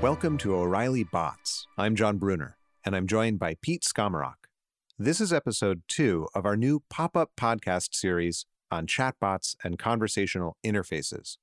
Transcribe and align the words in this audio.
Welcome 0.00 0.38
to 0.38 0.54
O'Reilly 0.54 1.02
Bots. 1.02 1.66
I'm 1.76 1.96
Jon 1.96 2.18
Bruner, 2.18 2.56
and 2.84 2.94
I'm 2.94 3.08
joined 3.08 3.40
by 3.40 3.56
Pete 3.60 3.82
Skomoroch. 3.82 4.46
This 4.96 5.20
is 5.20 5.32
episode 5.32 5.82
two 5.88 6.28
of 6.36 6.46
our 6.46 6.56
new 6.56 6.84
pop 6.88 7.16
up 7.16 7.32
podcast 7.36 7.96
series 7.96 8.46
on 8.70 8.86
chatbots 8.86 9.56
and 9.64 9.76
conversational 9.76 10.56
interfaces. 10.64 11.38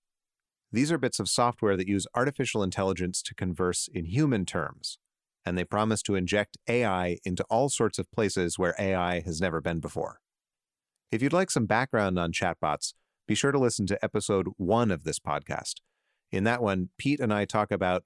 These 0.71 0.89
are 0.89 0.97
bits 0.97 1.19
of 1.19 1.27
software 1.27 1.75
that 1.75 1.89
use 1.89 2.07
artificial 2.15 2.63
intelligence 2.63 3.21
to 3.23 3.35
converse 3.35 3.89
in 3.93 4.05
human 4.05 4.45
terms, 4.45 4.99
and 5.45 5.57
they 5.57 5.65
promise 5.65 6.01
to 6.03 6.15
inject 6.15 6.57
AI 6.69 7.17
into 7.25 7.43
all 7.49 7.67
sorts 7.67 7.99
of 7.99 8.09
places 8.09 8.57
where 8.57 8.73
AI 8.79 9.19
has 9.19 9.41
never 9.41 9.59
been 9.59 9.81
before. 9.81 10.21
If 11.11 11.21
you'd 11.21 11.33
like 11.33 11.51
some 11.51 11.65
background 11.65 12.17
on 12.17 12.31
chatbots, 12.31 12.93
be 13.27 13.35
sure 13.35 13.51
to 13.51 13.59
listen 13.59 13.85
to 13.87 14.01
episode 14.01 14.47
one 14.55 14.91
of 14.91 15.03
this 15.03 15.19
podcast. 15.19 15.81
In 16.31 16.45
that 16.45 16.61
one, 16.61 16.87
Pete 16.97 17.19
and 17.19 17.33
I 17.33 17.43
talk 17.43 17.69
about 17.69 18.05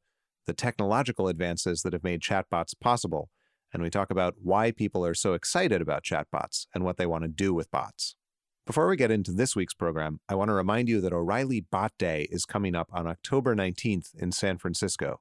the 0.50 0.54
technological 0.54 1.28
advances 1.28 1.84
that 1.84 1.94
have 1.94 2.04
made 2.04 2.22
chatbots 2.22 2.74
possible, 2.82 3.30
and 3.72 3.84
we 3.84 3.90
talk 3.92 4.10
about 4.10 4.34
why 4.42 4.72
people 4.72 5.06
are 5.06 5.14
so 5.14 5.36
excited 5.36 5.80
about 5.80 6.04
chatbots 6.04 6.66
and 6.74 6.84
what 6.84 6.98
they 6.98 7.06
want 7.06 7.24
to 7.24 7.28
do 7.28 7.54
with 7.54 7.70
bots. 7.70 8.16
Before 8.66 8.88
we 8.88 8.98
get 8.98 9.12
into 9.12 9.32
this 9.32 9.56
week's 9.56 9.76
program, 9.76 10.22
I 10.28 10.34
want 10.34 10.50
to 10.50 10.56
remind 10.56 10.90
you 10.90 11.02
that 11.02 11.14
O'Reilly 11.14 11.62
Bot 11.62 11.92
Day 12.00 12.28
is 12.32 12.46
coming 12.46 12.74
up 12.74 12.90
on 12.92 13.06
October 13.06 13.56
19th 13.56 14.08
in 14.18 14.32
San 14.32 14.58
Francisco. 14.58 15.20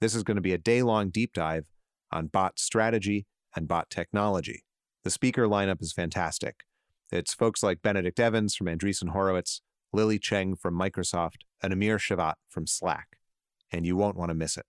This 0.00 0.14
is 0.14 0.22
going 0.22 0.36
to 0.36 0.40
be 0.40 0.52
a 0.52 0.58
day 0.58 0.82
long 0.82 1.10
deep 1.10 1.32
dive 1.32 1.66
on 2.12 2.28
bot 2.28 2.60
strategy 2.60 3.26
and 3.56 3.66
bot 3.66 3.90
technology. 3.90 4.62
The 5.02 5.10
speaker 5.10 5.48
lineup 5.48 5.82
is 5.82 5.92
fantastic. 5.92 6.62
It's 7.10 7.34
folks 7.34 7.64
like 7.64 7.82
Benedict 7.82 8.20
Evans 8.20 8.54
from 8.54 8.68
Andreessen 8.68 9.08
Horowitz, 9.08 9.60
Lili 9.92 10.20
Cheng 10.20 10.54
from 10.54 10.78
Microsoft, 10.78 11.38
and 11.60 11.72
Amir 11.72 11.98
Shevat 11.98 12.34
from 12.48 12.68
Slack 12.68 13.18
and 13.70 13.86
you 13.86 13.96
won't 13.96 14.16
want 14.16 14.30
to 14.30 14.34
miss 14.34 14.56
it. 14.56 14.66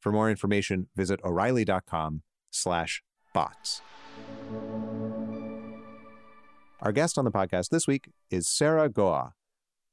For 0.00 0.12
more 0.12 0.30
information, 0.30 0.88
visit 0.94 1.20
o'reilly.com 1.24 2.22
slash 2.50 3.02
bots. 3.34 3.82
Our 6.80 6.92
guest 6.92 7.18
on 7.18 7.24
the 7.24 7.32
podcast 7.32 7.70
this 7.70 7.86
week 7.88 8.10
is 8.30 8.48
Sarah 8.48 8.88
Guo. 8.88 9.32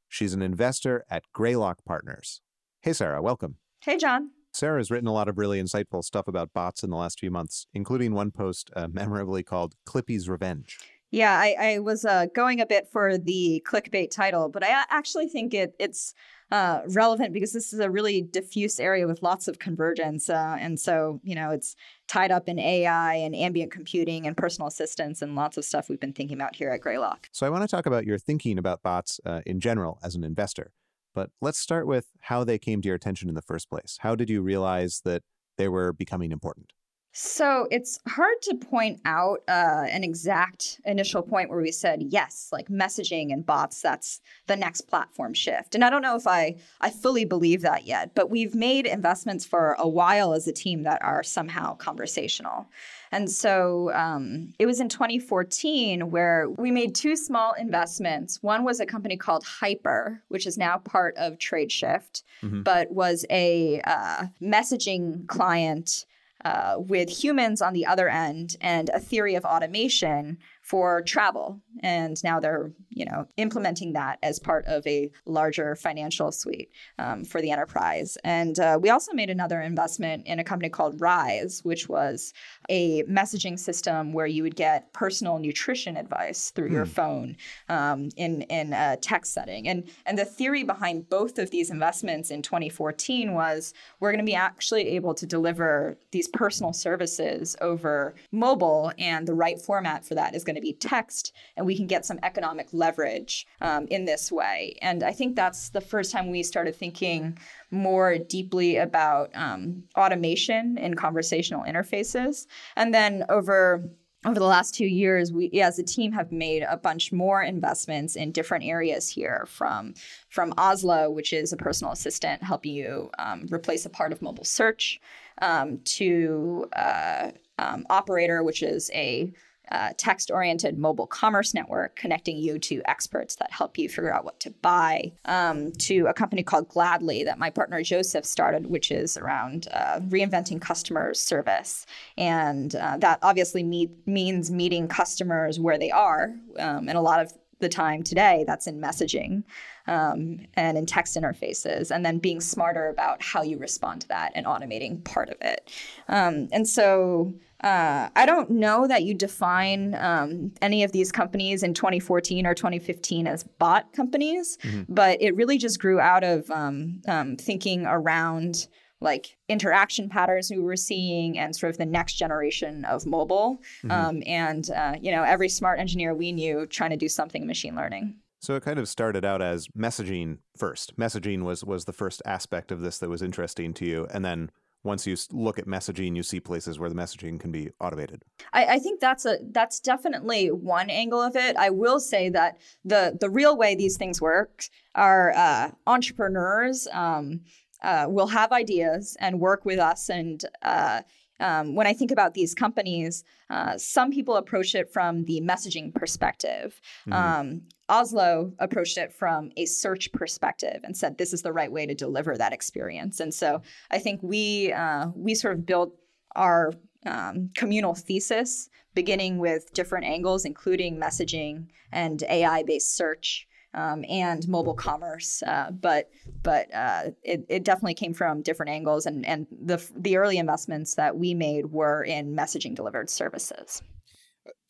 She's 0.08 0.34
an 0.34 0.42
investor 0.42 1.04
at 1.10 1.24
Greylock 1.34 1.84
Partners. 1.84 2.42
Hey, 2.82 2.94
Sarah, 2.94 3.22
welcome. 3.22 3.56
Hey, 3.82 3.98
Jon. 3.98 4.30
Sarah 4.54 4.80
has 4.80 4.90
written 4.90 5.08
a 5.08 5.14
lot 5.14 5.28
of 5.28 5.38
really 5.38 5.62
insightful 5.62 6.04
stuff 6.04 6.28
about 6.28 6.54
bots 6.54 6.84
in 6.84 6.90
the 6.90 6.96
last 6.96 7.20
few 7.20 7.30
months, 7.30 7.68
including 7.74 8.14
one 8.14 8.32
post 8.32 8.70
uh, 8.76 8.88
memorably 8.92 9.44
called 9.44 9.74
Clippy's 9.86 10.30
Revenge. 10.30 10.78
Yeah, 11.16 11.40
I, 11.40 11.56
I 11.58 11.80
was 11.80 12.04
uh, 12.04 12.26
going 12.36 12.60
a 12.60 12.66
bit 12.66 12.90
for 12.92 13.18
the 13.18 13.64
clickbait 13.66 14.12
title, 14.12 14.50
but 14.50 14.66
I 14.66 14.84
actually 14.90 15.30
think 15.30 15.54
it 15.54 15.74
it's 15.80 16.14
uh, 16.52 16.82
relevant 16.90 17.32
because 17.32 17.54
this 17.54 17.72
is 17.72 17.80
a 17.80 17.90
really 17.90 18.22
diffuse 18.22 18.82
area 18.82 19.08
with 19.08 19.24
lots 19.24 19.48
of 19.48 19.58
convergence. 19.58 20.30
Uh, 20.30 20.58
and 20.60 20.78
so, 20.78 21.22
you 21.24 21.34
know, 21.34 21.52
it's 21.52 21.78
tied 22.10 22.32
up 22.32 22.50
in 22.50 22.60
AI 22.60 23.16
and 23.16 23.34
ambient 23.34 23.72
computing 23.72 24.28
and 24.28 24.36
personal 24.36 24.68
assistance 24.68 25.22
and 25.22 25.38
lots 25.38 25.56
of 25.56 25.64
stuff 25.64 25.88
we've 25.88 26.02
been 26.02 26.12
thinking 26.12 26.36
about 26.36 26.54
here 26.54 26.70
at 26.70 26.82
Greylock. 26.82 27.30
So, 27.32 27.48
I 27.48 27.50
want 27.50 27.62
to 27.64 27.74
talk 27.74 27.86
about 27.86 28.06
your 28.06 28.18
thinking 28.18 28.58
about 28.58 28.84
bots 28.84 29.22
uh, 29.26 29.40
in 29.46 29.62
general 29.62 30.00
as 30.04 30.16
an 30.16 30.26
investor. 30.26 30.74
But 31.14 31.30
let's 31.42 31.58
start 31.58 31.88
with 31.88 32.08
how 32.24 32.44
they 32.44 32.58
came 32.58 32.82
to 32.82 32.88
your 32.88 32.96
attention 32.96 33.30
in 33.30 33.36
the 33.36 33.42
first 33.42 33.70
place. 33.70 34.00
How 34.02 34.16
did 34.16 34.30
you 34.30 34.42
realize 34.42 35.02
that 35.06 35.24
they 35.58 35.70
were 35.70 35.94
becoming 35.94 36.34
important? 36.34 36.74
So 37.18 37.66
it's 37.72 37.98
hard 38.10 38.42
to 38.42 38.56
point 38.56 39.00
out 39.06 39.40
uh, 39.48 39.86
an 39.90 40.04
exact 40.04 40.82
initial 40.84 41.22
point 41.22 41.50
where 41.50 41.62
we 41.62 41.72
said 41.72 42.04
yes, 42.10 42.50
like 42.52 42.68
messaging 42.68 43.32
and 43.32 43.46
bots. 43.46 43.82
That's 43.82 44.20
the 44.48 44.58
next 44.58 44.82
platform 44.82 45.34
shift. 45.34 45.76
And 45.76 45.86
I 45.86 45.90
don't 45.90 46.02
know 46.02 46.18
if 46.18 46.28
I 46.28 46.58
I 46.82 46.90
fully 46.90 47.24
believe 47.24 47.62
that 47.62 47.86
yet, 47.86 48.14
but 48.16 48.30
we've 48.30 48.54
made 48.54 48.86
investments 48.86 49.46
for 49.46 49.78
a 49.80 49.88
while 49.88 50.34
as 50.34 50.46
a 50.46 50.52
team 50.52 50.84
that 50.84 51.02
are 51.02 51.24
somehow 51.24 51.76
conversational. 51.76 52.68
And 53.14 53.32
so 53.32 53.94
um, 53.94 54.54
it 54.60 54.66
was 54.66 54.82
in 54.82 54.90
2014 54.90 56.12
where 56.12 56.50
we 56.50 56.70
made 56.70 56.96
two 56.96 57.16
small 57.16 57.54
investments. 57.54 58.44
One 58.44 58.66
was 58.66 58.82
a 58.82 58.86
company 58.86 59.16
called 59.16 59.46
Hyper, 59.46 60.22
which 60.28 60.46
is 60.46 60.58
now 60.58 60.80
part 60.80 61.16
of 61.16 61.38
TradeShift, 61.38 62.24
mm-hmm. 62.44 62.64
but 62.64 62.92
was 62.92 63.26
a 63.30 63.80
uh, 63.86 64.26
messaging 64.42 65.26
client 65.28 66.06
uh, 66.44 66.76
with 66.78 67.10
humans 67.10 67.62
on 67.62 67.74
the 67.74 67.86
other 67.86 68.10
end 68.10 68.56
and 68.62 68.90
a 68.90 69.00
theory 69.00 69.36
of 69.36 69.46
automation 69.46 70.38
for 70.62 71.02
travel. 71.02 71.62
And 71.82 72.22
now 72.24 72.40
they're, 72.40 72.72
you 72.90 73.06
know, 73.06 73.28
implementing 73.38 73.94
that 73.94 74.20
as 74.24 74.40
part 74.40 74.66
of 74.66 74.86
a 74.88 75.12
larger 75.26 75.76
financial 75.76 76.32
suite 76.32 76.72
um, 77.00 77.24
for 77.24 77.42
the 77.42 77.52
enterprise. 77.52 78.18
And 78.24 78.60
uh, 78.60 78.80
we 78.82 78.90
also 78.90 79.14
made 79.14 79.30
another 79.30 79.62
investment 79.62 80.26
in 80.26 80.40
a 80.40 80.44
company 80.44 80.70
called 80.70 81.02
Rise, 81.02 81.62
which 81.64 81.90
was 81.90 82.34
a 82.70 83.04
messaging 83.04 83.60
system 83.60 84.14
where 84.14 84.28
you 84.28 84.44
would 84.44 84.56
get 84.56 84.92
personal 84.94 85.40
nutrition 85.40 85.98
advice 85.98 86.52
through 86.52 86.72
your 86.72 86.86
hmm. 86.86 86.92
phone 86.92 87.38
um, 87.70 88.10
in 88.18 88.44
in 88.44 88.74
a 88.74 88.98
text 88.98 89.34
setting. 89.34 89.68
And 89.68 89.90
and 90.06 90.18
the 90.18 90.26
theory 90.26 90.64
behind 90.64 91.10
both 91.10 91.38
of 91.38 91.52
these 91.52 91.70
investments 91.70 92.32
in 92.32 92.42
2014 92.42 93.34
was 93.34 93.74
we're 94.00 94.12
going 94.12 94.26
to 94.26 94.30
be 94.30 94.36
actually 94.36 94.88
able 94.90 95.14
to 95.14 95.26
deliver 95.26 95.98
these 96.12 96.28
personal 96.28 96.74
services 96.74 97.56
over 97.62 98.16
mobile, 98.32 98.92
and 98.98 99.28
the 99.28 99.34
right 99.34 99.60
format 99.60 100.06
for 100.06 100.16
that 100.16 100.36
is 100.36 100.44
going 100.44 100.56
to 100.56 100.62
be 100.62 100.74
text, 100.74 101.34
and 101.58 101.65
we 101.66 101.76
can 101.76 101.88
get 101.88 102.06
some 102.06 102.20
economic 102.24 102.68
leverage 102.72 103.48
um, 103.62 103.88
in 103.90 104.06
this 104.06 104.32
way. 104.32 104.78
And 104.82 105.04
I 105.04 105.12
think 105.12 105.36
that's 105.36 105.70
the 105.70 105.82
first 105.82 106.12
time 106.12 106.32
we 106.32 106.44
started 106.44 106.76
thinking 106.76 107.38
more 107.72 108.18
deeply 108.18 108.78
about 108.78 109.32
um, 109.34 109.84
automation 109.98 110.78
in 110.78 110.94
conversational 110.94 111.64
interfaces. 111.64 112.46
And 112.76 112.94
then 112.94 113.26
over 113.30 113.90
over 114.26 114.40
the 114.40 114.46
last 114.46 114.74
two 114.74 114.88
years, 114.88 115.32
we 115.32 115.52
as 115.62 115.78
a 115.78 115.84
team 115.84 116.12
have 116.14 116.32
made 116.32 116.64
a 116.64 116.78
bunch 116.78 117.12
more 117.12 117.44
investments 117.44 118.16
in 118.16 118.32
different 118.32 118.66
areas 118.66 119.08
here, 119.08 119.46
from 119.48 119.94
from 120.30 120.52
Oslo, 120.58 121.12
which 121.12 121.32
is 121.32 121.54
a 121.54 121.58
personal 121.58 121.94
assistant 121.94 122.42
helping 122.42 122.74
you 122.74 123.12
um, 123.20 123.46
replace 123.52 123.86
a 123.86 123.90
part 123.90 124.12
of 124.12 124.24
mobile 124.24 124.44
search, 124.44 125.00
um, 125.44 125.80
to 125.84 126.68
uh, 126.76 127.30
um, 127.60 127.86
Operator, 127.90 128.44
which 128.44 128.64
is 128.64 128.90
a 128.94 129.32
uh, 129.72 129.90
text 129.98 130.32
oriented 130.32 130.78
mobile 130.78 131.08
commerce 131.08 131.54
network 131.54 131.96
connecting 131.96 132.38
you 132.38 132.60
to 132.60 132.82
experts 132.86 133.36
that 133.36 133.52
help 133.52 133.78
you 133.78 133.90
figure 133.90 134.14
out 134.14 134.26
what 134.26 134.40
to 134.40 134.52
buy, 134.62 135.12
um, 135.26 135.72
to 135.74 136.08
a 136.08 136.14
company 136.14 136.44
called 136.44 136.68
Gladly 136.70 137.24
that 137.24 137.40
my 137.40 137.50
partner 137.50 137.82
Joseph 137.82 138.26
started, 138.26 138.68
which 138.68 138.92
is 138.92 139.18
around 139.18 139.68
uh, 139.72 140.00
reinventing 140.02 140.62
customer 140.62 141.14
service. 141.14 141.86
And 142.18 142.76
uh, 142.76 142.98
that 142.98 143.20
obviously 143.22 143.64
meet, 143.64 143.92
means 144.06 144.52
meeting 144.52 144.88
customers 144.88 145.60
where 145.60 145.78
they 145.78 145.92
are. 145.92 146.34
Um, 146.60 146.88
and 146.88 146.98
a 146.98 147.02
lot 147.02 147.22
of 147.22 147.34
the 147.60 147.70
time 147.70 148.04
today, 148.04 148.44
that's 148.46 148.68
in 148.68 148.82
messaging 148.82 149.44
um, 149.88 150.40
and 150.56 150.78
in 150.78 150.86
text 150.86 151.16
interfaces, 151.16 151.90
and 151.90 152.06
then 152.06 152.18
being 152.20 152.42
smarter 152.42 152.90
about 152.90 153.22
how 153.22 153.42
you 153.42 153.58
respond 153.58 154.02
to 154.02 154.08
that 154.10 154.32
and 154.36 154.46
automating 154.46 155.04
part 155.06 155.30
of 155.30 155.38
it. 155.42 155.72
Um, 156.10 156.50
and 156.52 156.68
so 156.68 157.34
uh, 157.66 158.10
I 158.16 158.28
don't 158.28 158.52
know 158.52 158.88
that 158.88 159.04
you 159.04 159.16
define 159.16 159.96
um, 159.96 160.52
any 160.62 160.84
of 160.84 160.92
these 160.92 161.12
companies 161.12 161.64
in 161.64 161.74
2014 161.74 162.46
or 162.46 162.54
2015 162.54 163.26
as 163.26 163.44
bot 163.44 163.92
companies, 163.92 164.60
mm-hmm. 164.62 164.84
but 164.88 165.20
it 165.20 165.36
really 165.36 165.58
just 165.58 165.80
grew 165.82 166.00
out 166.00 166.24
of 166.24 166.50
um, 166.52 167.02
um, 167.08 167.36
thinking 167.38 167.88
around 167.88 168.68
like 169.02 169.36
interaction 169.50 170.10
patterns 170.10 170.52
we 170.52 170.60
were 170.60 170.76
seeing 170.76 171.40
and 171.40 171.56
sort 171.56 171.72
of 171.72 171.78
the 171.80 171.88
next 171.88 172.14
generation 172.14 172.86
of 172.86 173.08
mobile. 173.08 173.58
Mm-hmm. 173.84 173.92
Um, 173.92 174.24
and, 174.28 174.70
uh, 174.70 174.94
you 175.02 175.12
know, 175.12 175.24
every 175.24 175.50
smart 175.50 175.80
engineer 175.80 176.14
we 176.14 176.32
knew 176.32 176.68
trying 176.68 176.92
to 176.92 176.98
do 176.98 177.10
something 177.10 177.42
in 177.42 177.48
machine 177.48 177.76
learning. 177.76 178.16
So 178.42 178.54
it 178.54 178.64
kind 178.64 178.78
of 178.78 178.88
started 178.88 179.26
out 179.26 179.42
as 179.42 179.68
messaging 179.70 180.38
first. 180.56 180.96
Messaging 180.98 181.42
was 181.42 181.64
was 181.64 181.86
the 181.86 181.94
first 181.94 182.22
aspect 182.26 182.72
of 182.72 182.82
this 182.82 183.00
that 183.00 183.10
was 183.10 183.24
interesting 183.24 183.74
to 183.74 183.86
you, 183.86 184.08
and 184.14 184.24
then 184.24 184.52
once 184.86 185.06
you 185.08 185.18
look 185.32 185.60
at 185.60 185.66
messaging, 185.66 186.16
you 186.16 186.24
see 186.24 186.40
places 186.40 186.80
where 186.80 186.90
the 186.90 186.96
messaging 186.96 187.40
can 187.40 187.52
be 187.52 187.72
automated. 187.82 188.24
I, 188.54 188.66
I, 188.66 188.80
think 188.80 189.00
that's 189.00 189.26
a 189.26 189.40
that's 189.52 189.80
definitely 189.80 190.52
one 190.52 190.90
angle 190.90 191.22
of 191.22 191.36
it. 191.36 191.58
I 191.58 191.72
will 191.72 192.00
say 192.00 192.30
that 192.30 192.58
the 192.86 193.18
the 193.20 193.30
real 193.30 193.58
way 193.58 193.76
these 193.76 193.98
things 193.98 194.22
work 194.22 194.66
are 194.94 195.34
uh, 195.36 195.72
entrepreneurs 195.88 196.88
um, 196.94 197.42
uh, 197.84 198.06
will 198.08 198.28
have 198.28 198.52
ideas 198.52 199.18
and 199.20 199.40
work 199.40 199.66
with 199.66 199.80
us 199.80 200.10
and. 200.10 200.46
Uh, 200.62 201.02
um, 201.40 201.76
when 201.76 201.88
I 201.88 201.94
think 201.94 202.12
about 202.12 202.34
these 202.34 202.54
companies, 202.54 203.24
uh, 203.50 203.78
some 203.78 204.12
people 204.12 204.36
approach 204.36 204.74
it 204.76 204.92
from 204.92 205.26
the 205.26 205.42
messaging 205.42 205.94
perspective. 205.94 206.80
Mm-hmm. 207.08 207.14
Um, 207.14 207.62
Oslo 207.90 208.54
approached 208.60 208.98
it 208.98 209.14
from 209.14 209.52
a 209.58 209.66
search 209.66 210.12
perspective 210.12 210.82
and 210.84 210.96
said 210.96 211.18
this 211.18 211.34
is 211.34 211.42
the 211.42 211.54
right 211.54 211.72
way 211.72 211.86
to 211.86 211.94
deliver 211.94 212.38
that 212.38 212.54
experience. 212.54 213.20
And 213.20 213.34
so 213.34 213.62
I 213.92 214.00
think 214.00 214.22
we 214.24 214.72
uh, 214.72 215.08
we 215.16 215.36
sort 215.36 215.56
of 215.56 215.66
built 215.66 215.94
our 216.36 216.74
um, 217.06 217.50
communal 217.56 217.94
thesis 217.94 218.70
beginning 218.94 219.38
with 219.40 219.74
different 219.74 220.06
angles, 220.06 220.46
including 220.46 221.00
messaging 221.00 221.68
and 221.92 222.24
AI 222.30 222.64
based 222.64 222.96
search. 222.96 223.48
Um, 223.76 224.04
and 224.10 224.48
mobile 224.48 224.74
commerce. 224.74 225.44
Uh, 225.44 225.70
but 225.72 226.10
but 226.42 226.74
uh, 226.74 227.12
it, 227.24 227.46
it 227.50 227.64
definitely 227.64 227.94
came 227.94 228.14
from 228.14 228.42
different 228.42 228.72
angles, 228.72 229.06
and 229.06 229.26
and 229.26 229.46
the 229.52 229.86
the 229.96 230.18
early 230.18 230.38
investments 230.38 230.96
that 230.96 231.18
we 231.18 231.34
made 231.34 231.68
were 231.68 232.04
in 232.04 232.36
messaging 232.36 232.74
delivered 232.74 233.10
services. 233.10 233.84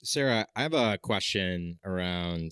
Sarah, 0.03 0.47
I 0.55 0.61
have 0.63 0.73
a 0.73 0.97
question 0.97 1.79
around 1.85 2.51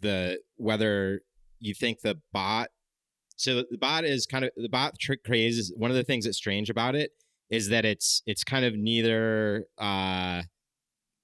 the 0.00 0.40
whether 0.56 1.22
you 1.60 1.74
think 1.74 2.00
the 2.00 2.20
bot. 2.32 2.68
So 3.36 3.64
the 3.70 3.78
bot 3.78 4.04
is 4.04 4.26
kind 4.26 4.44
of 4.44 4.50
the 4.56 4.68
bot 4.68 4.98
trick 4.98 5.24
craze 5.24 5.72
one 5.76 5.90
of 5.90 5.96
the 5.96 6.04
things 6.04 6.24
that's 6.24 6.36
strange 6.36 6.68
about 6.70 6.94
it 6.94 7.12
is 7.50 7.68
that 7.68 7.84
it's 7.84 8.22
it's 8.26 8.44
kind 8.44 8.64
of 8.64 8.74
neither 8.74 9.66
uh, 9.78 10.42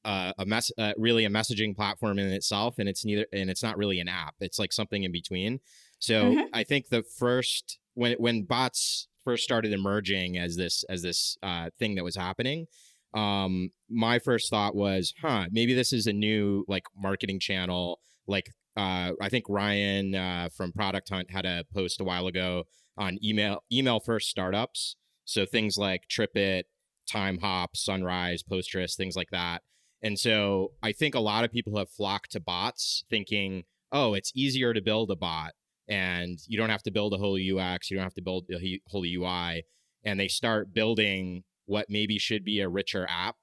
uh, 0.05 0.33
a 0.39 0.47
mess 0.47 0.71
uh, 0.79 0.93
really 0.97 1.25
a 1.25 1.31
messaging 1.31 1.75
platform 1.75 2.19
in 2.19 2.31
itself, 2.33 2.79
and 2.79 2.89
it's 2.89 3.05
neither 3.05 3.27
and 3.33 3.51
it's 3.51 3.63
not 3.63 3.77
really 3.77 4.01
an 4.01 4.09
app. 4.09 4.35
It's 4.41 4.59
like 4.59 4.73
something 4.73 5.05
in 5.05 5.13
between. 5.13 5.61
So 5.99 6.25
mm-hmm. 6.25 6.47
I 6.53 6.65
think 6.65 6.89
the 6.89 7.03
first 7.03 7.79
when 7.95 8.15
when 8.19 8.45
bots 8.45 9.09
first 9.25 9.45
started 9.45 9.73
emerging 9.73 10.39
as 10.39 10.57
this 10.57 10.85
as 10.89 11.03
this 11.03 11.37
uh, 11.43 11.71
thing 11.79 11.97
that 11.97 12.05
was 12.05 12.17
happening, 12.17 12.67
um, 13.15 13.71
my 13.91 14.19
first 14.19 14.51
thought 14.51 14.75
was, 14.75 15.15
huh, 15.21 15.47
maybe 15.51 15.75
this 15.75 15.93
is 15.93 16.07
a 16.07 16.13
new 16.13 16.65
like 16.69 16.85
marketing 16.97 17.41
channel. 17.41 18.01
Like 18.27 18.51
uh, 18.77 19.13
I 19.21 19.29
think 19.29 19.47
Ryan 19.49 20.15
uh, 20.15 20.49
from 20.57 20.73
Product 20.73 21.09
Hunt 21.09 21.31
had 21.31 21.45
a 21.45 21.65
post 21.75 22.01
a 22.01 22.05
while 22.05 22.27
ago 22.27 22.65
on 22.97 23.19
email 23.25 23.65
email 23.73 24.01
first 24.01 24.29
startups. 24.29 24.97
So 25.25 25.45
things 25.45 25.77
like 25.77 26.05
TripIt, 26.09 26.65
Timehop, 27.13 27.69
Sunrise, 27.75 28.43
Postgres, 28.43 28.97
things 28.97 29.17
like 29.17 29.31
that. 29.31 29.63
And 30.03 30.19
so 30.19 30.73
I 30.83 30.93
think 30.93 31.15
a 31.15 31.21
lot 31.21 31.45
of 31.45 31.53
people 31.53 31.77
have 31.79 31.91
flocked 31.91 32.33
to 32.33 32.41
bots 32.41 33.05
thinking, 33.11 33.65
oh, 33.93 34.15
it's 34.15 34.33
easier 34.35 34.73
to 34.73 34.81
build 34.81 35.11
a 35.11 35.17
bot 35.17 35.53
and 35.89 36.39
you 36.47 36.59
don't 36.59 36.71
have 36.71 36.83
to 36.83 36.91
build 36.91 37.15
a 37.15 37.17
whole 37.17 37.37
UX, 37.37 37.91
you 37.91 37.97
don't 37.97 38.05
have 38.05 38.15
to 38.15 38.23
build 38.23 38.47
a 38.53 38.81
whole 38.89 39.05
UI. 39.05 39.65
And 40.05 40.21
they 40.21 40.29
start 40.29 40.73
building 40.73 41.45
what 41.67 41.87
maybe 41.89 42.19
should 42.19 42.45
be 42.45 42.61
a 42.61 42.69
richer 42.69 43.07
app 43.09 43.37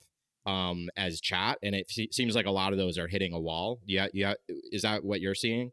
um, 0.45 0.89
as 0.95 1.19
chat. 1.19 1.57
And 1.63 1.75
it 1.75 1.91
seems 2.13 2.35
like 2.35 2.45
a 2.45 2.51
lot 2.51 2.71
of 2.71 2.77
those 2.77 2.97
are 2.97 3.07
hitting 3.07 3.33
a 3.33 3.39
wall. 3.39 3.79
Yeah. 3.85 4.07
Yeah. 4.13 4.35
Is 4.47 4.83
that 4.83 5.03
what 5.03 5.21
you're 5.21 5.35
seeing? 5.35 5.71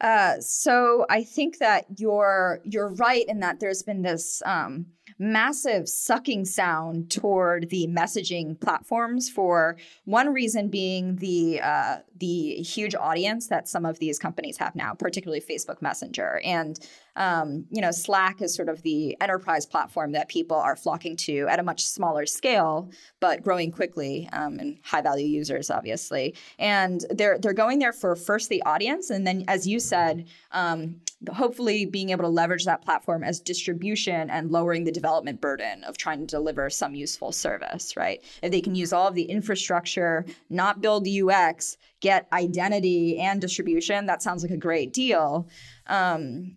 Uh, 0.00 0.40
so 0.40 1.04
I 1.10 1.24
think 1.24 1.58
that 1.58 1.86
you're 1.96 2.60
you're 2.64 2.94
right 2.94 3.24
in 3.26 3.40
that 3.40 3.58
there's 3.58 3.82
been 3.82 4.02
this 4.02 4.40
um, 4.46 4.86
massive 5.18 5.88
sucking 5.88 6.44
sound 6.44 7.10
toward 7.10 7.70
the 7.70 7.86
messaging 7.88 8.58
platforms 8.60 9.28
for 9.28 9.76
one 10.04 10.32
reason 10.32 10.68
being 10.68 11.16
the 11.16 11.60
uh, 11.60 11.98
the 12.16 12.54
huge 12.54 12.94
audience 12.94 13.48
that 13.48 13.68
some 13.68 13.86
of 13.86 13.98
these 13.98 14.18
companies 14.18 14.56
have 14.56 14.74
now, 14.74 14.94
particularly 14.94 15.40
Facebook 15.40 15.80
Messenger. 15.80 16.40
And 16.44 16.78
um, 17.16 17.66
you 17.70 17.80
know, 17.80 17.90
Slack 17.90 18.40
is 18.40 18.54
sort 18.54 18.68
of 18.68 18.82
the 18.82 19.16
enterprise 19.20 19.66
platform 19.66 20.12
that 20.12 20.28
people 20.28 20.56
are 20.56 20.76
flocking 20.76 21.16
to 21.16 21.46
at 21.48 21.58
a 21.58 21.64
much 21.64 21.84
smaller 21.84 22.26
scale, 22.26 22.90
but 23.18 23.42
growing 23.42 23.72
quickly 23.72 24.28
um, 24.32 24.58
and 24.60 24.78
high 24.84 25.00
value 25.00 25.26
users, 25.26 25.68
obviously. 25.68 26.34
And 26.58 27.04
they're 27.10 27.38
they're 27.38 27.52
going 27.52 27.80
there 27.80 27.92
for 27.92 28.14
first 28.14 28.48
the 28.48 28.62
audience, 28.62 29.10
and 29.10 29.26
then, 29.26 29.44
as 29.48 29.66
you 29.66 29.80
said, 29.80 30.26
um, 30.52 31.00
hopefully 31.32 31.84
being 31.84 32.10
able 32.10 32.22
to 32.22 32.28
leverage 32.28 32.64
that 32.64 32.84
platform 32.84 33.24
as 33.24 33.40
distribution 33.40 34.30
and 34.30 34.50
lowering 34.52 34.84
the 34.84 34.92
development 34.98 35.40
burden 35.40 35.84
of 35.84 35.96
trying 35.96 36.20
to 36.20 36.26
deliver 36.26 36.68
some 36.70 36.94
useful 36.94 37.32
service. 37.32 37.96
Right? 37.96 38.22
If 38.42 38.50
they 38.50 38.60
can 38.60 38.74
use 38.74 38.92
all 38.92 39.08
of 39.08 39.14
the 39.14 39.24
infrastructure, 39.24 40.24
not 40.50 40.80
build 40.80 41.06
UX, 41.06 41.76
get 42.00 42.26
identity 42.32 43.18
and 43.18 43.40
distribution, 43.40 44.06
that 44.06 44.22
sounds 44.22 44.42
like 44.42 44.52
a 44.52 44.56
great 44.56 44.92
deal. 44.92 45.48
Um, 45.86 46.56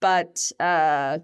but 0.00 0.52
uh, 0.60 1.18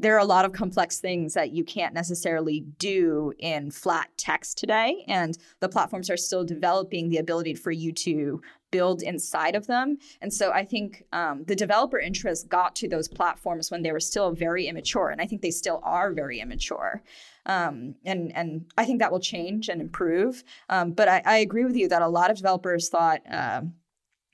there 0.00 0.16
are 0.16 0.20
a 0.20 0.24
lot 0.24 0.46
of 0.46 0.52
complex 0.52 0.98
things 0.98 1.34
that 1.34 1.52
you 1.52 1.62
can't 1.62 1.92
necessarily 1.92 2.60
do 2.78 3.34
in 3.38 3.70
flat 3.70 4.08
text 4.16 4.56
today. 4.56 5.04
And 5.06 5.36
the 5.60 5.68
platforms 5.68 6.08
are 6.08 6.16
still 6.16 6.42
developing 6.42 7.10
the 7.10 7.18
ability 7.18 7.54
for 7.54 7.70
you 7.70 7.92
to 7.92 8.40
build 8.70 9.02
inside 9.02 9.54
of 9.54 9.66
them. 9.66 9.98
And 10.22 10.32
so 10.32 10.52
I 10.52 10.64
think 10.64 11.04
um, 11.12 11.44
the 11.44 11.56
developer 11.56 11.98
interest 11.98 12.48
got 12.48 12.74
to 12.76 12.88
those 12.88 13.08
platforms 13.08 13.70
when 13.70 13.82
they 13.82 13.92
were 13.92 14.00
still 14.00 14.32
very 14.32 14.66
immature. 14.68 15.10
And 15.10 15.20
I 15.20 15.26
think 15.26 15.42
they 15.42 15.50
still 15.50 15.80
are 15.82 16.12
very 16.12 16.40
immature. 16.40 17.02
Um, 17.46 17.94
and, 18.04 18.34
and 18.34 18.70
I 18.78 18.84
think 18.84 19.00
that 19.00 19.12
will 19.12 19.20
change 19.20 19.68
and 19.68 19.80
improve. 19.80 20.44
Um, 20.68 20.92
but 20.92 21.08
I, 21.08 21.22
I, 21.24 21.36
agree 21.38 21.64
with 21.64 21.74
you 21.74 21.88
that 21.88 22.02
a 22.02 22.08
lot 22.08 22.30
of 22.30 22.36
developers 22.36 22.90
thought, 22.90 23.22
uh, 23.30 23.62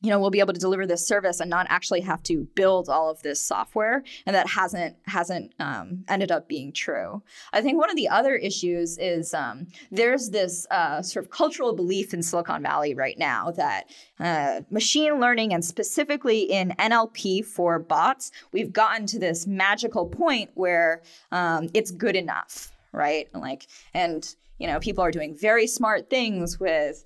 you 0.02 0.10
know 0.10 0.20
we'll 0.20 0.30
be 0.30 0.40
able 0.40 0.52
to 0.52 0.60
deliver 0.60 0.86
this 0.86 1.06
service 1.06 1.40
and 1.40 1.50
not 1.50 1.66
actually 1.68 2.00
have 2.00 2.22
to 2.24 2.46
build 2.54 2.88
all 2.88 3.10
of 3.10 3.22
this 3.22 3.40
software 3.40 4.02
and 4.26 4.36
that 4.36 4.48
hasn't 4.48 4.96
hasn't 5.06 5.52
um, 5.58 6.04
ended 6.08 6.30
up 6.30 6.48
being 6.48 6.72
true. 6.72 7.22
I 7.52 7.62
think 7.62 7.78
one 7.78 7.90
of 7.90 7.96
the 7.96 8.08
other 8.08 8.34
issues 8.34 8.98
is 8.98 9.34
um, 9.34 9.66
there's 9.90 10.30
this 10.30 10.66
uh, 10.70 11.02
sort 11.02 11.24
of 11.24 11.30
cultural 11.30 11.74
belief 11.74 12.14
in 12.14 12.22
silicon 12.22 12.62
valley 12.62 12.94
right 12.94 13.18
now 13.18 13.50
that 13.52 13.90
uh, 14.20 14.60
machine 14.70 15.20
learning 15.20 15.52
and 15.52 15.64
specifically 15.64 16.40
in 16.42 16.74
nlp 16.78 17.44
for 17.44 17.78
bots 17.78 18.30
we've 18.52 18.72
gotten 18.72 19.06
to 19.06 19.18
this 19.18 19.46
magical 19.46 20.06
point 20.06 20.50
where 20.54 21.02
um, 21.32 21.68
it's 21.74 21.90
good 21.90 22.16
enough 22.16 22.72
right? 22.96 23.28
And 23.32 23.42
like 23.42 23.66
and 23.94 24.34
you 24.58 24.66
know 24.66 24.80
people 24.80 25.04
are 25.04 25.12
doing 25.12 25.36
very 25.36 25.66
smart 25.66 26.10
things 26.10 26.58
with 26.58 27.04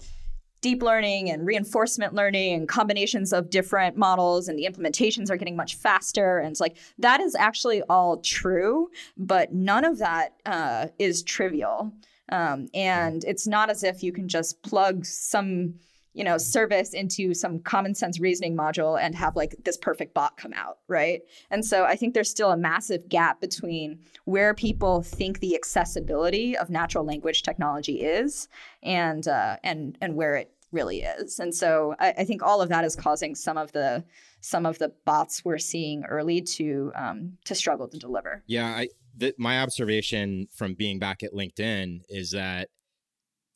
deep 0.60 0.82
learning 0.82 1.30
and 1.30 1.46
reinforcement 1.46 2.14
learning 2.14 2.54
and 2.54 2.68
combinations 2.68 3.32
of 3.32 3.50
different 3.50 3.96
models 3.96 4.48
and 4.48 4.58
the 4.58 4.68
implementations 4.70 5.30
are 5.30 5.36
getting 5.36 5.56
much 5.56 5.74
faster. 5.74 6.38
And 6.38 6.50
it's 6.50 6.60
like 6.60 6.76
that 6.98 7.20
is 7.20 7.34
actually 7.34 7.82
all 7.88 8.18
true 8.18 8.88
but 9.16 9.52
none 9.52 9.84
of 9.84 9.98
that 9.98 10.34
uh, 10.46 10.88
is 10.98 11.22
trivial. 11.22 11.92
Um, 12.30 12.68
and 12.74 13.24
it's 13.24 13.46
not 13.46 13.70
as 13.70 13.82
if 13.82 14.02
you 14.02 14.12
can 14.12 14.28
just 14.28 14.62
plug 14.62 15.04
some 15.04 15.74
you 16.12 16.24
know 16.24 16.38
service 16.38 16.92
into 16.92 17.34
some 17.34 17.60
common 17.60 17.94
sense 17.94 18.20
reasoning 18.20 18.56
module 18.56 19.00
and 19.00 19.14
have 19.14 19.36
like 19.36 19.54
this 19.64 19.76
perfect 19.76 20.14
bot 20.14 20.36
come 20.36 20.52
out 20.54 20.78
right? 20.88 21.22
And 21.50 21.64
so 21.64 21.84
i 21.84 21.96
think 21.96 22.14
there's 22.14 22.30
still 22.30 22.50
a 22.50 22.56
massive 22.56 23.08
gap 23.08 23.40
between 23.40 24.00
where 24.24 24.54
people 24.54 25.02
think 25.02 25.40
the 25.40 25.54
accessibility 25.54 26.56
of 26.56 26.70
natural 26.70 27.04
language 27.04 27.42
technology 27.42 28.00
is 28.00 28.48
and 28.82 29.26
uh, 29.28 29.56
and 29.62 29.96
and 30.00 30.14
where 30.14 30.36
it 30.36 30.52
really 30.72 31.02
is. 31.02 31.38
And 31.40 31.54
so 31.54 31.94
I, 31.98 32.14
I, 32.18 32.24
think 32.24 32.42
all 32.42 32.60
of 32.60 32.68
that 32.68 32.84
is 32.84 32.94
causing 32.94 33.34
some 33.34 33.58
of 33.58 33.72
the 33.72 34.04
some 34.40 34.66
of 34.66 34.78
the 34.78 34.92
bots 35.04 35.44
we're 35.44 35.58
seeing 35.58 36.04
early 36.04 36.40
to 36.40 36.92
um, 36.94 37.38
to 37.44 37.54
struggle 37.54 37.88
to 37.88 37.98
deliver. 37.98 38.42
Yeah 38.46 38.68
i 38.68 38.88
the, 39.16 39.34
my 39.38 39.60
observation 39.60 40.46
from 40.54 40.74
being 40.74 40.98
back 40.98 41.22
at 41.22 41.32
linkedin 41.32 42.00
is 42.08 42.30
that 42.30 42.68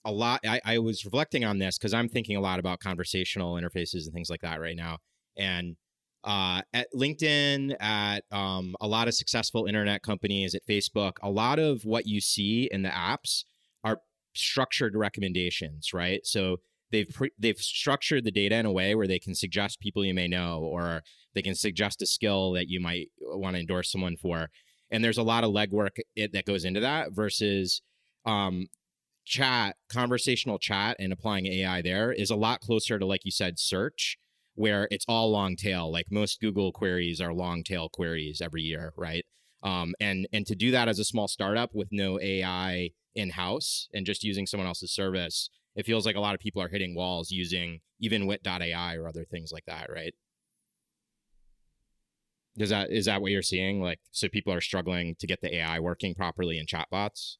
a 0.05 0.13
lot 0.13 0.41
I, 0.47 0.61
I 0.65 0.79
was 0.79 1.05
reflecting 1.05 1.45
on 1.45 1.59
this 1.59 1.79
because 1.79 1.95
i'm 1.95 2.09
thinking 2.09 2.37
a 2.37 2.41
lot 2.41 2.59
about 2.59 2.81
conversational 2.81 3.55
interfaces 3.55 4.05
and 4.05 4.13
things 4.13 4.31
like 4.31 4.43
that 4.43 4.61
right 4.61 4.77
now. 4.77 4.99
And 5.37 5.77
uh, 6.23 6.63
at 6.73 6.89
linkedin 6.95 7.75
at 7.81 8.25
um, 8.33 8.75
a 8.81 8.87
lot 8.87 9.09
of 9.09 9.15
successful 9.15 9.67
internet 9.67 10.03
companies 10.03 10.55
at 10.55 10.67
facebook 10.69 11.13
a 11.23 11.31
lot 11.31 11.59
of 11.59 11.85
what 11.85 12.07
you 12.07 12.21
see 12.21 12.69
in 12.73 12.83
the 12.83 12.89
apps 12.89 13.45
are 13.83 13.99
structured 14.35 14.97
recommendations 14.97 15.93
right? 15.93 16.25
So 16.25 16.59
they've 16.95 17.09
pre- 17.09 17.33
they've 17.39 17.59
structured 17.59 18.25
the 18.25 18.31
data 18.31 18.57
in 18.57 18.67
a 18.67 18.73
way 18.73 18.95
where 18.95 19.07
they 19.07 19.19
can 19.19 19.35
suggest 19.35 19.81
people 19.81 20.05
you 20.05 20.15
may 20.15 20.29
know 20.29 20.61
or 20.61 21.03
they 21.35 21.43
can 21.43 21.55
suggest 21.55 22.03
a 22.03 22.07
skill 22.07 22.53
that 22.53 22.69
you 22.69 22.81
might 22.81 23.09
want 23.21 23.57
to 23.57 23.61
endorse 23.61 23.91
someone 23.91 24.17
for. 24.17 24.49
And 24.91 25.03
there's 25.03 25.19
a 25.19 25.23
lot 25.23 25.45
of 25.45 25.51
legwork 25.51 25.99
it, 26.15 26.33
that 26.33 26.45
goes 26.45 26.65
into 26.65 26.81
that 26.81 27.13
versus 27.13 27.83
um, 28.25 28.67
chat, 29.25 29.77
conversational 29.89 30.59
chat, 30.59 30.97
and 30.99 31.13
applying 31.13 31.47
AI 31.47 31.83
there 31.83 32.13
is 32.13 32.31
a 32.31 32.37
lot 32.37 32.61
closer 32.61 32.99
to, 32.99 33.07
like 33.07 33.25
you 33.25 33.31
said, 33.31 33.59
search, 33.59 34.19
where 34.55 34.89
it's 34.91 35.05
all 35.09 35.31
long 35.31 35.57
tail. 35.57 35.91
Like 35.91 36.07
most 36.11 36.41
Google 36.41 36.73
queries 36.73 37.21
are 37.21 37.33
long 37.33 37.63
tail 37.65 37.89
queries 37.89 38.41
every 38.41 38.63
year, 38.63 38.93
right? 38.97 39.25
Um, 39.63 39.95
and 39.99 40.29
and 40.33 40.47
to 40.47 40.55
do 40.55 40.71
that 40.73 40.89
as 40.89 40.99
a 40.99 41.05
small 41.05 41.27
startup 41.27 41.71
with 41.75 41.89
no 41.91 42.21
AI 42.21 42.91
in 43.15 43.31
house 43.31 43.89
and 43.95 44.05
just 44.05 44.25
using 44.25 44.47
someone 44.47 44.67
else's 44.67 44.93
service, 44.93 45.49
it 45.75 45.87
feels 45.87 46.05
like 46.05 46.17
a 46.17 46.21
lot 46.21 46.35
of 46.35 46.41
people 46.41 46.63
are 46.63 46.69
hitting 46.69 46.95
walls 46.95 47.31
using 47.31 47.81
even 48.01 48.27
Wit.ai 48.27 48.95
or 48.97 49.09
other 49.09 49.25
things 49.25 49.53
like 49.53 49.65
that, 49.67 49.91
right? 49.91 50.15
Is 52.57 52.71
that 52.71 52.91
is 52.91 53.07
that 53.07 53.21
what 53.21 53.33
you're 53.33 53.43
seeing? 53.43 53.81
Like, 53.81 53.99
so 54.13 54.29
people 54.29 54.53
are 54.53 54.61
struggling 54.61 55.17
to 55.19 55.27
get 55.27 55.41
the 55.41 55.57
AI 55.57 55.81
working 55.81 56.15
properly 56.15 56.59
in 56.59 56.67
chatbots. 56.67 57.37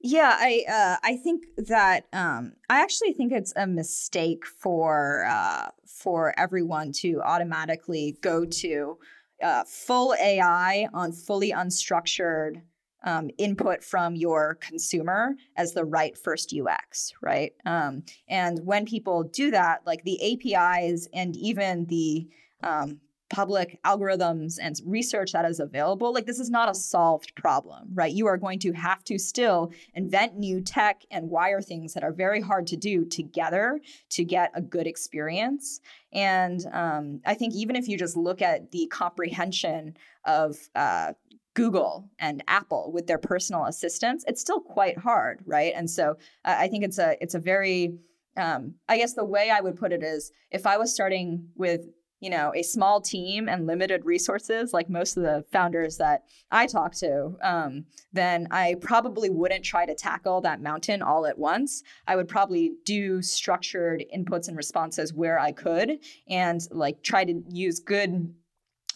Yeah, 0.00 0.36
I 0.38 0.64
uh, 0.68 0.96
I 1.02 1.16
think 1.16 1.44
that 1.56 2.06
um, 2.12 2.52
I 2.68 2.80
actually 2.80 3.12
think 3.12 3.32
it's 3.32 3.52
a 3.56 3.66
mistake 3.66 4.44
for 4.46 5.26
uh, 5.28 5.68
for 5.86 6.38
everyone 6.38 6.92
to 7.00 7.20
automatically 7.24 8.18
go 8.20 8.44
to 8.44 8.98
uh, 9.42 9.64
full 9.64 10.14
AI 10.20 10.88
on 10.92 11.12
fully 11.12 11.50
unstructured 11.50 12.62
um, 13.04 13.30
input 13.38 13.82
from 13.82 14.14
your 14.14 14.56
consumer 14.56 15.34
as 15.56 15.72
the 15.72 15.84
right 15.84 16.16
first 16.18 16.52
UX, 16.52 17.12
right? 17.22 17.52
Um, 17.64 18.02
and 18.28 18.60
when 18.64 18.84
people 18.84 19.22
do 19.22 19.50
that, 19.52 19.80
like 19.86 20.02
the 20.04 20.54
APIs 20.54 21.08
and 21.14 21.36
even 21.36 21.86
the 21.86 22.28
um, 22.62 23.00
public 23.28 23.78
algorithms 23.84 24.58
and 24.60 24.76
research 24.84 25.32
that 25.32 25.44
is 25.44 25.60
available, 25.60 26.12
like 26.12 26.26
this 26.26 26.38
is 26.38 26.50
not 26.50 26.70
a 26.70 26.74
solved 26.74 27.34
problem, 27.34 27.88
right? 27.94 28.12
You 28.12 28.26
are 28.26 28.36
going 28.36 28.58
to 28.60 28.72
have 28.72 29.02
to 29.04 29.18
still 29.18 29.72
invent 29.94 30.36
new 30.36 30.60
tech 30.60 31.02
and 31.10 31.28
wire 31.28 31.60
things 31.60 31.94
that 31.94 32.04
are 32.04 32.12
very 32.12 32.40
hard 32.40 32.66
to 32.68 32.76
do 32.76 33.04
together 33.04 33.80
to 34.10 34.24
get 34.24 34.52
a 34.54 34.62
good 34.62 34.86
experience. 34.86 35.80
And 36.12 36.60
um, 36.72 37.20
I 37.26 37.34
think 37.34 37.54
even 37.54 37.76
if 37.76 37.88
you 37.88 37.98
just 37.98 38.16
look 38.16 38.42
at 38.42 38.70
the 38.70 38.86
comprehension 38.86 39.96
of 40.24 40.56
uh, 40.74 41.12
Google 41.54 42.08
and 42.18 42.44
Apple 42.48 42.92
with 42.92 43.06
their 43.06 43.18
personal 43.18 43.64
assistants, 43.64 44.24
it's 44.28 44.40
still 44.40 44.60
quite 44.60 44.98
hard, 44.98 45.40
right? 45.46 45.72
And 45.74 45.90
so 45.90 46.16
uh, 46.44 46.56
I 46.58 46.68
think 46.68 46.84
it's 46.84 46.98
a 46.98 47.16
it's 47.20 47.34
a 47.34 47.40
very 47.40 47.98
um, 48.36 48.74
I 48.88 48.98
guess 48.98 49.14
the 49.14 49.24
way 49.24 49.50
I 49.50 49.60
would 49.60 49.76
put 49.76 49.92
it 49.92 50.02
is 50.02 50.30
if 50.50 50.66
I 50.66 50.76
was 50.76 50.92
starting 50.92 51.48
with 51.56 51.86
you 52.20 52.30
know 52.30 52.52
a 52.54 52.62
small 52.62 53.00
team 53.00 53.48
and 53.48 53.66
limited 53.66 54.04
resources 54.04 54.72
like 54.72 54.88
most 54.88 55.16
of 55.16 55.22
the 55.22 55.44
founders 55.52 55.96
that 55.96 56.24
i 56.50 56.66
talk 56.66 56.94
to 56.94 57.34
um, 57.42 57.84
then 58.12 58.46
i 58.50 58.74
probably 58.80 59.30
wouldn't 59.30 59.64
try 59.64 59.84
to 59.84 59.94
tackle 59.94 60.40
that 60.40 60.60
mountain 60.60 61.02
all 61.02 61.26
at 61.26 61.38
once. 61.38 61.82
I 62.06 62.16
would 62.16 62.28
probably 62.28 62.72
do 62.84 63.22
structured 63.22 64.04
inputs 64.14 64.48
and 64.48 64.56
responses 64.56 65.12
where 65.12 65.38
i 65.38 65.52
could 65.52 65.98
and 66.28 66.60
like 66.70 67.02
try 67.02 67.24
to 67.24 67.42
use 67.50 67.80
good 67.80 68.32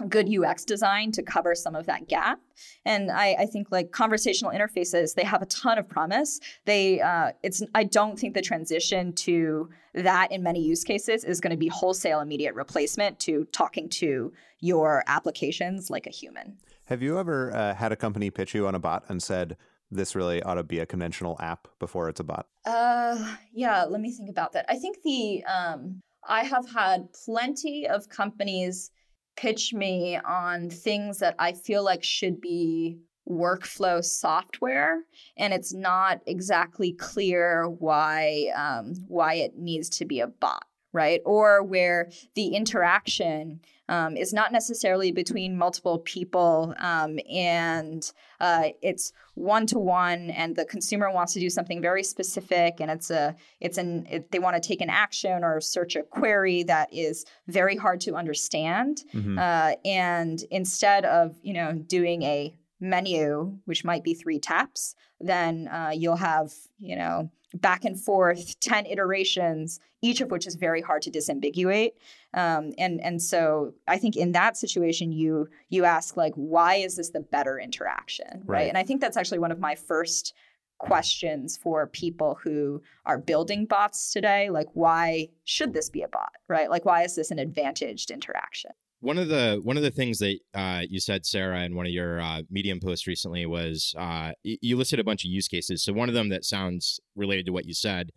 good 0.08 0.28
UX 0.28 0.64
design 0.64 1.12
to 1.12 1.22
cover 1.22 1.54
some 1.54 1.74
of 1.74 1.86
that 1.86 2.08
gap. 2.08 2.40
And 2.84 3.10
I, 3.10 3.36
I, 3.40 3.46
think 3.46 3.68
like 3.70 3.92
conversational 3.92 4.52
interfaces, 4.52 5.14
they 5.14 5.24
have 5.24 5.42
a 5.42 5.46
ton 5.46 5.78
of 5.78 5.88
promise. 5.88 6.40
They, 6.64 7.00
uh, 7.00 7.32
it's, 7.42 7.62
I 7.74 7.84
don't 7.84 8.18
think 8.18 8.34
the 8.34 8.42
transition 8.42 9.12
to 9.14 9.68
that 9.94 10.30
in 10.30 10.42
many 10.42 10.62
use 10.62 10.84
cases 10.84 11.24
is 11.24 11.40
going 11.40 11.52
to 11.52 11.56
be 11.56 11.68
wholesale 11.68 12.20
immediate 12.20 12.54
replacement 12.54 13.18
to 13.20 13.46
talking 13.52 13.88
to 13.88 14.32
your 14.60 15.02
applications 15.06 15.90
like 15.90 16.06
a 16.06 16.10
human. 16.10 16.56
Have 16.86 17.02
you 17.02 17.18
ever 17.18 17.54
uh, 17.54 17.74
had 17.74 17.92
a 17.92 17.96
company 17.96 18.30
pitch 18.30 18.54
you 18.54 18.66
on 18.66 18.74
a 18.74 18.78
bot 18.78 19.04
and 19.08 19.22
said, 19.22 19.56
this 19.90 20.14
really 20.14 20.42
ought 20.42 20.54
to 20.54 20.62
be 20.62 20.78
a 20.78 20.86
conventional 20.86 21.36
app 21.40 21.66
before 21.78 22.08
it's 22.08 22.20
a 22.20 22.24
bot? 22.24 22.46
Uh, 22.64 23.34
yeah, 23.52 23.84
let 23.84 24.00
me 24.00 24.12
think 24.12 24.30
about 24.30 24.52
that. 24.52 24.64
I 24.68 24.76
think 24.76 24.98
the, 25.02 25.44
um, 25.44 26.00
I 26.28 26.44
have 26.44 26.68
had 26.70 27.08
plenty 27.12 27.88
of 27.88 28.08
companies 28.08 28.90
pitch 29.36 29.72
me 29.72 30.18
on 30.18 30.70
things 30.70 31.18
that 31.18 31.34
I 31.38 31.52
feel 31.52 31.84
like 31.84 32.04
should 32.04 32.40
be 32.40 32.98
workflow 33.28 34.04
software 34.04 35.04
and 35.36 35.52
it's 35.52 35.72
not 35.72 36.20
exactly 36.26 36.92
clear 36.92 37.68
why 37.68 38.50
um, 38.56 38.94
why 39.06 39.34
it 39.34 39.56
needs 39.56 39.88
to 39.88 40.04
be 40.04 40.20
a 40.20 40.26
bot 40.26 40.64
right? 40.92 41.20
Or 41.24 41.62
where 41.62 42.10
the 42.34 42.48
interaction 42.48 43.60
um, 43.90 44.16
is 44.16 44.32
not 44.32 44.52
necessarily 44.52 45.10
between 45.10 45.58
multiple 45.58 45.98
people 45.98 46.74
um, 46.78 47.18
and 47.28 48.12
uh, 48.40 48.68
it's 48.80 49.12
one 49.34 49.66
to 49.66 49.78
one 49.78 50.30
and 50.30 50.54
the 50.54 50.64
consumer 50.64 51.10
wants 51.10 51.32
to 51.34 51.40
do 51.40 51.50
something 51.50 51.82
very 51.82 52.04
specific 52.04 52.76
and 52.80 52.90
it's 52.90 53.10
a 53.10 53.34
it's 53.60 53.78
an 53.78 54.06
it, 54.08 54.30
they 54.30 54.38
want 54.38 54.54
to 54.60 54.66
take 54.66 54.80
an 54.80 54.88
action 54.88 55.42
or 55.42 55.60
search 55.60 55.96
a 55.96 56.02
query 56.02 56.62
that 56.62 56.88
is 56.92 57.26
very 57.48 57.76
hard 57.76 58.00
to 58.00 58.14
understand 58.14 59.02
mm-hmm. 59.12 59.38
uh, 59.38 59.72
and 59.84 60.44
instead 60.52 61.04
of 61.04 61.34
you 61.42 61.52
know 61.52 61.72
doing 61.72 62.22
a 62.22 62.54
menu 62.78 63.58
which 63.64 63.84
might 63.84 64.04
be 64.04 64.14
three 64.14 64.38
taps 64.38 64.94
then 65.20 65.68
uh, 65.68 65.90
you'll 65.92 66.16
have 66.16 66.52
you 66.78 66.96
know 66.96 67.28
back 67.54 67.84
and 67.84 68.00
forth 68.00 68.58
10 68.60 68.86
iterations 68.86 69.80
each 70.02 70.20
of 70.20 70.30
which 70.30 70.46
is 70.46 70.54
very 70.54 70.80
hard 70.80 71.02
to 71.02 71.10
disambiguate 71.10 71.92
um, 72.34 72.72
and 72.78 73.00
and 73.00 73.20
so 73.20 73.72
i 73.88 73.98
think 73.98 74.16
in 74.16 74.32
that 74.32 74.56
situation 74.56 75.12
you 75.12 75.48
you 75.68 75.84
ask 75.84 76.16
like 76.16 76.32
why 76.34 76.74
is 76.74 76.96
this 76.96 77.10
the 77.10 77.20
better 77.20 77.58
interaction 77.58 78.42
right, 78.44 78.58
right? 78.58 78.68
and 78.68 78.78
i 78.78 78.82
think 78.82 79.00
that's 79.00 79.16
actually 79.16 79.38
one 79.38 79.52
of 79.52 79.58
my 79.58 79.74
first 79.74 80.34
questions 80.78 81.58
for 81.58 81.86
people 81.88 82.38
who 82.42 82.80
are 83.04 83.18
building 83.18 83.66
bots 83.66 84.12
today 84.12 84.48
like 84.48 84.68
why 84.72 85.28
should 85.44 85.74
this 85.74 85.90
be 85.90 86.02
a 86.02 86.08
bot 86.08 86.32
right 86.48 86.70
like 86.70 86.84
why 86.84 87.02
is 87.02 87.14
this 87.14 87.30
an 87.30 87.38
advantaged 87.38 88.10
interaction 88.10 88.70
one 89.00 89.18
of 89.18 89.28
the 89.28 89.60
one 89.62 89.76
of 89.76 89.82
the 89.82 89.90
things 89.90 90.18
that 90.18 90.38
uh, 90.54 90.82
you 90.88 91.00
said, 91.00 91.24
Sarah, 91.24 91.62
in 91.62 91.74
one 91.74 91.86
of 91.86 91.92
your 91.92 92.20
uh, 92.20 92.42
Medium 92.50 92.80
posts 92.80 93.06
recently 93.06 93.46
was 93.46 93.94
uh, 93.98 94.32
you 94.42 94.76
listed 94.76 95.00
a 95.00 95.04
bunch 95.04 95.24
of 95.24 95.30
use 95.30 95.48
cases. 95.48 95.82
So 95.82 95.92
one 95.92 96.08
of 96.08 96.14
them 96.14 96.28
that 96.28 96.44
sounds 96.44 97.00
related 97.16 97.46
to 97.46 97.52
what 97.52 97.64
you 97.64 97.74
said 97.74 98.10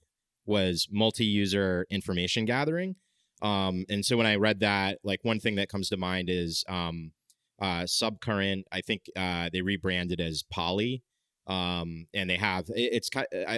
was 0.45 0.89
multi-user 0.91 1.85
information 1.89 2.43
gathering. 2.43 2.97
Um, 3.43 3.85
and 3.89 4.05
so 4.05 4.15
when 4.17 4.25
I 4.25 4.35
read 4.35 4.61
that, 4.61 4.99
like 5.03 5.19
one 5.23 5.39
thing 5.39 5.55
that 5.55 5.69
comes 5.69 5.89
to 5.89 5.97
mind 5.97 6.29
is 6.29 6.63
um, 6.69 7.11
uh, 7.61 7.83
Subcurrent. 7.83 8.63
I 8.71 8.81
think 8.81 9.03
uh, 9.15 9.49
they 9.51 9.61
rebranded 9.61 10.19
as 10.19 10.43
Polly, 10.43 11.03
um, 11.45 12.07
and 12.13 12.29
they 12.29 12.37
have 12.37 12.65
it's 12.69 13.09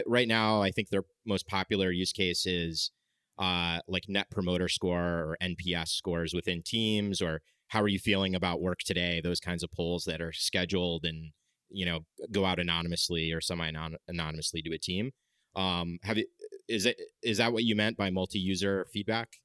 right 0.08 0.28
now. 0.28 0.62
I 0.62 0.72
think 0.72 0.90
their 0.90 1.04
most 1.26 1.48
popular 1.48 1.92
use 1.92 2.12
case 2.12 2.46
is 2.46 2.92
uh, 3.38 3.80
like 3.88 4.10
Net 4.10 4.30
Promoter 4.32 4.68
Score 4.68 5.00
or 5.00 5.38
NPS 5.42 5.90
scores 5.90 6.34
within 6.34 6.62
teams, 6.62 7.22
or 7.22 7.42
how 7.68 7.82
are 7.82 7.88
you 7.88 8.00
feeling 8.00 8.36
about 8.36 8.62
work 8.62 8.80
today? 8.80 9.22
Those 9.22 9.40
kinds 9.40 9.64
of 9.64 9.72
polls 9.72 10.06
that 10.06 10.22
are 10.22 10.34
scheduled 10.34 11.06
and 11.06 11.32
you 11.70 11.86
know 11.86 12.02
go 12.32 12.46
out 12.46 12.60
anonymously 12.60 13.32
or 13.32 13.42
semi 13.42 13.72
anonymously 14.08 14.62
to 14.64 14.74
a 14.74 14.80
team. 14.80 15.12
Um, 15.56 16.00
have 16.04 16.18
you 16.18 16.26
is 16.68 16.86
it 16.86 17.00
is 17.24 17.38
that 17.38 17.54
what 17.54 17.64
you 17.64 17.76
meant 17.76 17.98
by 17.98 18.10
multi-user 18.10 18.88
feedback? 18.92 19.38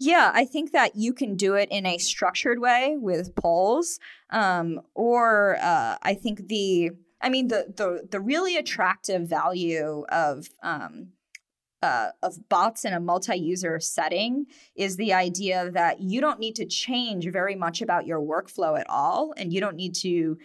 Yeah, 0.00 0.30
I 0.32 0.44
think 0.44 0.72
that 0.72 0.94
you 0.94 1.12
can 1.12 1.34
do 1.34 1.54
it 1.54 1.68
in 1.70 1.84
a 1.84 1.98
structured 1.98 2.60
way 2.60 2.96
with 2.96 3.34
polls, 3.34 3.98
um, 4.30 4.80
or 4.94 5.56
uh, 5.60 5.96
I 6.00 6.14
think 6.14 6.46
the, 6.46 6.90
I 7.20 7.28
mean 7.28 7.48
the 7.48 7.72
the 7.76 8.06
the 8.08 8.20
really 8.20 8.56
attractive 8.56 9.28
value 9.28 10.04
of 10.08 10.48
um, 10.62 11.08
uh, 11.82 12.10
of 12.22 12.48
bots 12.48 12.84
in 12.84 12.92
a 12.92 13.00
multi-user 13.00 13.80
setting 13.80 14.46
is 14.76 14.96
the 14.96 15.12
idea 15.12 15.70
that 15.72 16.00
you 16.00 16.20
don't 16.20 16.38
need 16.38 16.54
to 16.56 16.66
change 16.66 17.28
very 17.30 17.56
much 17.56 17.82
about 17.82 18.06
your 18.06 18.20
workflow 18.20 18.78
at 18.78 18.88
all, 18.88 19.34
and 19.36 19.52
you 19.52 19.60
don't 19.60 19.76
need 19.76 19.96
to 19.96 20.38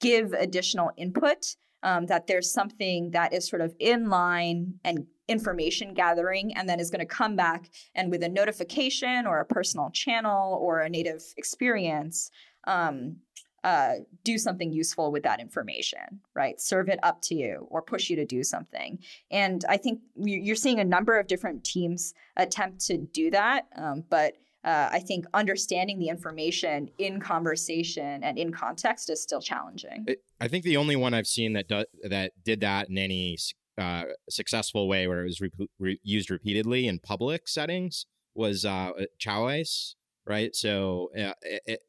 give 0.00 0.32
additional 0.32 0.92
input. 0.96 1.56
Um, 1.84 2.06
that 2.06 2.28
there's 2.28 2.52
something 2.52 3.10
that 3.10 3.32
is 3.32 3.48
sort 3.48 3.60
of 3.60 3.74
in 3.80 4.08
line 4.08 4.74
and 4.84 5.06
information 5.32 5.94
gathering 5.94 6.54
and 6.54 6.68
then 6.68 6.78
is 6.78 6.90
going 6.90 7.00
to 7.00 7.06
come 7.06 7.34
back 7.34 7.70
and 7.94 8.10
with 8.10 8.22
a 8.22 8.28
notification 8.28 9.26
or 9.26 9.40
a 9.40 9.44
personal 9.44 9.90
channel 9.90 10.58
or 10.60 10.80
a 10.80 10.88
native 10.88 11.22
experience 11.36 12.30
um, 12.64 13.16
uh, 13.64 13.94
do 14.24 14.38
something 14.38 14.72
useful 14.72 15.12
with 15.12 15.22
that 15.22 15.40
information, 15.40 16.20
right? 16.34 16.60
Serve 16.60 16.88
it 16.88 16.98
up 17.02 17.20
to 17.22 17.34
you 17.34 17.66
or 17.70 17.80
push 17.80 18.10
you 18.10 18.16
to 18.16 18.24
do 18.24 18.42
something. 18.42 18.98
And 19.30 19.64
I 19.68 19.76
think 19.76 20.00
you're 20.16 20.56
seeing 20.56 20.80
a 20.80 20.84
number 20.84 21.18
of 21.18 21.28
different 21.28 21.64
teams 21.64 22.12
attempt 22.36 22.84
to 22.86 22.98
do 22.98 23.30
that. 23.30 23.66
Um, 23.76 24.04
but 24.10 24.34
uh, 24.64 24.88
I 24.92 25.00
think 25.00 25.26
understanding 25.34 25.98
the 25.98 26.08
information 26.08 26.88
in 26.98 27.20
conversation 27.20 28.22
and 28.22 28.38
in 28.38 28.52
context 28.52 29.10
is 29.10 29.22
still 29.22 29.40
challenging. 29.40 30.06
I 30.40 30.48
think 30.48 30.64
the 30.64 30.76
only 30.76 30.96
one 30.96 31.14
I've 31.14 31.26
seen 31.26 31.52
that 31.54 31.68
do, 31.68 31.84
that 32.04 32.32
did 32.44 32.60
that 32.60 32.88
in 32.88 32.98
any 32.98 33.36
uh, 33.78 34.04
successful 34.28 34.88
way 34.88 35.06
where 35.06 35.22
it 35.22 35.24
was 35.24 35.40
re- 35.40 35.68
re- 35.78 36.00
used 36.02 36.30
repeatedly 36.30 36.86
in 36.86 36.98
public 36.98 37.48
settings 37.48 38.06
was 38.34 38.64
uh, 38.64 38.90
Xiaoice, 39.20 39.94
right? 40.26 40.54
So 40.54 41.10
uh, 41.18 41.32
it, 41.42 41.80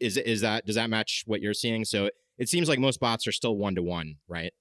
is 0.00 0.16
is 0.16 0.40
that 0.42 0.66
does 0.66 0.76
that 0.76 0.90
match 0.90 1.24
what 1.26 1.40
you're 1.40 1.54
seeing? 1.54 1.84
So 1.84 2.10
it 2.38 2.48
seems 2.48 2.68
like 2.68 2.78
most 2.78 3.00
bots 3.00 3.26
are 3.26 3.32
still 3.32 3.56
one 3.56 3.74
to 3.76 3.82
one, 3.82 4.16
right? 4.28 4.52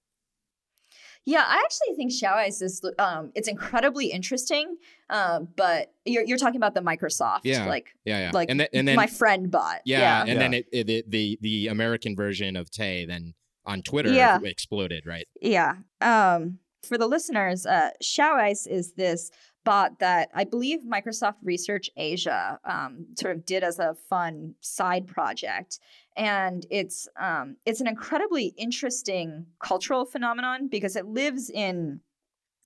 Yeah, 1.25 1.45
I 1.48 1.63
actually 1.63 1.95
think 1.95 2.12
Xiaoice 2.12 2.62
is 2.62 2.81
um, 3.00 3.31
it's 3.33 3.48
incredibly 3.48 4.07
interesting. 4.07 4.75
Um, 5.10 5.48
but 5.55 5.93
you're 6.05 6.24
you're 6.24 6.38
talking 6.38 6.57
about 6.57 6.74
the 6.74 6.81
Microsoft, 6.81 7.41
yeah, 7.43 7.65
like 7.65 7.95
yeah, 8.05 8.19
yeah, 8.19 8.31
like 8.33 8.50
and 8.50 8.60
then, 8.60 8.67
and 8.74 8.88
then 8.88 8.95
my 8.95 9.07
friend 9.07 9.50
bot, 9.50 9.81
yeah, 9.86 10.00
yeah. 10.00 10.19
and 10.22 10.29
yeah. 10.29 10.39
then 10.39 10.53
it, 10.53 10.67
it, 10.72 11.12
the 11.12 11.38
the 11.41 11.67
American 11.67 12.15
version 12.15 12.55
of 12.55 12.69
Tay 12.69 13.05
then 13.05 13.33
on 13.65 13.81
Twitter 13.81 14.12
yeah. 14.12 14.39
exploded, 14.43 15.05
right? 15.05 15.27
Yeah. 15.41 15.75
Um, 16.03 16.60
for 16.83 16.98
the 16.98 17.07
listeners, 17.07 17.65
uh, 17.65 17.91
Xiaoice 18.03 18.67
is 18.67 18.93
this 18.93 19.31
bot 19.63 20.00
that 20.00 20.29
I 20.36 20.43
believe 20.43 20.81
Microsoft 20.81 21.36
Research 21.41 21.89
Asia 21.95 22.60
um, 22.65 23.05
sort 23.17 23.36
of 23.36 23.45
did 23.45 23.63
as 23.63 23.79
a 23.79 23.95
fun 24.10 24.55
side 24.60 25.07
project, 25.07 25.79
and 26.17 26.65
it's 26.69 27.07
um, 27.19 27.55
it's 27.65 27.79
an 27.79 27.88
incredibly 27.88 28.53
interesting 28.57 29.45
cultural 29.60 30.05
phenomenon 30.05 30.67
because 30.67 30.95
it 30.95 31.05
lives 31.05 31.50
in 31.50 32.01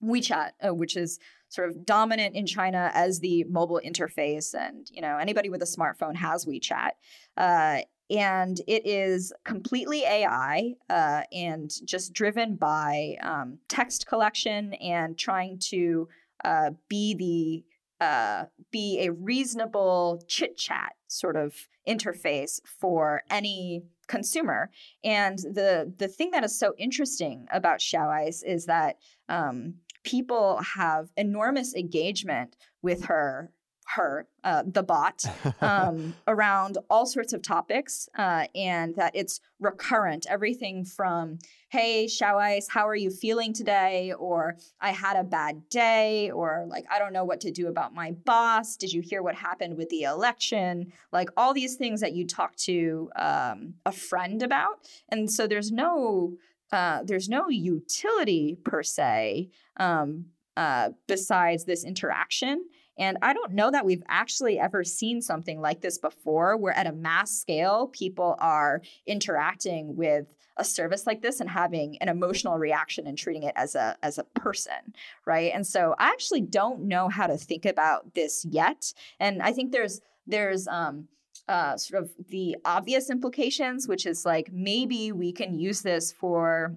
WeChat, 0.03 0.51
uh, 0.65 0.73
which 0.73 0.97
is 0.97 1.19
sort 1.49 1.69
of 1.69 1.85
dominant 1.85 2.35
in 2.35 2.45
China 2.45 2.91
as 2.93 3.19
the 3.19 3.43
mobile 3.45 3.79
interface, 3.85 4.55
and 4.55 4.87
you 4.91 5.01
know 5.01 5.17
anybody 5.17 5.49
with 5.49 5.61
a 5.61 5.65
smartphone 5.65 6.15
has 6.15 6.45
WeChat. 6.45 6.91
Uh, 7.37 7.81
and 8.09 8.59
it 8.67 8.85
is 8.85 9.33
completely 9.43 10.03
AI 10.03 10.73
uh, 10.89 11.23
and 11.31 11.71
just 11.85 12.13
driven 12.13 12.55
by 12.55 13.17
um, 13.21 13.57
text 13.67 14.07
collection 14.07 14.73
and 14.75 15.17
trying 15.17 15.59
to 15.59 16.07
uh, 16.45 16.71
be 16.87 17.13
the 17.15 17.63
uh, 17.99 18.45
be 18.71 18.99
a 19.01 19.11
reasonable 19.11 20.21
chit 20.27 20.55
chat 20.55 20.93
sort 21.07 21.35
of 21.35 21.55
interface 21.87 22.59
for 22.79 23.23
any 23.31 23.83
consumer. 24.07 24.69
And 25.03 25.37
the 25.39 25.91
the 25.97 26.07
thing 26.07 26.31
that 26.31 26.43
is 26.43 26.57
so 26.57 26.73
interesting 26.77 27.47
about 27.51 27.79
Xiaoice 27.79 28.43
is 28.45 28.65
that 28.67 28.97
um, 29.29 29.75
people 30.03 30.61
have 30.75 31.09
enormous 31.17 31.75
engagement 31.75 32.55
with 32.81 33.05
her 33.05 33.51
her, 33.95 34.27
uh, 34.43 34.63
the 34.65 34.83
bot, 34.83 35.23
um, 35.61 36.13
around 36.27 36.77
all 36.89 37.05
sorts 37.05 37.33
of 37.33 37.41
topics, 37.41 38.09
uh, 38.17 38.45
and 38.53 38.95
that 38.95 39.15
it's 39.15 39.39
recurrent. 39.59 40.25
Everything 40.29 40.83
from, 40.83 41.39
hey, 41.69 42.05
Xiaoice, 42.05 42.65
how 42.69 42.87
are 42.87 42.95
you 42.95 43.09
feeling 43.09 43.53
today? 43.53 44.13
Or 44.17 44.55
I 44.81 44.91
had 44.91 45.17
a 45.17 45.23
bad 45.23 45.69
day, 45.69 46.31
or 46.31 46.65
like, 46.67 46.85
I 46.91 46.99
don't 46.99 47.13
know 47.13 47.23
what 47.23 47.41
to 47.41 47.51
do 47.51 47.67
about 47.67 47.93
my 47.93 48.11
boss. 48.11 48.75
Did 48.75 48.91
you 48.91 49.01
hear 49.01 49.23
what 49.23 49.35
happened 49.35 49.77
with 49.77 49.89
the 49.89 50.03
election? 50.03 50.91
Like, 51.11 51.29
all 51.37 51.53
these 51.53 51.75
things 51.75 52.01
that 52.01 52.13
you 52.13 52.25
talk 52.25 52.55
to 52.57 53.09
um, 53.15 53.75
a 53.85 53.91
friend 53.91 54.43
about. 54.43 54.87
And 55.09 55.31
so 55.31 55.47
there's 55.47 55.71
no, 55.71 56.33
uh, 56.71 57.03
there's 57.03 57.29
no 57.29 57.47
utility 57.47 58.57
per 58.63 58.83
se 58.83 59.49
um, 59.77 60.25
uh, 60.57 60.89
besides 61.07 61.65
this 61.65 61.85
interaction. 61.85 62.65
And 62.97 63.17
I 63.21 63.33
don't 63.33 63.53
know 63.53 63.71
that 63.71 63.85
we've 63.85 64.03
actually 64.07 64.59
ever 64.59 64.83
seen 64.83 65.21
something 65.21 65.61
like 65.61 65.81
this 65.81 65.97
before, 65.97 66.57
where 66.57 66.75
at 66.75 66.87
a 66.87 66.91
mass 66.91 67.31
scale, 67.31 67.87
people 67.87 68.35
are 68.39 68.81
interacting 69.05 69.95
with 69.95 70.35
a 70.57 70.63
service 70.63 71.05
like 71.05 71.21
this 71.21 71.39
and 71.39 71.49
having 71.49 71.97
an 72.01 72.09
emotional 72.09 72.57
reaction 72.57 73.05
and 73.07 73.17
treating 73.17 73.43
it 73.43 73.53
as 73.55 73.75
a 73.75 73.95
as 74.01 74.17
a 74.17 74.23
person, 74.23 74.93
right? 75.25 75.51
And 75.53 75.65
so 75.65 75.95
I 75.99 76.07
actually 76.07 76.41
don't 76.41 76.83
know 76.87 77.09
how 77.09 77.27
to 77.27 77.37
think 77.37 77.65
about 77.65 78.13
this 78.15 78.45
yet. 78.49 78.93
And 79.19 79.41
I 79.41 79.53
think 79.53 79.71
there's 79.71 80.01
there's 80.25 80.67
um 80.67 81.07
uh, 81.47 81.77
sort 81.77 82.03
of 82.03 82.11
the 82.27 82.57
obvious 82.65 83.09
implications, 83.09 83.87
which 83.87 84.05
is 84.05 84.25
like 84.25 84.51
maybe 84.51 85.11
we 85.13 85.31
can 85.31 85.57
use 85.57 85.81
this 85.81 86.11
for 86.11 86.75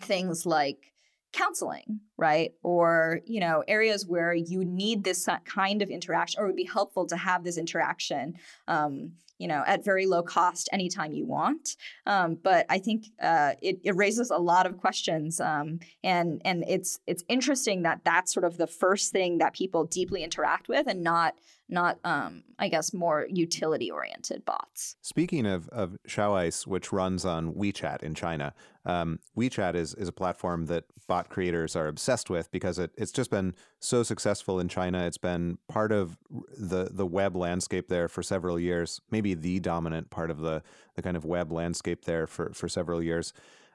things 0.00 0.46
like 0.46 0.92
counseling, 1.36 2.00
right? 2.16 2.52
Or, 2.62 3.20
you 3.26 3.40
know, 3.40 3.62
areas 3.68 4.06
where 4.06 4.32
you 4.32 4.64
need 4.64 5.04
this 5.04 5.28
kind 5.44 5.82
of 5.82 5.90
interaction 5.90 6.40
or 6.40 6.46
would 6.46 6.56
be 6.56 6.64
helpful 6.64 7.06
to 7.06 7.16
have 7.16 7.44
this 7.44 7.58
interaction, 7.58 8.34
um, 8.66 9.12
you 9.38 9.46
know, 9.46 9.62
at 9.66 9.84
very 9.84 10.06
low 10.06 10.22
cost 10.22 10.68
anytime 10.72 11.12
you 11.12 11.26
want. 11.26 11.76
Um, 12.06 12.38
but 12.42 12.64
I 12.70 12.78
think 12.78 13.06
uh, 13.22 13.52
it, 13.60 13.80
it, 13.84 13.94
raises 13.94 14.30
a 14.30 14.38
lot 14.38 14.64
of 14.64 14.78
questions. 14.78 15.38
Um, 15.40 15.80
and 16.02 16.40
and 16.44 16.64
it's 16.66 17.00
it's 17.06 17.22
interesting 17.28 17.82
that 17.82 18.00
that's 18.04 18.32
sort 18.32 18.44
of 18.44 18.56
the 18.56 18.66
first 18.66 19.12
thing 19.12 19.38
that 19.38 19.52
people 19.54 19.84
deeply 19.84 20.24
interact 20.24 20.68
with 20.68 20.86
and 20.86 21.02
not 21.02 21.34
not 21.68 21.98
um, 22.04 22.44
I 22.58 22.68
guess 22.68 22.92
more 22.92 23.26
utility 23.28 23.90
oriented 23.90 24.44
bots. 24.44 24.96
Speaking 25.02 25.46
of 25.46 25.68
of 25.70 25.96
Xiaoice, 26.08 26.66
which 26.66 26.92
runs 26.92 27.24
on 27.24 27.54
WeChat 27.54 28.02
in 28.02 28.14
China, 28.14 28.54
um, 28.84 29.18
WeChat 29.36 29.74
is 29.74 29.94
is 29.94 30.08
a 30.08 30.12
platform 30.12 30.66
that 30.66 30.84
bot 31.08 31.28
creators 31.28 31.76
are 31.76 31.86
obsessed 31.86 32.30
with 32.30 32.50
because 32.50 32.78
it, 32.78 32.90
it's 32.96 33.12
just 33.12 33.30
been 33.30 33.54
so 33.80 34.02
successful 34.02 34.60
in 34.60 34.68
China. 34.68 35.06
It's 35.06 35.18
been 35.18 35.58
part 35.68 35.92
of 35.92 36.18
the 36.56 36.88
the 36.92 37.06
web 37.06 37.36
landscape 37.36 37.88
there 37.88 38.08
for 38.08 38.22
several 38.22 38.58
years, 38.58 39.00
maybe 39.10 39.34
the 39.34 39.60
dominant 39.60 40.10
part 40.10 40.30
of 40.30 40.40
the 40.40 40.62
the 40.94 41.02
kind 41.02 41.16
of 41.16 41.24
web 41.24 41.52
landscape 41.52 42.04
there 42.04 42.26
for 42.26 42.52
for 42.52 42.68
several 42.68 43.02
years. 43.02 43.32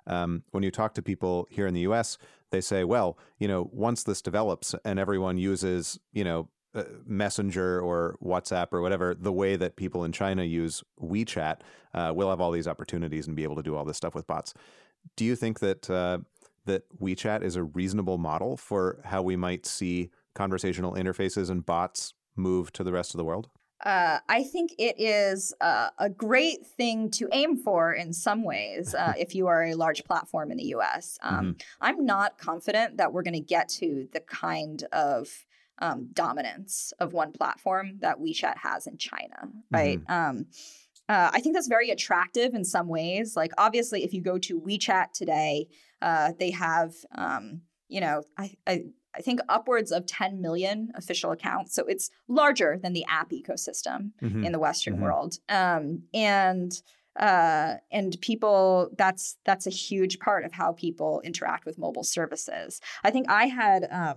Um, 0.08 0.44
when 0.50 0.64
you 0.64 0.72
talk 0.72 0.96
to 0.96 1.02
people 1.04 1.48
here 1.52 1.68
in 1.68 1.76
the 1.76 1.82
U.S., 1.82 2.18
they 2.50 2.62
say, 2.62 2.84
"Well, 2.84 3.18
you 3.38 3.48
know, 3.48 3.70
once 3.72 4.04
this 4.04 4.22
develops 4.22 4.74
and 4.84 4.98
everyone 4.98 5.38
uses, 5.38 6.00
you 6.12 6.24
know, 6.24 6.50
uh, 6.74 6.84
Messenger 7.06 7.82
or 7.82 8.18
WhatsApp 8.24 8.68
or 8.72 8.82
whatever, 8.82 9.14
the 9.14 9.32
way 9.32 9.56
that 9.56 9.76
people 9.76 10.04
in 10.04 10.12
China 10.12 10.44
use 10.44 10.84
WeChat, 11.02 11.58
uh, 11.94 12.12
we'll 12.16 12.30
have 12.30 12.42
all 12.42 12.52
these 12.52 12.68
opportunities 12.68 13.28
and 13.28 13.36
be 13.36 13.44
able 13.44 13.56
to 13.56 13.64
do 13.64 13.76
all 13.76 13.86
this 13.86 13.98
stuff 13.98 14.16
with 14.16 14.28
bots. 14.28 14.54
Do 15.16 15.26
you 15.26 15.36
think 15.36 15.60
that 15.60 15.90
uh, 15.90 16.20
that 16.66 16.84
WeChat 17.00 17.44
is 17.44 17.56
a 17.56 17.64
reasonable 17.64 18.18
model 18.18 18.56
for 18.58 19.02
how 19.04 19.22
we 19.22 19.36
might 19.36 19.66
see 19.66 20.12
conversational 20.36 20.94
interfaces 20.94 21.50
and 21.50 21.66
bots 21.66 22.14
move 22.36 22.72
to 22.74 22.84
the 22.84 22.92
rest 22.92 23.14
of 23.14 23.18
the 23.18 23.26
world? 23.26 23.50
Uh, 23.84 24.20
I 24.30 24.44
think 24.44 24.74
it 24.78 24.96
is 25.00 25.54
uh, 25.60 25.90
a 25.98 26.10
great 26.10 26.66
thing 26.66 27.10
to 27.12 27.28
aim 27.32 27.58
for 27.58 27.94
in 27.94 28.14
some 28.14 28.44
ways 28.44 28.94
uh, 28.94 29.14
if 29.18 29.34
you 29.34 29.48
are 29.48 29.66
a 29.66 29.74
large 29.74 30.04
platform 30.04 30.52
in 30.52 30.58
the 30.58 30.76
US. 30.76 31.18
Um, 31.24 31.36
mm-hmm. 31.36 31.52
I'm 31.82 32.06
not 32.06 32.38
confident 32.38 32.98
that 32.98 33.12
we're 33.12 33.24
going 33.24 33.34
to 33.34 33.40
get 33.40 33.70
to 33.70 34.08
the 34.14 34.20
kind 34.20 34.84
of 34.92 35.46
um, 35.82 36.10
dominance 36.14 36.94
of 37.00 37.14
one 37.14 37.32
platform 37.32 37.98
that 38.00 38.20
WeChat 38.20 38.58
has 38.58 38.88
in 38.88 38.98
China, 38.98 39.50
right? 39.70 40.00
Mm-hmm. 40.00 40.14
Um, 40.14 40.46
uh, 41.10 41.32
I 41.34 41.42
think 41.42 41.56
that's 41.56 41.68
very 41.68 41.90
attractive 41.90 42.54
in 42.54 42.64
some 42.64 42.88
ways. 42.88 43.36
Like, 43.36 43.52
obviously, 43.58 44.04
if 44.04 44.14
you 44.14 44.22
go 44.22 44.38
to 44.38 44.62
WeChat 44.62 45.12
today, 45.14 45.68
uh, 46.02 46.32
they 46.40 46.52
have, 46.52 46.94
um, 47.16 47.62
you 47.90 48.00
know, 48.00 48.24
I, 48.38 48.54
I, 48.66 48.86
I, 49.16 49.22
think 49.22 49.42
upwards 49.50 49.92
of 49.92 50.06
10 50.06 50.40
million 50.40 50.92
official 50.96 51.32
accounts. 51.32 51.76
So 51.76 51.84
it's 51.86 52.10
larger 52.30 52.80
than 52.82 52.94
the 52.94 53.06
app 53.10 53.32
ecosystem 53.32 54.12
mm-hmm. 54.22 54.46
in 54.46 54.52
the 54.52 54.60
Western 54.60 54.94
mm-hmm. 54.94 55.04
world. 55.04 55.38
Um, 55.50 56.04
and 56.14 56.82
uh, 57.20 57.76
and 57.92 58.16
people 58.22 58.90
that's 58.98 59.38
that's 59.44 59.68
a 59.68 59.72
huge 59.72 60.20
part 60.20 60.46
of 60.46 60.54
how 60.54 60.72
people 60.72 61.22
interact 61.26 61.66
with 61.66 61.78
mobile 61.78 62.06
services. 62.06 62.80
I 63.04 63.12
think 63.12 63.30
I 63.30 63.48
had 63.48 63.88
um, 63.92 64.16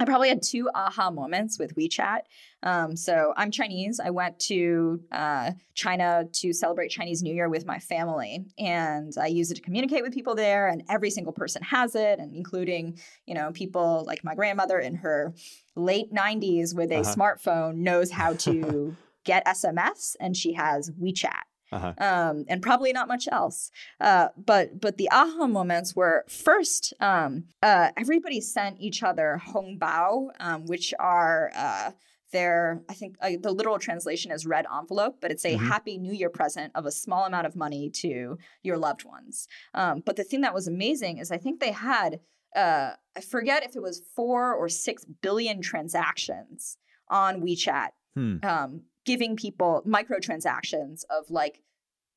I 0.00 0.04
probably 0.04 0.28
had 0.28 0.42
two 0.42 0.68
aha 0.74 1.10
moments 1.10 1.58
with 1.58 1.76
WeChat. 1.76 2.20
Um, 2.64 2.96
so 2.96 3.32
I'm 3.36 3.52
Chinese. 3.52 4.00
I 4.04 4.10
went 4.10 4.38
to 4.40 5.00
uh, 5.12 5.52
China 5.74 6.24
to 6.32 6.52
celebrate 6.52 6.88
Chinese 6.88 7.22
New 7.22 7.32
Year 7.32 7.48
with 7.48 7.64
my 7.64 7.78
family, 7.78 8.44
and 8.58 9.12
I 9.20 9.26
use 9.26 9.50
it 9.52 9.54
to 9.54 9.60
communicate 9.60 10.02
with 10.02 10.12
people 10.12 10.34
there. 10.34 10.68
And 10.68 10.82
every 10.88 11.10
single 11.10 11.32
person 11.32 11.62
has 11.62 11.94
it, 11.94 12.18
and 12.18 12.34
including 12.34 12.98
you 13.26 13.34
know 13.34 13.52
people 13.52 14.04
like 14.06 14.24
my 14.24 14.34
grandmother 14.34 14.78
in 14.78 14.96
her 14.96 15.32
late 15.76 16.12
90s 16.12 16.74
with 16.74 16.90
a 16.90 17.00
uh-huh. 17.00 17.14
smartphone 17.14 17.76
knows 17.76 18.10
how 18.10 18.32
to 18.34 18.96
get 19.24 19.46
SMS, 19.46 20.16
and 20.18 20.36
she 20.36 20.54
has 20.54 20.90
WeChat 20.90 21.44
uh-huh. 21.72 21.94
um, 21.98 22.44
and 22.48 22.62
probably 22.62 22.92
not 22.92 23.08
much 23.08 23.28
else. 23.30 23.70
Uh, 24.00 24.28
but 24.36 24.80
but 24.80 24.96
the 24.96 25.10
aha 25.10 25.46
moments 25.46 25.94
were 25.96 26.24
first, 26.28 26.92
um, 27.00 27.44
uh, 27.62 27.90
everybody 27.96 28.40
sent 28.40 28.80
each 28.80 29.02
other 29.02 29.40
hongbao, 29.46 30.28
um, 30.40 30.66
which 30.66 30.94
are 30.98 31.50
uh, 31.54 31.90
their 32.32 32.82
I 32.88 32.94
think 32.94 33.16
uh, 33.20 33.30
the 33.40 33.52
literal 33.52 33.78
translation 33.78 34.30
is 34.30 34.46
red 34.46 34.66
envelope, 34.72 35.16
but 35.20 35.30
it's 35.30 35.44
a 35.44 35.54
mm-hmm. 35.54 35.66
Happy 35.66 35.98
New 35.98 36.12
Year 36.12 36.30
present 36.30 36.72
of 36.74 36.86
a 36.86 36.92
small 36.92 37.24
amount 37.24 37.46
of 37.46 37.56
money 37.56 37.90
to 37.90 38.38
your 38.62 38.76
loved 38.76 39.04
ones. 39.04 39.48
Um, 39.72 40.02
but 40.04 40.16
the 40.16 40.24
thing 40.24 40.42
that 40.42 40.54
was 40.54 40.68
amazing 40.68 41.18
is 41.18 41.30
I 41.30 41.38
think 41.38 41.60
they 41.60 41.72
had. 41.72 42.20
Uh, 42.54 42.92
I 43.16 43.20
forget 43.20 43.64
if 43.64 43.74
it 43.74 43.82
was 43.82 44.00
four 44.14 44.54
or 44.54 44.68
six 44.68 45.04
billion 45.04 45.60
transactions 45.60 46.76
on 47.08 47.42
WeChat 47.42 47.88
hmm. 48.14 48.36
um, 48.44 48.82
giving 49.04 49.36
people 49.36 49.82
microtransactions 49.86 51.04
of 51.10 51.30
like 51.30 51.62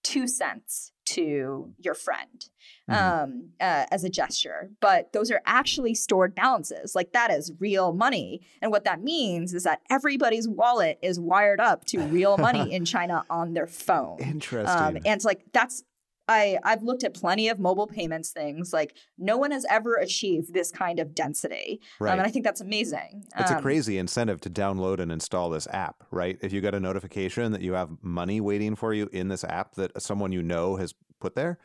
two 0.03 0.27
cents 0.27 0.93
to 1.05 1.73
your 1.79 1.93
friend 1.93 2.49
mm-hmm. 2.89 3.23
um, 3.23 3.49
uh, 3.59 3.85
as 3.91 4.03
a 4.03 4.09
gesture, 4.09 4.69
but 4.79 5.11
those 5.13 5.31
are 5.31 5.41
actually 5.45 5.93
stored 5.93 6.33
balances. 6.33 6.95
Like 6.95 7.13
that 7.13 7.31
is 7.31 7.51
real 7.59 7.93
money. 7.93 8.41
And 8.61 8.71
what 8.71 8.85
that 8.85 9.01
means 9.01 9.53
is 9.53 9.63
that 9.63 9.81
everybody's 9.89 10.47
wallet 10.47 10.97
is 11.01 11.19
wired 11.19 11.59
up 11.59 11.85
to 11.85 11.99
real 11.99 12.37
money 12.37 12.73
in 12.73 12.85
China 12.85 13.25
on 13.29 13.53
their 13.53 13.67
phone. 13.67 14.19
Interesting. 14.19 14.77
Um, 14.77 14.95
and 14.97 15.07
it's 15.07 15.25
like 15.25 15.43
that's 15.51 15.83
I, 16.27 16.57
I've 16.63 16.83
looked 16.83 17.03
at 17.03 17.13
plenty 17.13 17.49
of 17.49 17.59
mobile 17.59 17.87
payments 17.87 18.31
things. 18.31 18.73
Like 18.73 18.95
no 19.17 19.37
one 19.37 19.51
has 19.51 19.65
ever 19.69 19.95
achieved 19.95 20.53
this 20.53 20.71
kind 20.71 20.99
of 20.99 21.15
density. 21.15 21.81
Right. 21.99 22.11
Um, 22.11 22.19
and 22.19 22.27
I 22.27 22.31
think 22.31 22.45
that's 22.45 22.61
amazing. 22.61 23.23
It's 23.37 23.51
um, 23.51 23.57
a 23.57 23.61
crazy 23.61 23.97
incentive 23.97 24.41
to 24.41 24.49
download 24.49 24.99
and 24.99 25.11
install 25.11 25.49
this 25.49 25.67
app, 25.71 26.03
right? 26.11 26.37
If 26.41 26.51
you 26.51 26.61
get 26.61 26.75
a 26.75 26.79
notification 26.79 27.51
that 27.53 27.61
you 27.61 27.73
have 27.73 27.89
money 28.01 28.41
waiting 28.41 28.75
for 28.75 28.93
you 28.93 29.09
in 29.11 29.29
this 29.29 29.43
app 29.43 29.75
that 29.75 30.01
someone 30.01 30.31
you 30.31 30.43
know 30.43 30.75
has 30.75 30.93
put 31.19 31.35
there. 31.35 31.57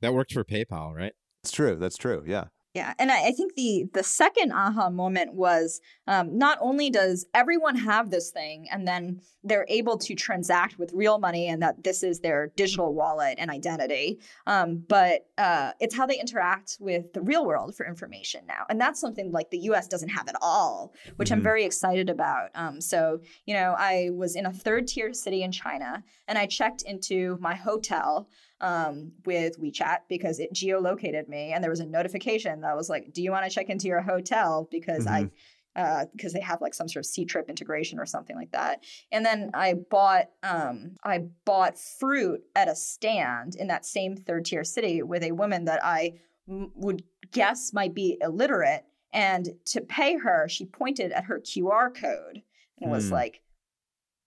That 0.00 0.12
worked 0.12 0.32
for 0.32 0.44
PayPal, 0.44 0.94
right? 0.94 1.12
It's 1.42 1.52
true. 1.52 1.76
That's 1.76 1.96
true. 1.96 2.24
Yeah. 2.26 2.44
Yeah, 2.74 2.92
and 2.98 3.12
I, 3.12 3.28
I, 3.28 3.30
think 3.30 3.54
the 3.54 3.88
the 3.94 4.02
second 4.02 4.50
aha 4.50 4.90
moment 4.90 5.32
was 5.32 5.80
um, 6.08 6.36
not 6.36 6.58
only 6.60 6.90
does 6.90 7.24
everyone 7.32 7.76
have 7.76 8.10
this 8.10 8.30
thing, 8.30 8.66
and 8.68 8.86
then 8.86 9.20
they're 9.44 9.66
able 9.68 9.96
to 9.98 10.14
transact 10.16 10.76
with 10.76 10.92
real 10.92 11.20
money, 11.20 11.46
and 11.46 11.62
that 11.62 11.84
this 11.84 12.02
is 12.02 12.18
their 12.18 12.48
digital 12.56 12.92
wallet 12.92 13.36
and 13.38 13.48
identity, 13.48 14.18
um, 14.48 14.82
but 14.88 15.28
uh, 15.38 15.70
it's 15.78 15.94
how 15.94 16.04
they 16.04 16.18
interact 16.18 16.76
with 16.80 17.12
the 17.12 17.20
real 17.20 17.46
world 17.46 17.76
for 17.76 17.86
information 17.86 18.40
now, 18.48 18.64
and 18.68 18.80
that's 18.80 19.00
something 19.00 19.30
like 19.30 19.50
the 19.50 19.58
U.S. 19.58 19.86
doesn't 19.86 20.08
have 20.08 20.28
at 20.28 20.36
all, 20.42 20.92
which 21.14 21.28
mm-hmm. 21.28 21.38
I'm 21.38 21.42
very 21.44 21.64
excited 21.64 22.10
about. 22.10 22.48
Um, 22.56 22.80
so 22.80 23.20
you 23.46 23.54
know, 23.54 23.76
I 23.78 24.10
was 24.12 24.34
in 24.34 24.46
a 24.46 24.52
third 24.52 24.88
tier 24.88 25.14
city 25.14 25.44
in 25.44 25.52
China, 25.52 26.02
and 26.26 26.36
I 26.36 26.46
checked 26.46 26.82
into 26.82 27.38
my 27.40 27.54
hotel 27.54 28.28
um, 28.60 29.12
with 29.24 29.60
WeChat 29.60 29.98
because 30.08 30.38
it 30.38 30.52
geolocated 30.52 31.28
me, 31.28 31.52
and 31.52 31.62
there 31.62 31.70
was 31.70 31.80
a 31.80 31.86
notification 31.86 32.60
that 32.62 32.76
was 32.76 32.88
like, 32.88 33.12
"Do 33.12 33.22
you 33.22 33.30
want 33.30 33.44
to 33.44 33.50
check 33.50 33.68
into 33.68 33.86
your 33.86 34.00
hotel?" 34.00 34.68
Because 34.70 35.06
mm-hmm. 35.06 35.24
I 35.24 35.30
because 35.74 36.34
uh, 36.34 36.38
they 36.38 36.40
have 36.40 36.60
like 36.60 36.72
some 36.72 36.88
sort 36.88 37.04
of 37.04 37.10
Ctrip 37.10 37.48
integration 37.48 37.98
or 37.98 38.06
something 38.06 38.36
like 38.36 38.52
that. 38.52 38.84
And 39.10 39.26
then 39.26 39.50
I 39.54 39.74
bought 39.74 40.30
um, 40.42 40.92
I 41.02 41.24
bought 41.44 41.78
fruit 41.78 42.42
at 42.54 42.68
a 42.68 42.76
stand 42.76 43.56
in 43.56 43.66
that 43.68 43.84
same 43.84 44.16
third 44.16 44.44
tier 44.44 44.64
city 44.64 45.02
with 45.02 45.24
a 45.24 45.32
woman 45.32 45.64
that 45.64 45.84
I 45.84 46.20
m- 46.48 46.70
would 46.76 47.02
guess 47.32 47.72
might 47.72 47.94
be 47.94 48.18
illiterate. 48.20 48.84
And 49.12 49.48
to 49.66 49.80
pay 49.80 50.16
her, 50.16 50.48
she 50.48 50.64
pointed 50.64 51.12
at 51.12 51.24
her 51.24 51.40
QR 51.40 51.94
code 51.94 52.42
and 52.80 52.90
was 52.90 53.08
hmm. 53.08 53.14
like, 53.14 53.40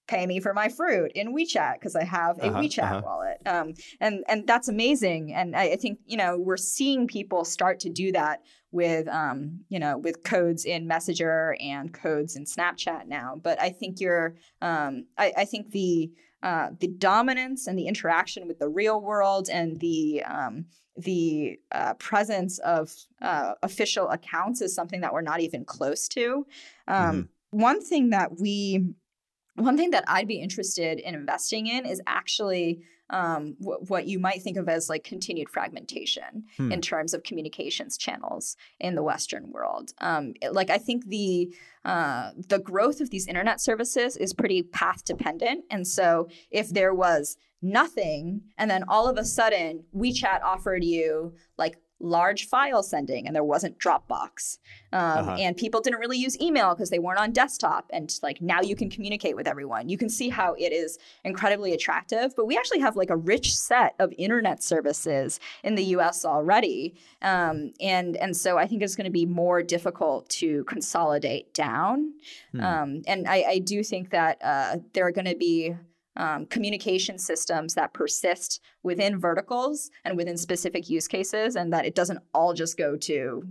pay 0.08 0.26
me 0.26 0.40
for 0.40 0.54
my 0.54 0.70
fruit 0.70 1.12
in 1.14 1.36
WeChat 1.36 1.76
because 1.76 1.96
I 1.96 2.04
have 2.04 2.38
a 2.40 2.48
uh-huh, 2.48 2.60
WeChat 2.60 2.84
uh-huh. 2.84 3.02
wallet. 3.04 3.42
Um, 3.46 3.74
and 4.00 4.24
and 4.28 4.48
that's 4.48 4.68
amazing. 4.68 5.34
And 5.34 5.56
I, 5.56 5.64
I, 5.64 5.76
think 5.76 6.00
you 6.06 6.18
know 6.18 6.38
we're 6.38 6.58
seeing 6.58 7.08
people 7.08 7.46
start 7.46 7.80
to 7.82 7.90
do 7.90 8.12
that 8.14 8.44
with 8.72 9.08
um, 9.08 9.62
you 9.70 9.80
know 9.80 9.98
with 9.98 10.24
codes 10.24 10.66
in 10.66 10.88
Messenger 10.88 11.58
and 11.60 11.94
codes 11.94 12.36
in 12.36 12.46
Snapchat 12.46 13.08
now. 13.08 13.36
But 13.42 13.62
I 13.62 13.70
think 13.70 14.00
you're 14.00 14.36
um, 14.62 15.06
I, 15.18 15.34
I, 15.38 15.46
think 15.46 15.72
the 15.72 16.12
uh, 16.42 16.70
the 16.80 16.88
dominance 16.88 17.68
and 17.68 17.78
the 17.78 17.88
interaction 17.88 18.48
with 18.48 18.60
the 18.60 18.70
real 18.70 19.02
world 19.02 19.50
and 19.50 19.80
the 19.80 20.24
um, 20.24 20.66
the 20.96 21.60
uh, 21.72 21.94
presence 21.96 22.60
of 22.60 22.92
uh, 23.22 23.54
official 23.62 24.10
accounts 24.10 24.62
is 24.62 24.74
something 24.74 25.02
that 25.02 25.14
we're 25.14 25.22
not 25.22 25.42
even 25.42 25.64
close 25.64 26.08
to. 26.10 26.46
Um, 26.88 27.30
mm-hmm. 27.52 27.60
One 27.60 27.84
thing 27.84 28.10
that 28.10 28.40
we 28.40 28.94
one 29.58 29.78
thing 29.78 29.92
that 29.92 30.04
I'd 30.08 30.28
be 30.28 30.40
interested 30.40 31.00
in 31.00 31.16
investing 31.16 31.68
in 31.68 31.86
is 31.86 32.02
actually 32.06 32.82
um, 33.10 33.56
w- 33.60 33.80
what 33.88 34.08
you 34.08 34.20
might 34.20 34.42
think 34.42 34.58
of 34.58 34.68
as 34.70 34.90
like 34.90 35.04
continued 35.04 35.50
fragmentation 35.50 36.46
hmm. 36.58 36.72
in 36.72 36.82
terms 36.82 37.14
of 37.14 37.24
communications 37.24 37.98
channels 37.98 38.56
in 38.80 38.96
the 38.96 39.04
Western 39.04 39.52
world. 39.52 39.92
Um, 40.00 40.34
like 40.52 40.70
I 40.70 40.78
think 40.78 41.08
the 41.08 41.54
uh, 41.86 42.32
the 42.36 42.60
growth 42.60 43.00
of 43.00 43.10
these 43.10 43.28
internet 43.28 43.62
services 43.62 44.18
is 44.18 44.34
pretty 44.34 44.62
path 44.62 45.06
dependent, 45.06 45.66
and 45.72 45.88
so 45.88 46.28
if 46.52 46.70
there 46.70 46.94
was 46.94 47.38
nothing 47.62 48.42
and 48.58 48.70
then 48.70 48.84
all 48.88 49.08
of 49.08 49.18
a 49.18 49.26
sudden 49.26 49.84
WeChat 49.96 50.44
offered 50.44 50.84
you 50.84 51.34
like 51.58 51.78
large 52.00 52.48
file 52.48 52.84
sending 52.84 53.26
and 53.26 53.36
there 53.36 53.44
wasn't 53.44 53.80
Dropbox. 53.80 54.60
Um, 54.94 55.02
uh-huh. 55.02 55.38
And 55.40 55.58
people 55.58 55.82
didn't 55.82 56.00
really 56.00 56.18
use 56.18 56.40
email 56.40 56.74
because 56.74 56.90
they 56.90 57.00
weren't 57.00 57.20
on 57.20 57.32
desktop. 57.32 57.90
And 57.92 58.14
like 58.22 58.42
now 58.42 58.62
you 58.62 58.76
can 58.76 58.90
communicate 58.90 59.36
with 59.36 59.48
everyone. 59.48 59.90
You 59.90 59.98
can 59.98 60.10
see 60.10 60.30
how 60.30 60.54
it 60.54 60.72
is 60.72 61.00
incredibly 61.24 61.74
attractive. 61.74 62.36
But 62.36 62.46
we 62.46 62.58
actually 62.58 62.80
have 62.80 62.96
like 62.96 63.10
a 63.10 63.16
rich 63.16 63.56
set 63.56 63.96
of 64.00 64.14
internet 64.18 64.62
services 64.62 65.40
in 65.64 65.76
the 65.76 65.84
US 65.86 66.24
already. 66.24 66.96
Um, 67.22 67.72
and, 67.82 68.16
and 68.18 68.36
so 68.36 68.58
I 68.58 68.68
think 68.68 68.84
it's 68.84 68.96
going 68.96 69.06
to 69.06 69.12
be 69.12 69.26
more 69.26 69.64
difficult 69.64 70.30
to 70.30 70.64
consolidate 70.66 71.54
down. 71.54 72.14
Hmm. 72.52 72.62
Um, 72.62 73.02
and 73.08 73.28
I, 73.28 73.44
I, 73.48 73.60
do 73.60 73.84
think 73.84 74.12
that 74.12 74.38
uh, 74.44 74.78
there 74.94 75.06
are 75.06 75.12
going 75.12 75.26
to 75.26 75.36
be 75.36 75.76
um, 76.18 76.46
communication 76.48 77.18
systems 77.18 77.74
that 77.76 77.94
persist 77.94 78.62
within 78.84 79.20
verticals 79.20 79.90
and 80.04 80.18
within 80.18 80.38
specific 80.38 80.90
use 80.90 81.08
cases, 81.08 81.56
and 81.56 81.72
that 81.72 81.86
it 81.86 81.96
doesn't 81.96 82.20
all 82.34 82.54
just 82.54 82.78
go 82.78 82.98
to 82.98 83.44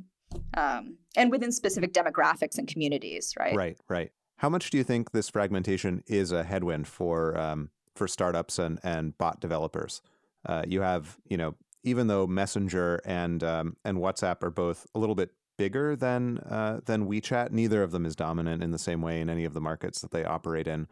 um, 0.55 0.99
and 1.17 1.31
within 1.31 1.53
specific 1.53 1.93
demographics 1.93 2.59
and 2.59 2.69
communities, 2.69 3.35
right? 3.39 3.55
Right, 3.55 3.79
right. 3.89 4.13
How 4.39 4.49
much 4.49 4.71
do 4.71 4.77
you 4.77 4.85
think 4.85 5.13
this 5.13 5.31
fragmentation 5.31 6.03
is 6.07 6.33
a 6.33 6.45
headwind 6.45 6.87
for 6.87 7.39
um, 7.39 7.71
for 7.95 8.07
startups 8.07 8.59
and 8.59 8.79
and 8.83 9.17
bot 9.17 9.41
developers? 9.41 10.03
Uh, 10.45 10.63
you 10.67 10.83
have, 10.83 11.19
you 11.29 11.37
know, 11.37 11.55
even 11.83 12.07
though 12.07 12.27
Messenger 12.27 13.01
and 13.05 13.43
um, 13.43 13.77
and 13.85 13.99
WhatsApp 13.99 14.43
are 14.43 14.51
both 14.51 14.87
a 14.95 14.99
little 14.99 15.15
bit 15.15 15.31
bigger 15.57 15.97
than 15.97 16.39
uh, 16.39 16.81
than 16.85 17.09
WeChat, 17.09 17.51
neither 17.51 17.83
of 17.83 17.93
them 17.93 18.05
is 18.05 18.15
dominant 18.15 18.63
in 18.63 18.73
the 18.73 18.79
same 18.79 19.01
way 19.01 19.21
in 19.21 19.31
any 19.31 19.45
of 19.45 19.55
the 19.55 19.61
markets 19.61 20.01
that 20.03 20.11
they 20.11 20.25
operate 20.25 20.69
in. 20.69 20.87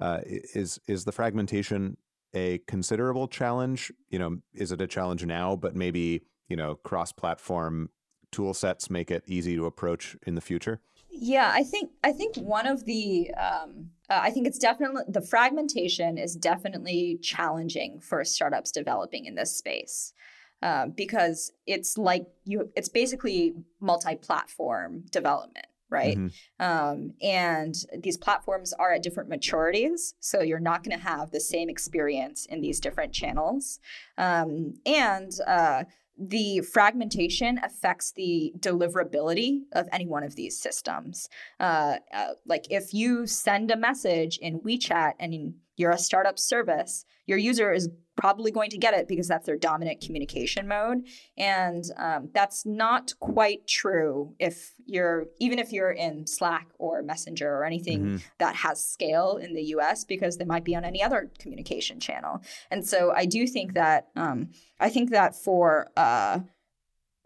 Uh, 0.00 0.20
is 0.24 0.80
is 0.88 1.04
the 1.04 1.12
fragmentation 1.12 1.96
a 2.34 2.58
considerable 2.66 3.28
challenge? 3.28 3.92
You 4.08 4.18
know, 4.18 4.38
is 4.54 4.72
it 4.72 4.80
a 4.80 4.86
challenge 4.86 5.24
now, 5.24 5.56
but 5.56 5.76
maybe 5.76 6.22
you 6.48 6.56
know 6.56 6.76
cross-platform 6.76 7.90
tool 8.32 8.54
sets 8.54 8.90
make 8.90 9.10
it 9.10 9.24
easy 9.26 9.56
to 9.56 9.66
approach 9.66 10.16
in 10.26 10.34
the 10.34 10.40
future? 10.40 10.80
Yeah, 11.10 11.50
I 11.52 11.64
think 11.64 11.90
I 12.02 12.12
think 12.12 12.36
one 12.36 12.66
of 12.66 12.84
the 12.86 13.30
um, 13.34 13.90
uh, 14.08 14.20
I 14.22 14.30
think 14.30 14.46
it's 14.46 14.58
definitely 14.58 15.02
the 15.08 15.20
fragmentation 15.20 16.16
is 16.16 16.34
definitely 16.34 17.18
challenging 17.22 18.00
for 18.00 18.24
startups 18.24 18.72
developing 18.72 19.26
in 19.26 19.34
this 19.34 19.56
space. 19.56 20.14
Uh, 20.62 20.86
because 20.88 21.52
it's 21.66 21.96
like 21.96 22.26
you 22.44 22.70
it's 22.76 22.90
basically 22.90 23.54
multi-platform 23.80 25.02
development 25.10 25.64
right? 25.90 26.16
Mm-hmm. 26.16 26.64
Um, 26.64 27.12
and 27.20 27.74
these 27.98 28.16
platforms 28.16 28.72
are 28.72 28.92
at 28.92 29.02
different 29.02 29.30
maturities, 29.30 30.14
so 30.20 30.40
you're 30.40 30.60
not 30.60 30.84
going 30.84 30.96
to 30.96 31.02
have 31.02 31.30
the 31.30 31.40
same 31.40 31.68
experience 31.68 32.46
in 32.46 32.60
these 32.60 32.80
different 32.80 33.12
channels. 33.12 33.80
Um, 34.16 34.74
and 34.86 35.32
uh, 35.46 35.84
the 36.20 36.60
fragmentation 36.60 37.58
affects 37.64 38.12
the 38.12 38.52
deliverability 38.58 39.60
of 39.72 39.88
any 39.90 40.06
one 40.06 40.22
of 40.22 40.36
these 40.36 40.60
systems. 40.60 41.28
Uh, 41.58 41.96
uh, 42.12 42.32
like 42.46 42.66
if 42.70 42.92
you 42.92 43.26
send 43.26 43.70
a 43.70 43.76
message 43.76 44.38
in 44.38 44.60
WeChat 44.60 45.14
and 45.18 45.54
you're 45.76 45.90
a 45.90 45.98
startup 45.98 46.38
service, 46.38 47.06
your 47.26 47.38
user 47.38 47.72
is 47.72 47.88
probably 48.20 48.50
going 48.50 48.68
to 48.68 48.76
get 48.76 48.92
it 48.92 49.08
because 49.08 49.26
that's 49.26 49.46
their 49.46 49.56
dominant 49.56 50.02
communication 50.02 50.68
mode. 50.68 51.06
And 51.38 51.84
um, 51.96 52.28
that's 52.34 52.66
not 52.66 53.14
quite 53.18 53.66
true 53.66 54.34
if 54.38 54.72
you're, 54.84 55.28
even 55.38 55.58
if 55.58 55.72
you're 55.72 55.90
in 55.90 56.26
Slack 56.26 56.68
or 56.78 57.02
Messenger 57.02 57.48
or 57.48 57.64
anything 57.64 58.00
mm-hmm. 58.00 58.16
that 58.38 58.56
has 58.56 58.84
scale 58.84 59.38
in 59.38 59.54
the 59.54 59.62
US, 59.76 60.04
because 60.04 60.36
they 60.36 60.44
might 60.44 60.64
be 60.64 60.76
on 60.76 60.84
any 60.84 61.02
other 61.02 61.30
communication 61.38 61.98
channel. 61.98 62.42
And 62.70 62.86
so 62.86 63.10
I 63.16 63.24
do 63.24 63.46
think 63.46 63.72
that, 63.72 64.08
um, 64.16 64.50
I 64.78 64.90
think 64.90 65.10
that 65.10 65.34
for, 65.34 65.88
uh, 65.96 66.40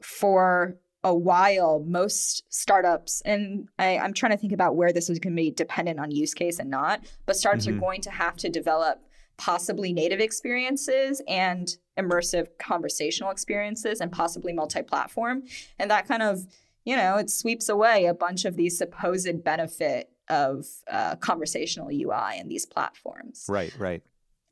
for 0.00 0.76
a 1.02 1.14
while, 1.14 1.85
most 1.87 2.44
startups, 2.48 3.20
and 3.24 3.68
I, 3.80 3.96
am 3.96 4.14
trying 4.14 4.33
to 4.33 4.38
think 4.38 4.52
about 4.52 4.76
where 4.76 4.92
this 4.92 5.11
is 5.11 5.18
going 5.18 5.35
to 5.35 5.42
be 5.42 5.50
dependent 5.50 5.98
on 5.98 6.12
use 6.12 6.35
case 6.35 6.61
and 6.61 6.70
not, 6.70 7.04
but 7.26 7.35
startups 7.35 7.66
mm-hmm. 7.66 7.78
are 7.78 7.80
going 7.80 8.00
to 8.02 8.11
have 8.11 8.37
to 8.37 8.48
develop 8.48 9.03
possibly 9.36 9.92
native 9.92 10.20
experiences 10.20 11.22
and 11.28 11.76
immersive 11.98 12.48
conversational 12.58 13.30
experiences 13.30 14.00
and 14.00 14.10
possibly 14.10 14.52
multi-platform. 14.52 15.42
And 15.78 15.90
that 15.90 16.06
kind 16.06 16.22
of 16.22 16.46
you 16.84 16.96
know 16.96 17.16
it 17.16 17.30
sweeps 17.30 17.68
away 17.68 18.06
a 18.06 18.14
bunch 18.14 18.44
of 18.44 18.56
these 18.56 18.76
supposed 18.76 19.42
benefit 19.42 20.10
of 20.28 20.66
uh, 20.90 21.16
conversational 21.16 21.88
ui 21.88 22.38
and 22.38 22.50
these 22.50 22.66
platforms. 22.66 23.46
Right 23.48 23.74
right. 23.78 24.02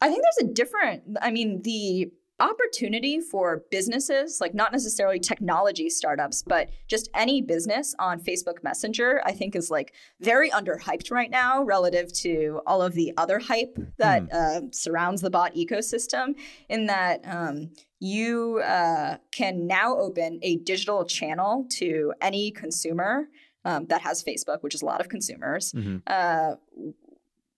I 0.00 0.08
think 0.08 0.22
there's 0.22 0.50
a 0.50 0.52
different 0.52 1.02
i 1.20 1.30
mean 1.30 1.62
the 1.62 2.10
opportunity 2.40 3.20
for 3.20 3.62
businesses, 3.70 4.40
like 4.40 4.54
not 4.54 4.72
necessarily 4.72 5.20
technology 5.20 5.88
startups, 5.88 6.42
but 6.42 6.70
just 6.88 7.08
any 7.14 7.40
business 7.40 7.94
on 7.98 8.20
Facebook 8.20 8.62
Messenger, 8.62 9.22
I 9.24 9.32
think 9.32 9.54
is 9.54 9.70
like 9.70 9.94
very 10.20 10.50
underhyped 10.50 11.10
right 11.10 11.30
now 11.30 11.62
relative 11.62 12.12
to 12.14 12.60
all 12.66 12.82
of 12.82 12.94
the 12.94 13.12
other 13.16 13.38
hype 13.38 13.78
that 13.98 14.28
mm. 14.28 14.32
uh, 14.32 14.60
surrounds 14.72 15.22
the 15.22 15.30
bot 15.30 15.54
ecosystem. 15.54 16.34
In 16.68 16.86
that 16.86 17.20
um, 17.24 17.70
you 18.00 18.60
uh, 18.64 19.18
can 19.30 19.66
now 19.66 19.96
open 19.96 20.40
a 20.42 20.56
digital 20.56 21.04
channel 21.04 21.66
to 21.70 22.12
any 22.20 22.50
consumer 22.50 23.28
um, 23.64 23.86
that 23.86 24.00
has 24.00 24.24
Facebook, 24.24 24.62
which 24.62 24.74
is 24.74 24.82
a 24.82 24.86
lot 24.86 25.00
of 25.00 25.08
consumers, 25.08 25.72
mm-hmm. 25.72 25.98
uh, 26.08 26.54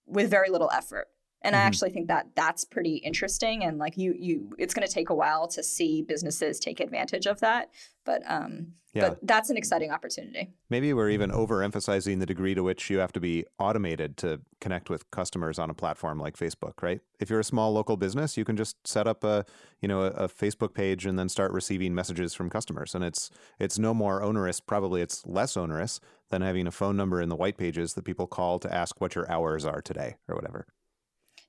with 0.06 0.30
very 0.30 0.50
little 0.50 0.70
effort. 0.70 1.08
And 1.44 1.54
mm-hmm. 1.54 1.62
I 1.62 1.66
actually 1.66 1.90
think 1.90 2.08
that 2.08 2.28
that's 2.34 2.64
pretty 2.64 2.96
interesting. 2.96 3.62
And 3.64 3.78
like 3.78 3.96
you, 3.96 4.14
you, 4.18 4.50
it's 4.58 4.74
going 4.74 4.86
to 4.86 4.92
take 4.92 5.10
a 5.10 5.14
while 5.14 5.46
to 5.48 5.62
see 5.62 6.02
businesses 6.02 6.58
take 6.58 6.80
advantage 6.80 7.26
of 7.26 7.40
that. 7.40 7.70
But 8.04 8.22
um, 8.26 8.72
yeah. 8.94 9.10
but 9.10 9.18
that's 9.22 9.50
an 9.50 9.56
exciting 9.56 9.90
opportunity. 9.90 10.50
Maybe 10.70 10.92
we're 10.92 11.10
even 11.10 11.30
overemphasizing 11.30 12.20
the 12.20 12.26
degree 12.26 12.54
to 12.54 12.62
which 12.62 12.88
you 12.88 12.98
have 12.98 13.12
to 13.12 13.20
be 13.20 13.44
automated 13.58 14.16
to 14.18 14.40
connect 14.60 14.88
with 14.88 15.10
customers 15.10 15.58
on 15.58 15.68
a 15.68 15.74
platform 15.74 16.18
like 16.18 16.36
Facebook, 16.36 16.82
right? 16.82 17.00
If 17.20 17.28
you're 17.28 17.40
a 17.40 17.44
small 17.44 17.72
local 17.72 17.96
business, 17.96 18.36
you 18.36 18.44
can 18.44 18.56
just 18.56 18.76
set 18.86 19.06
up 19.06 19.24
a 19.24 19.44
you 19.80 19.88
know 19.88 20.02
a, 20.02 20.10
a 20.10 20.28
Facebook 20.28 20.74
page 20.74 21.06
and 21.06 21.18
then 21.18 21.28
start 21.28 21.52
receiving 21.52 21.94
messages 21.94 22.34
from 22.34 22.48
customers, 22.48 22.94
and 22.94 23.04
it's 23.04 23.30
it's 23.58 23.78
no 23.78 23.92
more 23.92 24.22
onerous. 24.22 24.60
Probably 24.60 25.02
it's 25.02 25.26
less 25.26 25.56
onerous 25.56 26.00
than 26.30 26.42
having 26.42 26.66
a 26.66 26.70
phone 26.72 26.96
number 26.96 27.20
in 27.20 27.28
the 27.28 27.36
white 27.36 27.56
pages 27.56 27.94
that 27.94 28.04
people 28.04 28.26
call 28.26 28.58
to 28.58 28.72
ask 28.74 29.00
what 29.00 29.14
your 29.14 29.30
hours 29.30 29.64
are 29.64 29.82
today 29.82 30.16
or 30.28 30.34
whatever. 30.34 30.66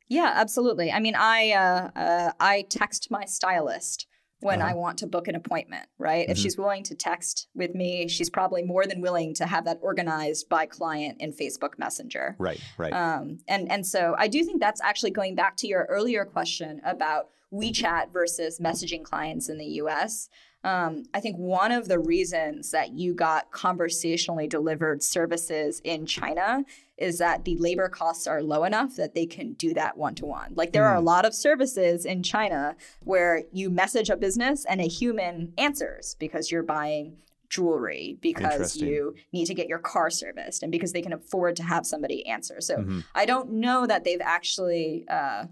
Yeah, 0.07 0.31
absolutely. 0.35 0.91
I 0.91 0.99
mean, 0.99 1.15
I 1.15 1.51
uh, 1.51 1.99
uh, 1.99 2.31
I 2.39 2.65
text 2.69 3.09
my 3.09 3.25
stylist 3.25 4.07
when 4.41 4.61
uh-huh. 4.61 4.71
I 4.71 4.73
want 4.75 4.99
to 4.99 5.07
book 5.07 5.27
an 5.27 5.35
appointment, 5.35 5.87
right? 5.97 6.23
Mm-hmm. 6.23 6.31
If 6.31 6.37
she's 6.37 6.57
willing 6.57 6.83
to 6.83 6.95
text 6.95 7.47
with 7.55 7.73
me, 7.73 8.07
she's 8.07 8.29
probably 8.29 8.61
more 8.63 8.85
than 8.85 9.01
willing 9.01 9.33
to 9.35 9.45
have 9.45 9.65
that 9.65 9.79
organized 9.81 10.49
by 10.49 10.65
client 10.65 11.17
in 11.19 11.31
Facebook 11.31 11.79
Messenger. 11.79 12.35
Right, 12.37 12.61
right. 12.77 12.93
Um, 12.93 13.39
and 13.47 13.71
and 13.71 13.85
so 13.85 14.15
I 14.17 14.27
do 14.27 14.43
think 14.43 14.61
that's 14.61 14.81
actually 14.81 15.11
going 15.11 15.35
back 15.35 15.57
to 15.57 15.67
your 15.67 15.85
earlier 15.89 16.25
question 16.25 16.81
about 16.85 17.29
WeChat 17.53 18.11
versus 18.11 18.59
messaging 18.59 19.03
clients 19.03 19.49
in 19.49 19.57
the 19.57 19.65
US. 19.65 20.29
Um, 20.63 21.03
I 21.13 21.19
think 21.19 21.37
one 21.37 21.71
of 21.71 21.87
the 21.87 21.99
reasons 21.99 22.71
that 22.71 22.91
you 22.93 23.13
got 23.13 23.51
conversationally 23.51 24.47
delivered 24.47 25.03
services 25.03 25.79
in 25.83 26.07
China 26.07 26.63
is 26.97 27.17
that 27.17 27.43
the 27.45 27.57
labor 27.57 27.89
costs 27.89 28.25
are 28.27 28.41
low 28.41 28.63
enough 28.63 28.95
that 28.95 29.13
they 29.13 29.25
can 29.25 29.53
do 29.53 29.73
that 29.73 29.97
one 29.97 30.15
to 30.15 30.25
one. 30.25 30.53
Like 30.55 30.71
there 30.71 30.83
mm. 30.83 30.91
are 30.91 30.95
a 30.95 30.99
hmm. 30.99 31.05
lot 31.05 31.25
of 31.25 31.33
services 31.33 32.05
in 32.05 32.23
China 32.23 32.75
where 33.01 33.43
you 33.51 33.69
message 33.69 34.09
a 34.09 34.15
business 34.15 34.65
and 34.65 34.79
a 34.79 34.87
human 34.87 35.53
answers 35.57 36.15
because 36.19 36.51
you're 36.51 36.63
buying 36.63 37.17
jewelry 37.49 38.17
because 38.21 38.75
you 38.77 39.15
need 39.31 39.45
to 39.45 39.53
get 39.53 39.67
your 39.67 39.79
car 39.79 40.09
serviced 40.09 40.63
and 40.63 40.71
because 40.71 40.93
they 40.93 41.01
can 41.01 41.13
afford 41.13 41.55
to 41.55 41.63
have 41.63 41.85
somebody 41.85 42.25
answer. 42.27 42.59
So 42.59 42.77
mm-hmm. 42.77 42.99
I 43.13 43.25
don't 43.25 43.53
know 43.53 43.85
that 43.85 44.03
they've 44.03 44.21
actually 44.21 45.05
uh, 45.09 45.45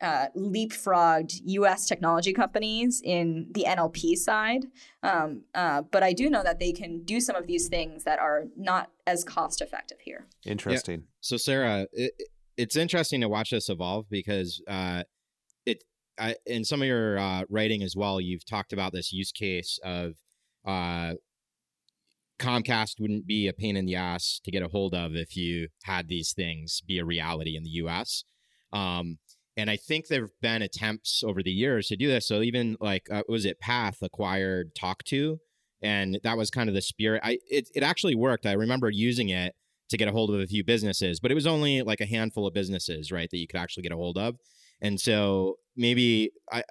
uh, 0.00 0.26
leapfrogged 0.36 1.40
U.S. 1.44 1.86
technology 1.86 2.32
companies 2.32 3.00
in 3.04 3.48
the 3.52 3.64
NLP 3.66 4.16
side, 4.16 4.66
um, 5.02 5.42
uh, 5.54 5.82
but 5.90 6.02
I 6.02 6.12
do 6.12 6.28
know 6.28 6.42
that 6.42 6.58
they 6.58 6.72
can 6.72 7.02
do 7.02 7.20
some 7.20 7.36
of 7.36 7.46
these 7.46 7.68
things 7.68 8.04
that 8.04 8.18
are 8.18 8.44
not 8.56 8.90
as 9.06 9.24
cost 9.24 9.60
effective 9.60 9.98
here. 10.00 10.26
Interesting. 10.44 11.00
Yeah. 11.00 11.06
So, 11.20 11.36
Sarah, 11.36 11.86
it, 11.92 12.12
it's 12.56 12.76
interesting 12.76 13.20
to 13.20 13.28
watch 13.28 13.50
this 13.50 13.68
evolve 13.68 14.06
because 14.10 14.62
uh, 14.68 15.04
it 15.64 15.84
I, 16.18 16.36
in 16.46 16.64
some 16.64 16.82
of 16.82 16.88
your 16.88 17.18
uh, 17.18 17.44
writing 17.48 17.82
as 17.82 17.94
well, 17.96 18.20
you've 18.20 18.44
talked 18.44 18.72
about 18.72 18.92
this 18.92 19.12
use 19.12 19.32
case 19.32 19.78
of 19.84 20.14
uh, 20.66 21.14
Comcast 22.38 23.00
wouldn't 23.00 23.26
be 23.26 23.48
a 23.48 23.52
pain 23.52 23.76
in 23.76 23.86
the 23.86 23.96
ass 23.96 24.40
to 24.44 24.50
get 24.50 24.62
a 24.62 24.68
hold 24.68 24.94
of 24.94 25.14
if 25.14 25.36
you 25.36 25.68
had 25.84 26.08
these 26.08 26.32
things 26.32 26.82
be 26.86 26.98
a 26.98 27.04
reality 27.04 27.56
in 27.56 27.62
the 27.62 27.70
U.S. 27.70 28.24
Um, 28.72 29.18
and 29.56 29.70
I 29.70 29.76
think 29.76 30.08
there 30.08 30.22
have 30.22 30.40
been 30.40 30.62
attempts 30.62 31.22
over 31.24 31.42
the 31.42 31.50
years 31.50 31.88
to 31.88 31.96
do 31.96 32.08
this. 32.08 32.28
So 32.28 32.42
even 32.42 32.76
like 32.80 33.08
uh, 33.10 33.22
was 33.28 33.44
it 33.44 33.60
Path 33.60 33.98
acquired 34.02 34.74
TalkTo? 34.74 35.38
and 35.82 36.18
that 36.22 36.36
was 36.36 36.50
kind 36.50 36.68
of 36.68 36.74
the 36.74 36.82
spirit. 36.82 37.20
I 37.24 37.38
it 37.48 37.68
it 37.74 37.82
actually 37.82 38.14
worked. 38.14 38.46
I 38.46 38.52
remember 38.52 38.90
using 38.90 39.28
it 39.28 39.54
to 39.88 39.96
get 39.96 40.08
a 40.08 40.12
hold 40.12 40.30
of 40.30 40.40
a 40.40 40.46
few 40.46 40.64
businesses, 40.64 41.20
but 41.20 41.30
it 41.30 41.34
was 41.34 41.46
only 41.46 41.82
like 41.82 42.00
a 42.00 42.06
handful 42.06 42.46
of 42.46 42.54
businesses, 42.54 43.12
right, 43.12 43.30
that 43.30 43.38
you 43.38 43.46
could 43.46 43.60
actually 43.60 43.84
get 43.84 43.92
a 43.92 43.96
hold 43.96 44.18
of. 44.18 44.36
And 44.80 45.00
so 45.00 45.58
maybe 45.76 46.32
I, 46.50 46.64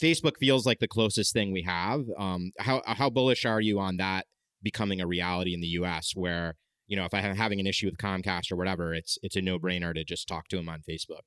Facebook 0.00 0.36
feels 0.38 0.66
like 0.66 0.78
the 0.78 0.88
closest 0.88 1.32
thing 1.32 1.52
we 1.52 1.62
have. 1.62 2.04
Um, 2.18 2.52
how 2.58 2.82
how 2.86 3.10
bullish 3.10 3.44
are 3.44 3.60
you 3.60 3.78
on 3.78 3.96
that 3.98 4.26
becoming 4.62 5.00
a 5.00 5.06
reality 5.06 5.54
in 5.54 5.60
the 5.60 5.68
U.S. 5.68 6.12
where 6.14 6.56
you 6.86 6.96
know 6.96 7.04
if 7.04 7.14
I'm 7.14 7.36
having 7.36 7.60
an 7.60 7.66
issue 7.66 7.86
with 7.86 7.98
Comcast 7.98 8.50
or 8.52 8.56
whatever, 8.56 8.94
it's 8.94 9.18
it's 9.22 9.36
a 9.36 9.42
no 9.42 9.58
brainer 9.58 9.94
to 9.94 10.04
just 10.04 10.28
talk 10.28 10.48
to 10.48 10.56
them 10.56 10.68
on 10.68 10.82
Facebook. 10.88 11.22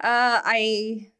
Uh, 0.00 0.40
I 0.44 1.10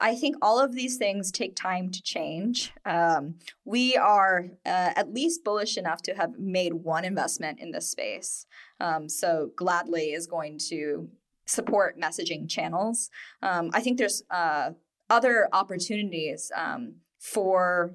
I 0.00 0.14
think 0.14 0.36
all 0.40 0.60
of 0.60 0.74
these 0.74 0.96
things 0.96 1.32
take 1.32 1.56
time 1.56 1.90
to 1.90 2.02
change. 2.02 2.72
Um, 2.84 3.34
we 3.64 3.96
are 3.96 4.46
uh, 4.64 4.92
at 4.94 5.12
least 5.12 5.42
bullish 5.44 5.76
enough 5.76 6.02
to 6.02 6.14
have 6.14 6.38
made 6.38 6.72
one 6.72 7.04
investment 7.04 7.58
in 7.58 7.72
this 7.72 7.88
space. 7.88 8.46
Um, 8.78 9.08
so 9.08 9.50
Gladly 9.56 10.12
is 10.12 10.26
going 10.26 10.58
to 10.68 11.08
support 11.46 11.98
messaging 11.98 12.48
channels. 12.48 13.10
Um, 13.42 13.70
I 13.72 13.80
think 13.80 13.98
there's 13.98 14.22
uh, 14.30 14.70
other 15.10 15.48
opportunities 15.52 16.52
um, 16.54 16.96
for 17.18 17.94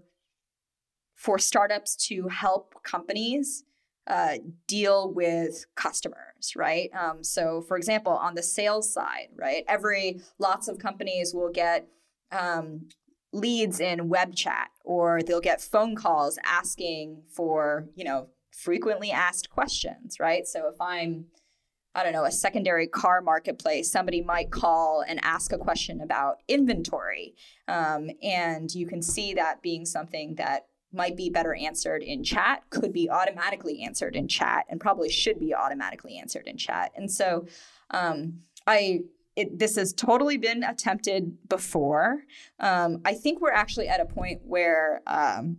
for 1.15 1.39
startups 1.39 1.95
to 1.95 2.28
help 2.28 2.76
companies 2.84 3.63
uh, 4.08 4.36
deal 4.68 5.12
with 5.13 5.66
customers, 5.76 6.54
right? 6.56 6.89
Um, 6.94 7.24
so, 7.24 7.62
for 7.62 7.78
example, 7.78 8.13
on 8.13 8.36
the 8.36 8.44
sales 8.44 8.92
side, 8.92 9.30
right, 9.36 9.63
every 9.68 10.22
lots 10.39 10.68
of 10.68 10.78
companies 10.78 11.34
will 11.34 11.52
get 11.52 11.88
um, 12.32 12.89
leads 13.32 13.80
in 13.80 14.10
web 14.10 14.36
chat, 14.36 14.70
or 14.84 15.22
they'll 15.22 15.39
get 15.39 15.62
phone 15.62 15.96
calls 15.96 16.38
asking 16.44 17.24
for, 17.32 17.88
you 17.96 18.04
know, 18.04 18.28
frequently 18.52 19.12
asked 19.12 19.50
questions, 19.50 20.18
right? 20.20 20.46
So, 20.48 20.68
if 20.68 20.80
I'm 20.82 21.28
I 21.96 22.04
don't 22.04 22.13
know, 22.13 22.26
a 22.26 22.32
secondary 22.32 22.88
car 22.88 23.22
marketplace, 23.22 23.92
somebody 23.92 24.22
might 24.22 24.50
call 24.50 25.04
and 25.08 25.20
ask 25.24 25.52
a 25.52 25.60
question 25.60 26.02
about 26.02 26.38
inventory. 26.48 27.36
Um, 27.68 28.10
and 28.24 28.74
you 28.74 28.88
can 28.88 29.02
see 29.04 29.36
that 29.36 29.62
being 29.62 29.86
something 29.86 30.36
that 30.36 30.66
might 30.93 31.17
be 31.17 31.29
better 31.29 31.53
answered 31.53 32.03
in 32.03 32.23
chat, 32.23 32.63
could 32.69 32.93
be 32.93 33.10
automatically 33.10 33.84
answered 33.84 34.15
in 34.15 34.27
chat, 34.27 34.65
and 34.69 34.79
probably 34.79 35.10
should 35.10 35.39
be 35.39 35.53
automatically 35.53 36.17
answered 36.17 36.47
in 36.47 36.58
chat. 36.58 36.91
And 36.95 37.12
so 37.12 37.47
um, 37.91 38.39
I 38.67 39.01
it, 39.36 39.58
this 39.58 39.75
has 39.77 39.93
totally 39.93 40.38
been 40.38 40.63
attempted 40.63 41.49
before. 41.49 42.19
Um, 42.60 43.01
I 43.03 43.15
think 43.15 43.41
we're 43.41 43.51
actually 43.51 43.88
at 43.88 43.99
a 43.99 44.06
point 44.06 44.41
where 44.43 45.01
um, 45.08 45.58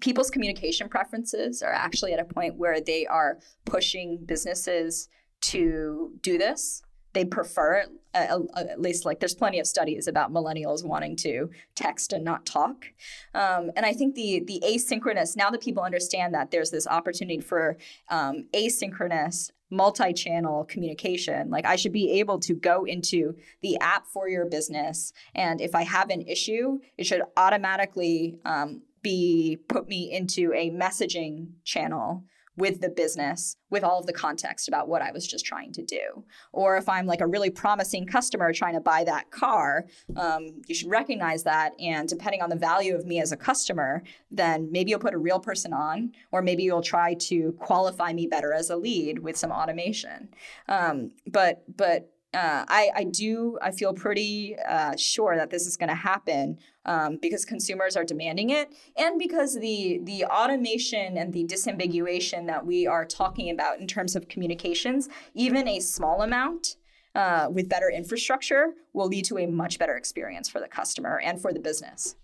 people's 0.00 0.30
communication 0.30 0.88
preferences 0.88 1.62
are 1.62 1.72
actually 1.72 2.12
at 2.12 2.20
a 2.20 2.24
point 2.24 2.56
where 2.56 2.80
they 2.80 3.06
are 3.06 3.38
pushing 3.64 4.18
businesses 4.26 5.08
to 5.40 6.12
do 6.20 6.36
this 6.36 6.82
they 7.14 7.24
prefer 7.24 7.74
it 7.74 7.88
uh, 8.14 8.38
at 8.56 8.80
least 8.80 9.04
like 9.04 9.18
there's 9.18 9.34
plenty 9.34 9.58
of 9.58 9.66
studies 9.66 10.06
about 10.06 10.32
millennials 10.32 10.84
wanting 10.84 11.16
to 11.16 11.50
text 11.74 12.12
and 12.12 12.24
not 12.24 12.46
talk. 12.46 12.86
Um, 13.34 13.70
and 13.76 13.84
i 13.84 13.92
think 13.92 14.14
the 14.14 14.42
the 14.46 14.62
asynchronous 14.64 15.36
now 15.36 15.50
that 15.50 15.60
people 15.60 15.82
understand 15.82 16.34
that 16.34 16.50
there's 16.50 16.70
this 16.70 16.86
opportunity 16.86 17.40
for 17.40 17.76
um, 18.10 18.46
asynchronous 18.52 19.50
multi-channel 19.70 20.64
communication 20.66 21.50
like 21.50 21.64
i 21.64 21.74
should 21.74 21.92
be 21.92 22.20
able 22.20 22.38
to 22.38 22.54
go 22.54 22.84
into 22.84 23.34
the 23.62 23.76
app 23.80 24.06
for 24.06 24.28
your 24.28 24.46
business 24.46 25.12
and 25.34 25.60
if 25.60 25.74
i 25.74 25.82
have 25.82 26.10
an 26.10 26.20
issue 26.22 26.78
it 26.96 27.06
should 27.06 27.22
automatically 27.36 28.38
um, 28.44 28.82
be 29.02 29.58
put 29.68 29.88
me 29.88 30.12
into 30.12 30.52
a 30.54 30.70
messaging 30.70 31.48
channel 31.64 32.24
with 32.56 32.80
the 32.80 32.88
business 32.88 33.56
with 33.70 33.82
all 33.82 33.98
of 33.98 34.06
the 34.06 34.12
context 34.12 34.68
about 34.68 34.88
what 34.88 35.02
I 35.02 35.10
was 35.10 35.26
just 35.26 35.44
trying 35.44 35.72
to 35.72 35.82
do. 35.82 36.24
Or 36.52 36.76
if 36.76 36.88
I'm 36.88 37.06
like 37.06 37.20
a 37.20 37.26
really 37.26 37.50
promising 37.50 38.06
customer 38.06 38.52
trying 38.52 38.74
to 38.74 38.80
buy 38.80 39.02
that 39.04 39.30
car, 39.30 39.86
um, 40.16 40.62
you 40.66 40.74
should 40.74 40.90
recognize 40.90 41.42
that. 41.42 41.72
And 41.80 42.08
depending 42.08 42.40
on 42.40 42.50
the 42.50 42.56
value 42.56 42.94
of 42.94 43.04
me 43.04 43.20
as 43.20 43.32
a 43.32 43.36
customer, 43.36 44.02
then 44.30 44.70
maybe 44.70 44.90
you'll 44.90 45.00
put 45.00 45.14
a 45.14 45.18
real 45.18 45.40
person 45.40 45.72
on, 45.72 46.12
or 46.30 46.42
maybe 46.42 46.62
you'll 46.62 46.82
try 46.82 47.14
to 47.14 47.52
qualify 47.58 48.12
me 48.12 48.26
better 48.28 48.52
as 48.52 48.70
a 48.70 48.76
lead 48.76 49.18
with 49.18 49.36
some 49.36 49.50
automation. 49.50 50.28
Um, 50.68 51.10
but 51.26 51.64
but 51.76 52.13
uh, 52.34 52.64
I, 52.68 52.90
I 52.94 53.04
do 53.04 53.58
I 53.62 53.70
feel 53.70 53.94
pretty 53.94 54.56
uh, 54.68 54.96
sure 54.96 55.36
that 55.36 55.50
this 55.50 55.66
is 55.66 55.76
going 55.76 55.88
to 55.88 55.94
happen 55.94 56.58
um, 56.84 57.18
because 57.22 57.44
consumers 57.44 57.96
are 57.96 58.04
demanding 58.04 58.50
it, 58.50 58.72
and 58.96 59.18
because 59.18 59.54
the 59.54 60.00
the 60.02 60.24
automation 60.24 61.16
and 61.16 61.32
the 61.32 61.44
disambiguation 61.44 62.46
that 62.46 62.66
we 62.66 62.86
are 62.86 63.04
talking 63.04 63.50
about 63.50 63.80
in 63.80 63.86
terms 63.86 64.16
of 64.16 64.28
communications, 64.28 65.08
even 65.34 65.68
a 65.68 65.80
small 65.80 66.22
amount 66.22 66.76
uh, 67.14 67.48
with 67.50 67.68
better 67.68 67.90
infrastructure 67.90 68.74
will 68.92 69.06
lead 69.08 69.24
to 69.26 69.38
a 69.38 69.46
much 69.46 69.78
better 69.78 69.96
experience 69.96 70.48
for 70.48 70.60
the 70.60 70.68
customer 70.68 71.20
and 71.20 71.40
for 71.40 71.52
the 71.52 71.60
business. 71.60 72.16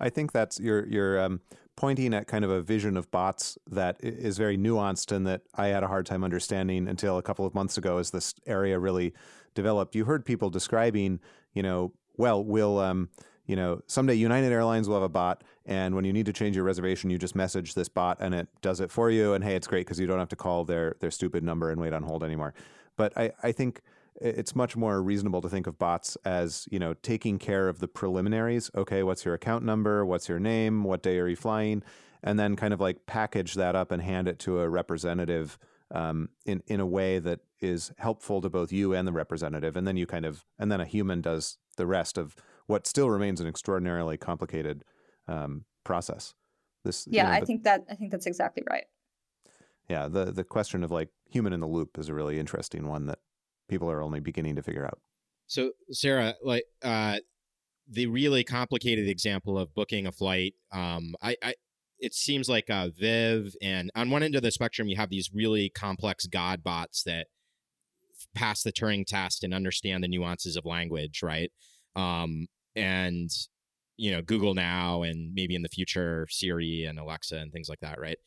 I 0.00 0.10
think 0.10 0.32
that's 0.32 0.60
you're 0.60 0.86
you're 0.86 1.20
um, 1.20 1.40
pointing 1.76 2.14
at 2.14 2.26
kind 2.26 2.44
of 2.44 2.50
a 2.50 2.62
vision 2.62 2.96
of 2.96 3.10
bots 3.10 3.58
that 3.70 3.96
is 4.00 4.38
very 4.38 4.56
nuanced 4.56 5.14
and 5.14 5.26
that 5.26 5.42
I 5.54 5.68
had 5.68 5.82
a 5.82 5.88
hard 5.88 6.06
time 6.06 6.24
understanding 6.24 6.88
until 6.88 7.18
a 7.18 7.22
couple 7.22 7.44
of 7.44 7.54
months 7.54 7.76
ago 7.76 7.98
as 7.98 8.10
this 8.10 8.34
area 8.46 8.78
really 8.78 9.12
developed. 9.54 9.94
You 9.94 10.06
heard 10.06 10.24
people 10.24 10.50
describing, 10.50 11.20
you 11.52 11.62
know, 11.62 11.92
well, 12.16 12.42
we'll 12.42 12.78
um, 12.78 13.10
you 13.46 13.54
know, 13.54 13.80
someday 13.86 14.14
United 14.14 14.50
Airlines 14.50 14.88
will 14.88 14.96
have 14.96 15.04
a 15.04 15.08
bot, 15.08 15.44
and 15.66 15.94
when 15.94 16.04
you 16.04 16.12
need 16.12 16.26
to 16.26 16.32
change 16.32 16.56
your 16.56 16.64
reservation, 16.64 17.10
you 17.10 17.18
just 17.18 17.36
message 17.36 17.74
this 17.74 17.88
bot, 17.88 18.18
and 18.20 18.34
it 18.34 18.48
does 18.60 18.80
it 18.80 18.90
for 18.90 19.08
you. 19.10 19.34
And 19.34 19.44
hey, 19.44 19.54
it's 19.54 19.68
great 19.68 19.86
because 19.86 20.00
you 20.00 20.06
don't 20.06 20.18
have 20.18 20.28
to 20.30 20.36
call 20.36 20.64
their 20.64 20.96
their 21.00 21.12
stupid 21.12 21.44
number 21.44 21.70
and 21.70 21.80
wait 21.80 21.92
on 21.92 22.02
hold 22.02 22.24
anymore. 22.24 22.54
but 22.96 23.16
I, 23.16 23.32
I 23.42 23.52
think 23.52 23.82
it's 24.20 24.54
much 24.54 24.76
more 24.76 25.02
reasonable 25.02 25.40
to 25.42 25.48
think 25.48 25.66
of 25.66 25.78
bots 25.78 26.16
as 26.24 26.66
you 26.70 26.78
know 26.78 26.94
taking 26.94 27.38
care 27.38 27.68
of 27.68 27.78
the 27.78 27.88
preliminaries. 27.88 28.70
Okay 28.76 29.02
what's 29.02 29.24
your 29.24 29.34
account 29.34 29.64
number? 29.64 30.04
What's 30.04 30.28
your 30.28 30.38
name? 30.38 30.84
What 30.84 31.02
day 31.02 31.18
are 31.18 31.28
you 31.28 31.36
flying? 31.36 31.82
And 32.22 32.38
then 32.38 32.56
kind 32.56 32.74
of 32.74 32.80
like 32.80 33.06
package 33.06 33.54
that 33.54 33.76
up 33.76 33.92
and 33.92 34.02
hand 34.02 34.28
it 34.28 34.38
to 34.40 34.60
a 34.60 34.68
representative 34.68 35.58
um, 35.92 36.30
in 36.44 36.62
in 36.66 36.80
a 36.80 36.86
way 36.86 37.18
that 37.18 37.40
is 37.60 37.92
helpful 37.98 38.40
to 38.40 38.50
both 38.50 38.72
you 38.72 38.92
and 38.92 39.06
the 39.06 39.12
representative. 39.12 39.76
And 39.76 39.86
then 39.86 39.96
you 39.96 40.06
kind 40.06 40.24
of 40.24 40.44
and 40.58 40.70
then 40.70 40.80
a 40.80 40.86
human 40.86 41.20
does 41.20 41.58
the 41.76 41.86
rest 41.86 42.18
of 42.18 42.34
what 42.66 42.86
still 42.86 43.10
remains 43.10 43.40
an 43.40 43.46
extraordinarily 43.46 44.16
complicated 44.16 44.84
um, 45.28 45.64
process. 45.84 46.34
This 46.84 47.06
yeah 47.10 47.24
you 47.24 47.28
know, 47.28 47.36
i 47.36 47.40
the, 47.40 47.46
think 47.46 47.64
that 47.64 47.84
i 47.90 47.94
think 47.94 48.10
that's 48.10 48.26
exactly 48.26 48.62
right. 48.68 48.84
Yeah 49.88 50.08
the 50.08 50.26
the 50.26 50.44
question 50.44 50.82
of 50.82 50.90
like 50.90 51.10
human 51.28 51.52
in 51.52 51.60
the 51.60 51.66
loop 51.66 51.98
is 51.98 52.08
a 52.08 52.14
really 52.14 52.38
interesting 52.38 52.88
one 52.88 53.06
that 53.06 53.18
people 53.68 53.90
are 53.90 54.02
only 54.02 54.20
beginning 54.20 54.56
to 54.56 54.62
figure 54.62 54.84
out. 54.84 54.98
So, 55.46 55.72
Sarah, 55.90 56.34
like 56.42 56.64
uh, 56.82 57.18
the 57.88 58.06
really 58.06 58.44
complicated 58.44 59.08
example 59.08 59.58
of 59.58 59.74
booking 59.74 60.06
a 60.06 60.12
flight, 60.12 60.54
um, 60.72 61.14
I, 61.22 61.36
I 61.42 61.54
it 61.98 62.14
seems 62.14 62.48
like 62.48 62.68
uh, 62.68 62.88
Viv, 62.98 63.54
and 63.62 63.90
on 63.94 64.10
one 64.10 64.22
end 64.22 64.34
of 64.34 64.42
the 64.42 64.50
spectrum, 64.50 64.88
you 64.88 64.96
have 64.96 65.10
these 65.10 65.30
really 65.32 65.70
complex 65.70 66.26
God 66.26 66.62
bots 66.62 67.02
that 67.04 67.28
pass 68.34 68.62
the 68.62 68.72
Turing 68.72 69.06
test 69.06 69.44
and 69.44 69.54
understand 69.54 70.04
the 70.04 70.08
nuances 70.08 70.56
of 70.56 70.66
language, 70.66 71.22
right? 71.22 71.50
Um, 71.94 72.48
and 72.74 73.30
you 73.96 74.10
know, 74.10 74.20
Google 74.20 74.54
now, 74.54 75.02
and 75.02 75.32
maybe 75.34 75.54
in 75.54 75.62
the 75.62 75.70
future, 75.70 76.26
Siri 76.30 76.84
and 76.84 76.98
Alexa 76.98 77.36
and 77.36 77.50
things 77.50 77.68
like 77.68 77.80
that, 77.80 77.98
right? 77.98 78.18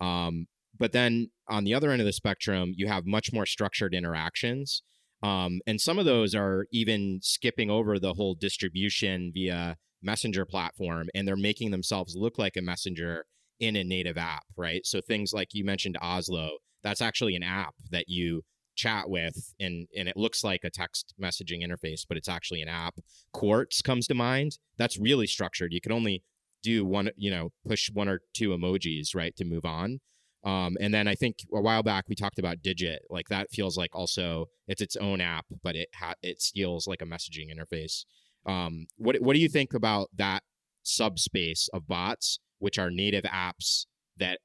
Um, 0.00 0.46
but 0.78 0.92
then 0.92 1.30
on 1.48 1.64
the 1.64 1.74
other 1.74 1.90
end 1.90 2.00
of 2.00 2.06
the 2.06 2.12
spectrum, 2.12 2.72
you 2.76 2.88
have 2.88 3.06
much 3.06 3.32
more 3.32 3.46
structured 3.46 3.94
interactions. 3.94 4.82
Um, 5.22 5.60
and 5.66 5.80
some 5.80 5.98
of 5.98 6.04
those 6.04 6.34
are 6.34 6.66
even 6.72 7.20
skipping 7.22 7.70
over 7.70 7.98
the 7.98 8.14
whole 8.14 8.34
distribution 8.34 9.32
via 9.34 9.76
messenger 10.02 10.44
platform 10.44 11.08
and 11.14 11.26
they're 11.26 11.36
making 11.36 11.70
themselves 11.70 12.14
look 12.16 12.38
like 12.38 12.56
a 12.56 12.62
messenger 12.62 13.24
in 13.58 13.74
a 13.74 13.82
native 13.82 14.16
app, 14.16 14.44
right? 14.56 14.86
So 14.86 15.00
things 15.00 15.32
like 15.32 15.48
you 15.52 15.64
mentioned 15.64 15.98
Oslo, 16.00 16.58
that's 16.82 17.02
actually 17.02 17.34
an 17.34 17.42
app 17.42 17.74
that 17.90 18.04
you 18.08 18.42
chat 18.76 19.10
with 19.10 19.54
and 19.58 19.88
and 19.96 20.08
it 20.08 20.16
looks 20.16 20.44
like 20.44 20.62
a 20.62 20.70
text 20.70 21.12
messaging 21.20 21.66
interface, 21.66 22.02
but 22.08 22.16
it's 22.16 22.28
actually 22.28 22.62
an 22.62 22.68
app. 22.68 22.94
Quartz 23.32 23.82
comes 23.82 24.06
to 24.06 24.14
mind. 24.14 24.58
That's 24.78 24.98
really 25.00 25.26
structured. 25.26 25.72
You 25.72 25.80
can 25.80 25.90
only 25.90 26.22
do 26.62 26.84
one, 26.84 27.10
you 27.16 27.30
know, 27.30 27.50
push 27.66 27.90
one 27.92 28.08
or 28.08 28.20
two 28.34 28.50
emojis, 28.50 29.14
right, 29.14 29.34
to 29.36 29.44
move 29.44 29.64
on. 29.64 29.98
Um, 30.44 30.76
and 30.80 30.94
then 30.94 31.08
I 31.08 31.14
think 31.14 31.38
a 31.52 31.60
while 31.60 31.82
back 31.82 32.08
we 32.08 32.14
talked 32.14 32.38
about 32.38 32.62
Digit. 32.62 33.02
Like 33.10 33.28
that 33.28 33.50
feels 33.50 33.76
like 33.76 33.94
also 33.94 34.48
it's 34.66 34.82
its 34.82 34.96
own 34.96 35.20
app, 35.20 35.46
but 35.62 35.76
it 35.76 35.88
ha- 35.94 36.14
it 36.22 36.40
steals 36.40 36.86
like 36.86 37.02
a 37.02 37.06
messaging 37.06 37.48
interface. 37.52 38.04
Um, 38.46 38.86
what 38.96 39.16
what 39.20 39.34
do 39.34 39.40
you 39.40 39.48
think 39.48 39.74
about 39.74 40.08
that 40.16 40.42
subspace 40.82 41.68
of 41.72 41.88
bots, 41.88 42.38
which 42.58 42.78
are 42.78 42.90
native 42.90 43.24
apps 43.24 43.86
that 44.16 44.38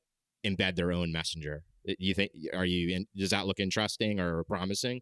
embed 0.45 0.75
their 0.75 0.91
own 0.91 1.11
messenger? 1.11 1.63
Do 1.85 1.95
you 1.99 2.13
think 2.13 2.31
are 2.53 2.65
you 2.65 2.95
in, 2.95 3.07
does 3.15 3.29
that 3.29 3.45
look 3.45 3.59
interesting 3.59 4.19
or 4.19 4.43
promising? 4.45 5.01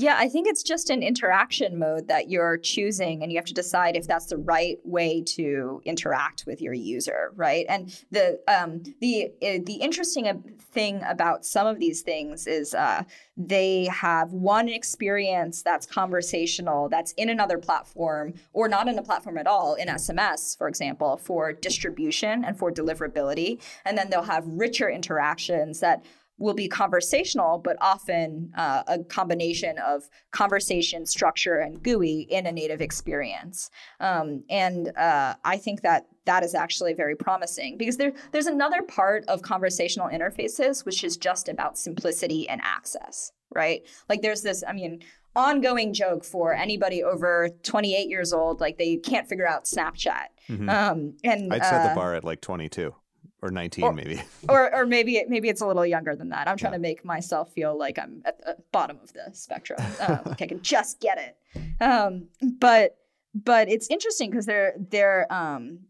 Yeah, 0.00 0.14
I 0.16 0.28
think 0.28 0.46
it's 0.46 0.62
just 0.62 0.90
an 0.90 1.02
interaction 1.02 1.76
mode 1.76 2.06
that 2.06 2.30
you're 2.30 2.56
choosing, 2.56 3.20
and 3.20 3.32
you 3.32 3.38
have 3.38 3.46
to 3.46 3.52
decide 3.52 3.96
if 3.96 4.06
that's 4.06 4.26
the 4.26 4.36
right 4.36 4.78
way 4.84 5.24
to 5.34 5.82
interact 5.84 6.44
with 6.46 6.62
your 6.62 6.72
user, 6.72 7.32
right? 7.34 7.66
And 7.68 7.92
the 8.12 8.38
um, 8.46 8.84
the 9.00 9.32
uh, 9.42 9.58
the 9.66 9.78
interesting 9.80 10.56
thing 10.70 11.02
about 11.02 11.44
some 11.44 11.66
of 11.66 11.80
these 11.80 12.02
things 12.02 12.46
is 12.46 12.74
uh, 12.74 13.02
they 13.36 13.86
have 13.86 14.32
one 14.32 14.68
experience 14.68 15.64
that's 15.64 15.84
conversational, 15.84 16.88
that's 16.88 17.10
in 17.14 17.28
another 17.28 17.58
platform, 17.58 18.34
or 18.52 18.68
not 18.68 18.86
in 18.86 18.96
a 19.00 19.02
platform 19.02 19.36
at 19.36 19.48
all, 19.48 19.74
in 19.74 19.88
SMS, 19.88 20.56
for 20.56 20.68
example, 20.68 21.16
for 21.16 21.52
distribution 21.52 22.44
and 22.44 22.56
for 22.56 22.70
deliverability, 22.70 23.60
and 23.84 23.98
then 23.98 24.10
they'll 24.10 24.22
have 24.22 24.44
richer 24.46 24.88
interactions 24.88 25.80
that 25.80 26.04
will 26.38 26.54
be 26.54 26.68
conversational, 26.68 27.58
but 27.58 27.76
often 27.80 28.52
uh, 28.56 28.82
a 28.86 28.98
combination 29.04 29.76
of 29.78 30.08
conversation, 30.30 31.04
structure, 31.04 31.58
and 31.58 31.82
GUI 31.82 32.26
in 32.30 32.46
a 32.46 32.52
native 32.52 32.80
experience. 32.80 33.70
Um, 34.00 34.44
and 34.48 34.96
uh, 34.96 35.34
I 35.44 35.56
think 35.56 35.82
that 35.82 36.06
that 36.26 36.44
is 36.44 36.54
actually 36.54 36.94
very 36.94 37.16
promising 37.16 37.76
because 37.76 37.96
there, 37.96 38.12
there's 38.32 38.46
another 38.46 38.82
part 38.82 39.24
of 39.28 39.42
conversational 39.42 40.08
interfaces 40.08 40.84
which 40.84 41.02
is 41.02 41.16
just 41.16 41.48
about 41.48 41.78
simplicity 41.78 42.48
and 42.48 42.60
access, 42.62 43.32
right? 43.54 43.82
Like 44.08 44.22
there's 44.22 44.42
this, 44.42 44.62
I 44.66 44.72
mean, 44.72 45.00
ongoing 45.34 45.92
joke 45.92 46.24
for 46.24 46.52
anybody 46.52 47.02
over 47.02 47.48
28 47.62 48.08
years 48.08 48.32
old, 48.32 48.60
like 48.60 48.76
they 48.78 48.96
can't 48.96 49.28
figure 49.28 49.46
out 49.46 49.64
Snapchat. 49.64 50.26
Mm-hmm. 50.48 50.68
Um, 50.68 51.16
and 51.24 51.52
I'd 51.52 51.64
set 51.64 51.86
uh, 51.86 51.88
the 51.88 51.94
bar 51.94 52.14
at 52.14 52.24
like 52.24 52.40
22 52.40 52.94
or 53.42 53.50
19 53.50 53.84
or, 53.84 53.92
maybe. 53.92 54.22
or 54.48 54.74
or 54.74 54.86
maybe 54.86 55.16
it, 55.16 55.28
maybe 55.28 55.48
it's 55.48 55.60
a 55.60 55.66
little 55.66 55.86
younger 55.86 56.16
than 56.16 56.30
that. 56.30 56.48
I'm 56.48 56.56
trying 56.56 56.72
yeah. 56.72 56.78
to 56.78 56.82
make 56.82 57.04
myself 57.04 57.52
feel 57.52 57.78
like 57.78 57.98
i'm 57.98 58.22
at 58.24 58.38
the 58.38 58.56
bottom 58.72 58.98
of 59.02 59.12
the 59.12 59.30
spectrum. 59.32 59.80
Um, 60.00 60.20
like 60.26 60.42
i 60.42 60.46
can 60.46 60.62
just 60.62 61.00
get 61.00 61.18
it. 61.18 61.82
Um, 61.82 62.28
but 62.60 62.96
but 63.34 63.68
it's 63.68 63.88
interesting 63.90 64.30
because 64.30 64.46
there 64.46 64.74
there 64.78 65.32
um 65.32 65.80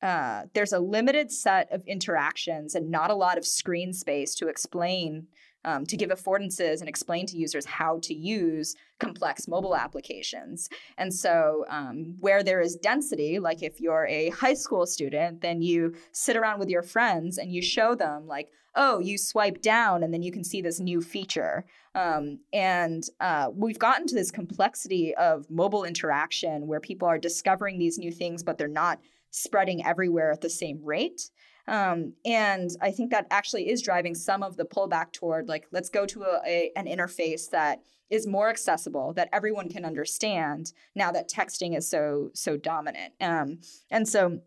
uh, 0.00 0.44
there's 0.54 0.72
a 0.72 0.78
limited 0.78 1.32
set 1.32 1.72
of 1.72 1.84
interactions 1.86 2.76
and 2.76 2.88
not 2.88 3.10
a 3.10 3.14
lot 3.14 3.36
of 3.36 3.44
screen 3.44 3.92
space 3.92 4.34
to 4.36 4.46
explain 4.46 5.26
um, 5.64 5.86
to 5.86 5.96
give 5.96 6.10
affordances 6.10 6.80
and 6.80 6.88
explain 6.88 7.26
to 7.26 7.36
users 7.36 7.66
how 7.66 7.98
to 8.02 8.14
use 8.14 8.74
complex 8.98 9.48
mobile 9.48 9.76
applications. 9.76 10.68
And 10.96 11.12
so, 11.12 11.64
um, 11.68 12.16
where 12.20 12.42
there 12.42 12.60
is 12.60 12.76
density, 12.76 13.38
like 13.38 13.62
if 13.62 13.80
you're 13.80 14.06
a 14.06 14.30
high 14.30 14.54
school 14.54 14.86
student, 14.86 15.40
then 15.40 15.62
you 15.62 15.94
sit 16.12 16.36
around 16.36 16.58
with 16.58 16.68
your 16.68 16.82
friends 16.82 17.38
and 17.38 17.52
you 17.52 17.62
show 17.62 17.94
them, 17.94 18.26
like, 18.26 18.50
oh, 18.74 19.00
you 19.00 19.18
swipe 19.18 19.60
down 19.60 20.02
and 20.02 20.14
then 20.14 20.22
you 20.22 20.30
can 20.30 20.44
see 20.44 20.62
this 20.62 20.78
new 20.78 21.00
feature. 21.00 21.64
Um, 21.94 22.38
and 22.52 23.02
uh, 23.20 23.50
we've 23.52 23.78
gotten 23.78 24.06
to 24.06 24.14
this 24.14 24.30
complexity 24.30 25.14
of 25.16 25.50
mobile 25.50 25.84
interaction 25.84 26.66
where 26.66 26.80
people 26.80 27.08
are 27.08 27.18
discovering 27.18 27.78
these 27.78 27.98
new 27.98 28.12
things, 28.12 28.42
but 28.42 28.56
they're 28.56 28.68
not 28.68 29.00
spreading 29.30 29.84
everywhere 29.84 30.30
at 30.30 30.40
the 30.40 30.50
same 30.50 30.82
rate. 30.84 31.30
Um, 31.68 32.14
and 32.24 32.70
I 32.80 32.90
think 32.90 33.10
that 33.10 33.26
actually 33.30 33.68
is 33.68 33.82
driving 33.82 34.14
some 34.14 34.42
of 34.42 34.56
the 34.56 34.64
pullback 34.64 35.12
toward 35.12 35.48
like, 35.48 35.66
let's 35.70 35.90
go 35.90 36.06
to 36.06 36.22
a, 36.22 36.40
a, 36.46 36.72
an 36.76 36.86
interface 36.86 37.50
that 37.50 37.82
is 38.10 38.26
more 38.26 38.48
accessible, 38.48 39.12
that 39.12 39.28
everyone 39.32 39.68
can 39.68 39.84
understand 39.84 40.72
now 40.94 41.12
that 41.12 41.28
texting 41.28 41.76
is 41.76 41.88
so, 41.88 42.30
so 42.34 42.56
dominant. 42.56 43.12
Um, 43.20 43.58
and 43.90 44.08
so 44.08 44.40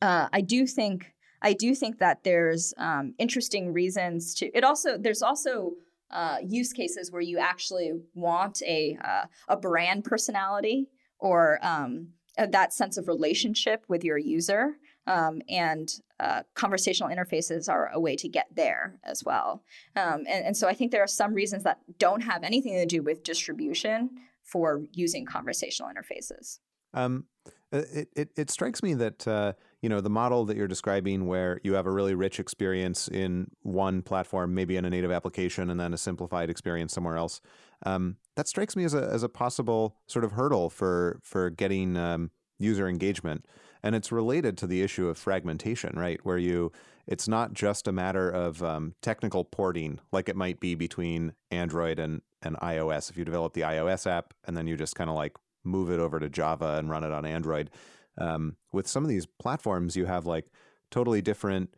uh, 0.00 0.28
I 0.32 0.40
do 0.40 0.66
think, 0.66 1.12
I 1.42 1.52
do 1.52 1.74
think 1.74 1.98
that 1.98 2.24
there's 2.24 2.72
um, 2.78 3.14
interesting 3.18 3.72
reasons 3.72 4.34
to, 4.36 4.46
it 4.56 4.64
also, 4.64 4.96
there's 4.96 5.22
also 5.22 5.72
uh, 6.10 6.38
use 6.42 6.72
cases 6.72 7.12
where 7.12 7.20
you 7.20 7.38
actually 7.38 7.92
want 8.14 8.62
a, 8.62 8.96
uh, 9.04 9.24
a 9.48 9.56
brand 9.56 10.04
personality 10.04 10.88
or 11.18 11.58
um, 11.62 12.08
that 12.38 12.72
sense 12.72 12.96
of 12.96 13.08
relationship 13.08 13.84
with 13.88 14.04
your 14.04 14.18
user. 14.18 14.76
Um, 15.06 15.40
and 15.48 15.92
uh, 16.18 16.42
conversational 16.54 17.10
interfaces 17.10 17.68
are 17.68 17.90
a 17.92 18.00
way 18.00 18.16
to 18.16 18.28
get 18.28 18.46
there 18.54 18.98
as 19.04 19.22
well. 19.24 19.62
Um, 19.94 20.24
and, 20.28 20.46
and 20.46 20.56
so 20.56 20.66
I 20.66 20.74
think 20.74 20.90
there 20.90 21.02
are 21.02 21.08
some 21.08 21.34
reasons 21.34 21.62
that 21.64 21.80
don't 21.98 22.22
have 22.22 22.42
anything 22.42 22.74
to 22.74 22.86
do 22.86 23.02
with 23.02 23.22
distribution 23.22 24.10
for 24.42 24.82
using 24.92 25.26
conversational 25.26 25.90
interfaces. 25.90 26.58
Um, 26.94 27.24
uh, 27.72 27.82
it, 27.92 28.08
it, 28.16 28.30
it, 28.36 28.50
strikes 28.50 28.82
me 28.82 28.94
that 28.94 29.26
uh, 29.26 29.52
you 29.82 29.88
know 29.88 30.00
the 30.00 30.10
model 30.10 30.44
that 30.46 30.56
you're 30.56 30.68
describing, 30.68 31.26
where 31.26 31.60
you 31.64 31.74
have 31.74 31.86
a 31.86 31.90
really 31.90 32.14
rich 32.14 32.38
experience 32.38 33.08
in 33.08 33.48
one 33.62 34.02
platform, 34.02 34.54
maybe 34.54 34.76
in 34.76 34.84
a 34.84 34.90
native 34.90 35.10
application, 35.10 35.68
and 35.68 35.78
then 35.78 35.92
a 35.92 35.98
simplified 35.98 36.48
experience 36.48 36.92
somewhere 36.92 37.16
else. 37.16 37.40
Um, 37.84 38.16
that 38.36 38.48
strikes 38.48 38.76
me 38.76 38.84
as 38.84 38.94
a 38.94 39.02
as 39.02 39.22
a 39.22 39.28
possible 39.28 39.96
sort 40.06 40.24
of 40.24 40.32
hurdle 40.32 40.70
for 40.70 41.20
for 41.22 41.50
getting 41.50 41.96
um, 41.96 42.30
user 42.58 42.88
engagement. 42.88 43.44
And 43.86 43.94
it's 43.94 44.10
related 44.10 44.58
to 44.58 44.66
the 44.66 44.82
issue 44.82 45.06
of 45.06 45.16
fragmentation, 45.16 45.92
right? 45.96 46.18
Where 46.24 46.38
you, 46.38 46.72
it's 47.06 47.28
not 47.28 47.52
just 47.52 47.86
a 47.86 47.92
matter 47.92 48.28
of 48.28 48.60
um, 48.60 48.96
technical 49.00 49.44
porting 49.44 50.00
like 50.10 50.28
it 50.28 50.34
might 50.34 50.58
be 50.58 50.74
between 50.74 51.34
Android 51.52 52.00
and, 52.00 52.20
and 52.42 52.56
iOS. 52.56 53.10
If 53.10 53.16
you 53.16 53.24
develop 53.24 53.52
the 53.52 53.60
iOS 53.60 54.04
app 54.04 54.34
and 54.44 54.56
then 54.56 54.66
you 54.66 54.76
just 54.76 54.96
kind 54.96 55.08
of 55.08 55.14
like 55.14 55.36
move 55.62 55.88
it 55.88 56.00
over 56.00 56.18
to 56.18 56.28
Java 56.28 56.78
and 56.80 56.90
run 56.90 57.04
it 57.04 57.12
on 57.12 57.24
Android. 57.24 57.70
Um, 58.18 58.56
with 58.72 58.88
some 58.88 59.04
of 59.04 59.08
these 59.08 59.26
platforms, 59.38 59.94
you 59.94 60.06
have 60.06 60.26
like 60.26 60.46
totally 60.90 61.22
different, 61.22 61.72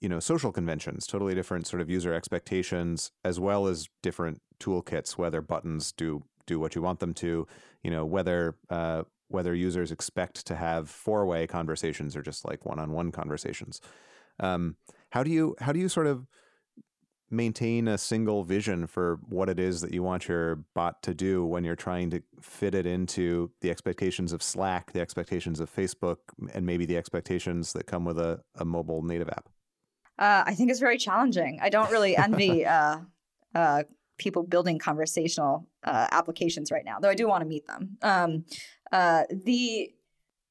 you 0.00 0.08
know, 0.08 0.20
social 0.20 0.52
conventions, 0.52 1.04
totally 1.04 1.34
different 1.34 1.66
sort 1.66 1.82
of 1.82 1.90
user 1.90 2.14
expectations, 2.14 3.10
as 3.24 3.40
well 3.40 3.66
as 3.66 3.88
different 4.04 4.40
toolkits, 4.60 5.18
whether 5.18 5.40
buttons 5.40 5.90
do 5.90 6.22
do 6.46 6.60
what 6.60 6.76
you 6.76 6.82
want 6.82 7.00
them 7.00 7.14
to, 7.14 7.46
you 7.82 7.90
know, 7.90 8.04
whether 8.04 8.54
uh, 8.70 9.02
whether 9.34 9.54
users 9.54 9.92
expect 9.92 10.46
to 10.46 10.56
have 10.56 10.88
four 10.88 11.26
way 11.26 11.46
conversations 11.46 12.16
or 12.16 12.22
just 12.22 12.46
like 12.46 12.64
one 12.64 12.78
on 12.78 12.92
one 12.92 13.12
conversations. 13.12 13.80
Um, 14.40 14.76
how 15.10 15.22
do 15.22 15.30
you 15.30 15.54
how 15.60 15.72
do 15.72 15.78
you 15.78 15.88
sort 15.88 16.06
of 16.06 16.26
maintain 17.30 17.88
a 17.88 17.98
single 17.98 18.44
vision 18.44 18.86
for 18.86 19.18
what 19.28 19.48
it 19.48 19.58
is 19.58 19.80
that 19.80 19.92
you 19.92 20.02
want 20.02 20.28
your 20.28 20.56
bot 20.74 21.02
to 21.02 21.14
do 21.14 21.44
when 21.44 21.64
you're 21.64 21.74
trying 21.74 22.10
to 22.10 22.22
fit 22.40 22.74
it 22.74 22.86
into 22.86 23.50
the 23.60 23.70
expectations 23.70 24.32
of 24.32 24.42
Slack, 24.42 24.92
the 24.92 25.00
expectations 25.00 25.58
of 25.58 25.74
Facebook, 25.74 26.18
and 26.52 26.64
maybe 26.64 26.86
the 26.86 26.96
expectations 26.96 27.72
that 27.72 27.86
come 27.86 28.04
with 28.04 28.18
a, 28.18 28.40
a 28.56 28.64
mobile 28.64 29.02
native 29.02 29.28
app? 29.28 29.48
Uh, 30.18 30.44
I 30.46 30.54
think 30.54 30.70
it's 30.70 30.80
very 30.80 30.98
challenging. 30.98 31.58
I 31.60 31.70
don't 31.70 31.90
really 31.90 32.16
envy 32.16 32.64
uh, 32.78 32.98
uh, 33.54 33.82
people 34.18 34.44
building 34.44 34.78
conversational 34.78 35.66
uh, 35.82 36.06
applications 36.12 36.70
right 36.70 36.84
now, 36.84 36.98
though 37.00 37.08
I 37.08 37.14
do 37.14 37.26
want 37.26 37.42
to 37.42 37.48
meet 37.48 37.66
them. 37.66 37.96
Um, 38.02 38.44
uh, 38.94 39.24
the 39.30 39.90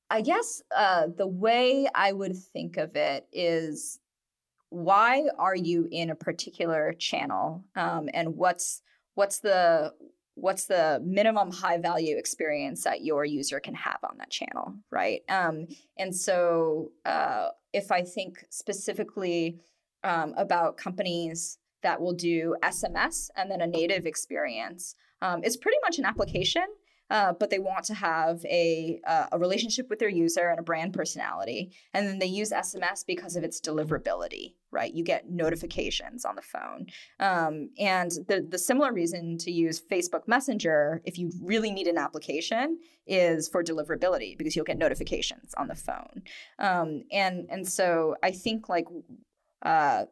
I 0.09 0.21
guess 0.21 0.61
uh, 0.75 1.07
the 1.17 1.25
way 1.25 1.87
I 1.95 2.11
would 2.11 2.37
think 2.37 2.77
of 2.77 2.95
it 2.95 3.25
is 3.31 3.99
why 4.69 5.27
are 5.39 5.55
you 5.55 5.87
in 5.91 6.11
a 6.11 6.15
particular 6.15 6.93
channel? 6.93 7.63
Um, 7.75 8.09
and 8.13 8.35
what's 8.35 8.81
what's 9.15 9.39
the 9.39 9.93
what's 10.35 10.65
the 10.65 11.01
minimum 11.03 11.51
high 11.51 11.77
value 11.77 12.17
experience 12.17 12.83
that 12.83 13.03
your 13.03 13.23
user 13.23 13.59
can 13.59 13.75
have 13.75 13.99
on 14.03 14.17
that 14.17 14.29
channel 14.29 14.75
right? 14.91 15.21
Um, 15.29 15.67
and 15.97 16.15
so 16.15 16.91
uh, 17.05 17.49
if 17.73 17.91
i 17.91 18.01
think 18.01 18.45
specifically 18.49 19.59
um, 20.03 20.33
about 20.37 20.77
companies 20.77 21.57
that 21.81 21.99
will 21.99 22.13
do 22.13 22.55
sms 22.63 23.29
and 23.35 23.49
then 23.51 23.61
a 23.61 23.67
native 23.67 24.05
experience 24.05 24.95
um, 25.21 25.41
it's 25.43 25.57
pretty 25.57 25.77
much 25.83 25.99
an 25.99 26.05
application 26.05 26.65
uh, 27.09 27.33
but 27.33 27.49
they 27.49 27.59
want 27.59 27.85
to 27.85 27.93
have 27.93 28.43
a 28.45 28.99
uh, 29.05 29.27
a 29.31 29.39
relationship 29.39 29.89
with 29.89 29.99
their 29.99 30.09
user 30.09 30.49
and 30.49 30.59
a 30.59 30.63
brand 30.63 30.93
personality. 30.93 31.71
And 31.93 32.07
then 32.07 32.19
they 32.19 32.25
use 32.25 32.51
SMS 32.51 33.05
because 33.05 33.35
of 33.35 33.43
its 33.43 33.59
deliverability, 33.59 34.55
right? 34.71 34.93
You 34.93 35.03
get 35.03 35.29
notifications 35.29 36.25
on 36.25 36.35
the 36.35 36.41
phone. 36.41 36.87
Um, 37.19 37.69
and 37.77 38.11
the 38.27 38.45
the 38.47 38.57
similar 38.57 38.93
reason 38.93 39.37
to 39.39 39.51
use 39.51 39.81
Facebook 39.81 40.27
Messenger 40.27 41.01
if 41.05 41.17
you 41.17 41.31
really 41.41 41.71
need 41.71 41.87
an 41.87 41.97
application 41.97 42.79
is 43.05 43.49
for 43.49 43.63
deliverability 43.63 44.37
because 44.37 44.55
you'll 44.55 44.65
get 44.65 44.77
notifications 44.77 45.53
on 45.55 45.67
the 45.67 45.75
phone. 45.75 46.23
Um, 46.59 47.03
and 47.11 47.47
and 47.49 47.67
so 47.67 48.15
I 48.23 48.31
think 48.31 48.69
like 48.69 48.85
uh, 49.61 50.05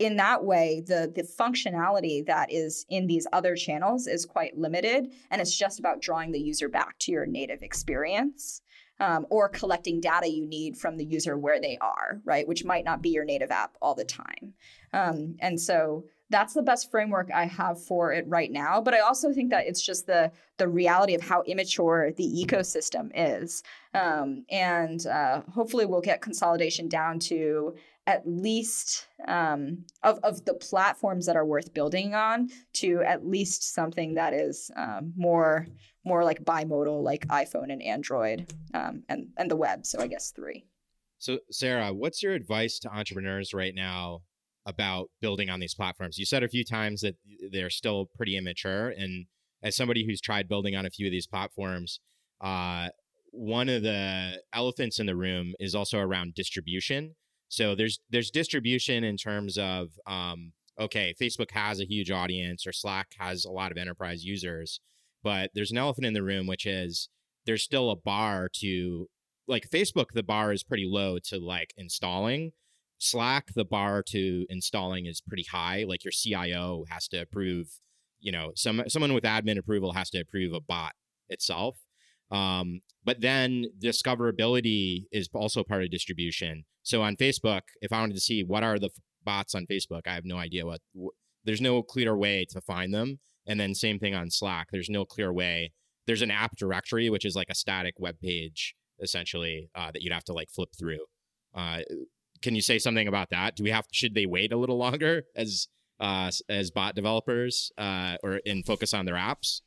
in 0.00 0.16
that 0.16 0.42
way, 0.42 0.82
the 0.86 1.12
the 1.14 1.22
functionality 1.22 2.26
that 2.26 2.50
is 2.50 2.86
in 2.88 3.06
these 3.06 3.26
other 3.32 3.54
channels 3.54 4.06
is 4.06 4.24
quite 4.26 4.58
limited, 4.58 5.12
and 5.30 5.40
it's 5.40 5.56
just 5.56 5.78
about 5.78 6.00
drawing 6.00 6.32
the 6.32 6.40
user 6.40 6.68
back 6.68 6.98
to 7.00 7.12
your 7.12 7.26
native 7.26 7.62
experience. 7.62 8.62
Um, 8.98 9.26
or 9.30 9.48
collecting 9.48 9.98
data 9.98 10.28
you 10.28 10.46
need 10.46 10.76
from 10.76 10.98
the 10.98 11.06
user 11.06 11.38
where 11.38 11.58
they 11.58 11.78
are, 11.80 12.20
right? 12.22 12.46
Which 12.46 12.66
might 12.66 12.84
not 12.84 13.00
be 13.00 13.08
your 13.08 13.24
native 13.24 13.50
app 13.50 13.74
all 13.80 13.94
the 13.94 14.04
time. 14.04 14.52
Um, 14.92 15.36
and 15.40 15.58
so 15.58 16.04
that's 16.28 16.52
the 16.52 16.62
best 16.62 16.90
framework 16.90 17.30
I 17.34 17.46
have 17.46 17.82
for 17.82 18.12
it 18.12 18.26
right 18.28 18.50
now. 18.50 18.82
But 18.82 18.92
I 18.92 18.98
also 19.00 19.32
think 19.32 19.48
that 19.50 19.66
it's 19.66 19.80
just 19.80 20.06
the 20.06 20.30
the 20.58 20.68
reality 20.68 21.14
of 21.14 21.22
how 21.22 21.42
immature 21.42 22.12
the 22.16 22.44
ecosystem 22.46 23.10
is, 23.14 23.62
um, 23.94 24.44
and 24.50 25.06
uh, 25.06 25.42
hopefully 25.50 25.86
we'll 25.86 26.02
get 26.02 26.20
consolidation 26.20 26.86
down 26.86 27.18
to 27.20 27.74
at 28.06 28.26
least 28.26 29.06
um, 29.28 29.84
of, 30.02 30.18
of 30.22 30.44
the 30.44 30.54
platforms 30.54 31.26
that 31.26 31.36
are 31.36 31.44
worth 31.44 31.72
building 31.74 32.14
on 32.14 32.48
to 32.72 33.02
at 33.02 33.26
least 33.26 33.74
something 33.74 34.14
that 34.14 34.32
is 34.32 34.70
um, 34.76 35.12
more 35.16 35.66
more 36.04 36.24
like 36.24 36.42
bimodal 36.42 37.02
like 37.02 37.26
iphone 37.28 37.70
and 37.70 37.82
android 37.82 38.52
um, 38.74 39.02
and 39.08 39.28
and 39.36 39.50
the 39.50 39.56
web 39.56 39.84
so 39.84 40.00
i 40.00 40.06
guess 40.06 40.32
three. 40.34 40.64
So 41.18 41.38
sarah 41.50 41.92
what's 41.92 42.22
your 42.22 42.32
advice 42.32 42.78
to 42.80 42.90
entrepreneurs 42.90 43.52
right 43.52 43.74
now 43.74 44.20
about 44.66 45.08
building 45.20 45.48
on 45.48 45.58
these 45.58 45.74
platforms? 45.74 46.18
You 46.18 46.26
said 46.26 46.42
a 46.42 46.48
few 46.48 46.64
times 46.64 47.00
that 47.00 47.16
they're 47.50 47.70
still 47.70 48.10
pretty 48.14 48.36
immature 48.36 48.90
and 48.90 49.26
as 49.62 49.76
somebody 49.76 50.06
who's 50.06 50.20
tried 50.20 50.48
building 50.48 50.74
on 50.74 50.86
a 50.86 50.90
few 50.90 51.06
of 51.06 51.12
these 51.12 51.26
platforms 51.26 52.00
uh, 52.40 52.88
one 53.32 53.68
of 53.68 53.82
the 53.82 54.40
elephants 54.52 54.98
in 54.98 55.06
the 55.06 55.14
room 55.14 55.54
is 55.60 55.74
also 55.74 55.98
around 55.98 56.34
distribution 56.34 57.14
so 57.50 57.74
there's 57.74 57.98
there's 58.08 58.30
distribution 58.30 59.02
in 59.02 59.16
terms 59.16 59.58
of 59.58 59.88
um, 60.06 60.52
okay, 60.78 61.14
Facebook 61.20 61.50
has 61.50 61.80
a 61.80 61.84
huge 61.84 62.10
audience 62.10 62.66
or 62.66 62.72
Slack 62.72 63.08
has 63.18 63.44
a 63.44 63.50
lot 63.50 63.72
of 63.72 63.76
enterprise 63.76 64.24
users, 64.24 64.80
but 65.22 65.50
there's 65.52 65.72
an 65.72 65.76
elephant 65.76 66.06
in 66.06 66.14
the 66.14 66.22
room, 66.22 66.46
which 66.46 66.64
is 66.64 67.08
there's 67.46 67.64
still 67.64 67.90
a 67.90 67.96
bar 67.96 68.48
to 68.60 69.08
like 69.48 69.68
Facebook. 69.68 70.06
The 70.14 70.22
bar 70.22 70.52
is 70.52 70.62
pretty 70.62 70.86
low 70.86 71.18
to 71.24 71.38
like 71.38 71.74
installing. 71.76 72.52
Slack, 72.98 73.48
the 73.56 73.64
bar 73.64 74.04
to 74.10 74.46
installing 74.48 75.06
is 75.06 75.20
pretty 75.20 75.46
high. 75.50 75.84
Like 75.86 76.04
your 76.04 76.12
CIO 76.12 76.84
has 76.88 77.08
to 77.08 77.18
approve, 77.18 77.80
you 78.20 78.30
know, 78.30 78.52
some 78.54 78.84
someone 78.86 79.12
with 79.12 79.24
admin 79.24 79.58
approval 79.58 79.94
has 79.94 80.08
to 80.10 80.20
approve 80.20 80.52
a 80.52 80.60
bot 80.60 80.92
itself. 81.28 81.78
Um, 82.30 82.80
but 83.04 83.20
then 83.20 83.66
discoverability 83.82 85.04
is 85.10 85.28
also 85.34 85.64
part 85.64 85.82
of 85.82 85.90
distribution. 85.90 86.64
So 86.82 87.02
on 87.02 87.16
Facebook, 87.16 87.62
if 87.80 87.92
I 87.92 88.00
wanted 88.00 88.14
to 88.14 88.20
see 88.20 88.42
what 88.44 88.62
are 88.62 88.78
the 88.78 88.90
bots 89.24 89.54
on 89.54 89.66
Facebook, 89.66 90.02
I 90.06 90.14
have 90.14 90.24
no 90.24 90.36
idea 90.36 90.66
what, 90.66 90.80
there's 91.44 91.60
no 91.60 91.82
clear 91.82 92.16
way 92.16 92.46
to 92.50 92.60
find 92.60 92.92
them. 92.92 93.18
And 93.46 93.58
then 93.58 93.74
same 93.74 93.98
thing 93.98 94.14
on 94.14 94.30
Slack. 94.30 94.68
There's 94.70 94.90
no 94.90 95.04
clear 95.04 95.32
way. 95.32 95.72
There's 96.06 96.22
an 96.22 96.30
app 96.30 96.56
directory, 96.56 97.10
which 97.10 97.24
is 97.24 97.34
like 97.34 97.48
a 97.50 97.54
static 97.54 97.94
web 97.98 98.20
page 98.20 98.74
essentially 99.02 99.70
uh, 99.74 99.90
that 99.92 100.02
you'd 100.02 100.12
have 100.12 100.24
to 100.24 100.32
like 100.32 100.50
flip 100.50 100.70
through. 100.78 101.00
Uh, 101.54 101.80
can 102.42 102.54
you 102.54 102.62
say 102.62 102.78
something 102.78 103.08
about 103.08 103.30
that? 103.30 103.56
Do 103.56 103.64
we 103.64 103.70
have 103.70 103.86
should 103.92 104.14
they 104.14 104.26
wait 104.26 104.52
a 104.52 104.56
little 104.56 104.78
longer 104.78 105.24
as 105.34 105.68
uh, 105.98 106.30
as 106.48 106.70
bot 106.70 106.94
developers 106.94 107.70
uh, 107.76 108.16
or 108.22 108.40
and 108.46 108.64
focus 108.64 108.94
on 108.94 109.04
their 109.04 109.16
apps? 109.16 109.60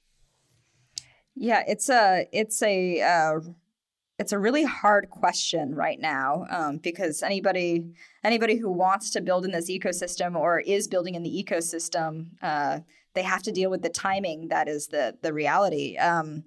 Yeah, 1.35 1.63
it's 1.67 1.89
a 1.89 2.27
it's 2.31 2.61
a 2.61 3.01
uh, 3.01 3.39
it's 4.19 4.31
a 4.31 4.39
really 4.39 4.63
hard 4.63 5.09
question 5.09 5.73
right 5.73 5.99
now 5.99 6.45
um, 6.49 6.77
because 6.77 7.23
anybody 7.23 7.85
anybody 8.23 8.57
who 8.57 8.71
wants 8.71 9.09
to 9.11 9.21
build 9.21 9.45
in 9.45 9.51
this 9.51 9.69
ecosystem 9.69 10.35
or 10.35 10.59
is 10.59 10.87
building 10.87 11.15
in 11.15 11.23
the 11.23 11.43
ecosystem, 11.43 12.27
uh, 12.41 12.79
they 13.15 13.23
have 13.23 13.43
to 13.43 13.51
deal 13.51 13.71
with 13.71 13.81
the 13.81 13.89
timing. 13.89 14.49
That 14.49 14.67
is 14.67 14.87
the 14.87 15.17
the 15.21 15.33
reality. 15.33 15.97
Um, 15.97 16.43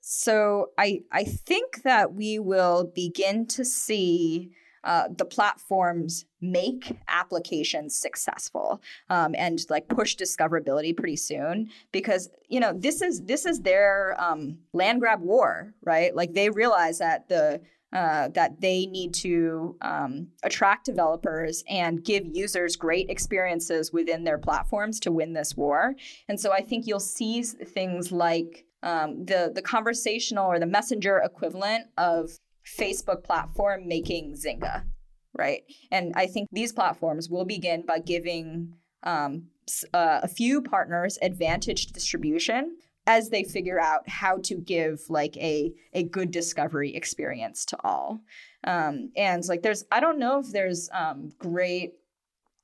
so 0.00 0.70
I 0.78 1.00
I 1.12 1.24
think 1.24 1.82
that 1.82 2.14
we 2.14 2.38
will 2.38 2.90
begin 2.94 3.46
to 3.48 3.64
see 3.64 4.52
uh, 4.84 5.08
the 5.16 5.24
platforms 5.24 6.26
make 6.40 6.96
applications 7.08 7.96
successful 7.96 8.82
um, 9.08 9.34
and 9.36 9.60
like 9.70 9.88
push 9.88 10.14
discoverability 10.14 10.96
pretty 10.96 11.16
soon 11.16 11.68
because 11.90 12.28
you 12.48 12.60
know 12.60 12.72
this 12.72 13.00
is 13.00 13.22
this 13.22 13.46
is 13.46 13.60
their 13.62 14.14
um, 14.18 14.58
land 14.72 15.00
grab 15.00 15.20
war 15.20 15.72
right 15.82 16.14
like 16.14 16.34
they 16.34 16.50
realize 16.50 16.98
that 16.98 17.28
the 17.28 17.60
uh, 17.94 18.26
that 18.30 18.60
they 18.60 18.86
need 18.86 19.14
to 19.14 19.76
um, 19.80 20.26
attract 20.42 20.84
developers 20.84 21.62
and 21.70 22.02
give 22.04 22.26
users 22.26 22.74
great 22.74 23.08
experiences 23.08 23.92
within 23.92 24.24
their 24.24 24.36
platforms 24.36 24.98
to 24.98 25.12
win 25.12 25.32
this 25.32 25.56
war. 25.56 25.94
And 26.28 26.40
so 26.40 26.52
I 26.52 26.60
think 26.60 26.88
you'll 26.88 26.98
see 26.98 27.44
things 27.44 28.10
like 28.10 28.66
um, 28.82 29.24
the 29.24 29.50
the 29.54 29.62
conversational 29.62 30.50
or 30.50 30.58
the 30.58 30.66
messenger 30.66 31.18
equivalent 31.18 31.86
of 31.96 32.32
Facebook 32.66 33.24
platform 33.24 33.86
making 33.86 34.34
Zynga, 34.34 34.84
right? 35.32 35.62
And 35.90 36.12
I 36.16 36.26
think 36.26 36.48
these 36.52 36.72
platforms 36.72 37.28
will 37.28 37.44
begin 37.44 37.84
by 37.86 37.98
giving 37.98 38.74
um, 39.02 39.48
uh, 39.92 40.20
a 40.22 40.28
few 40.28 40.62
partners 40.62 41.18
advantaged 41.22 41.92
distribution 41.92 42.76
as 43.06 43.28
they 43.28 43.44
figure 43.44 43.78
out 43.78 44.08
how 44.08 44.38
to 44.38 44.56
give 44.56 45.02
like 45.08 45.36
a 45.36 45.72
a 45.92 46.04
good 46.04 46.30
discovery 46.30 46.94
experience 46.94 47.64
to 47.66 47.76
all. 47.84 48.20
Um, 48.64 49.10
and 49.16 49.46
like 49.46 49.62
there's 49.62 49.84
I 49.92 50.00
don't 50.00 50.18
know 50.18 50.40
if 50.40 50.50
there's 50.50 50.88
um, 50.92 51.30
great 51.38 51.92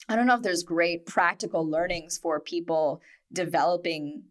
I 0.08 0.16
don't 0.16 0.26
know 0.26 0.34
if 0.34 0.42
there's 0.42 0.62
great 0.62 1.06
practical 1.06 1.68
learnings 1.68 2.18
for 2.18 2.40
people 2.40 3.00
developing 3.32 4.24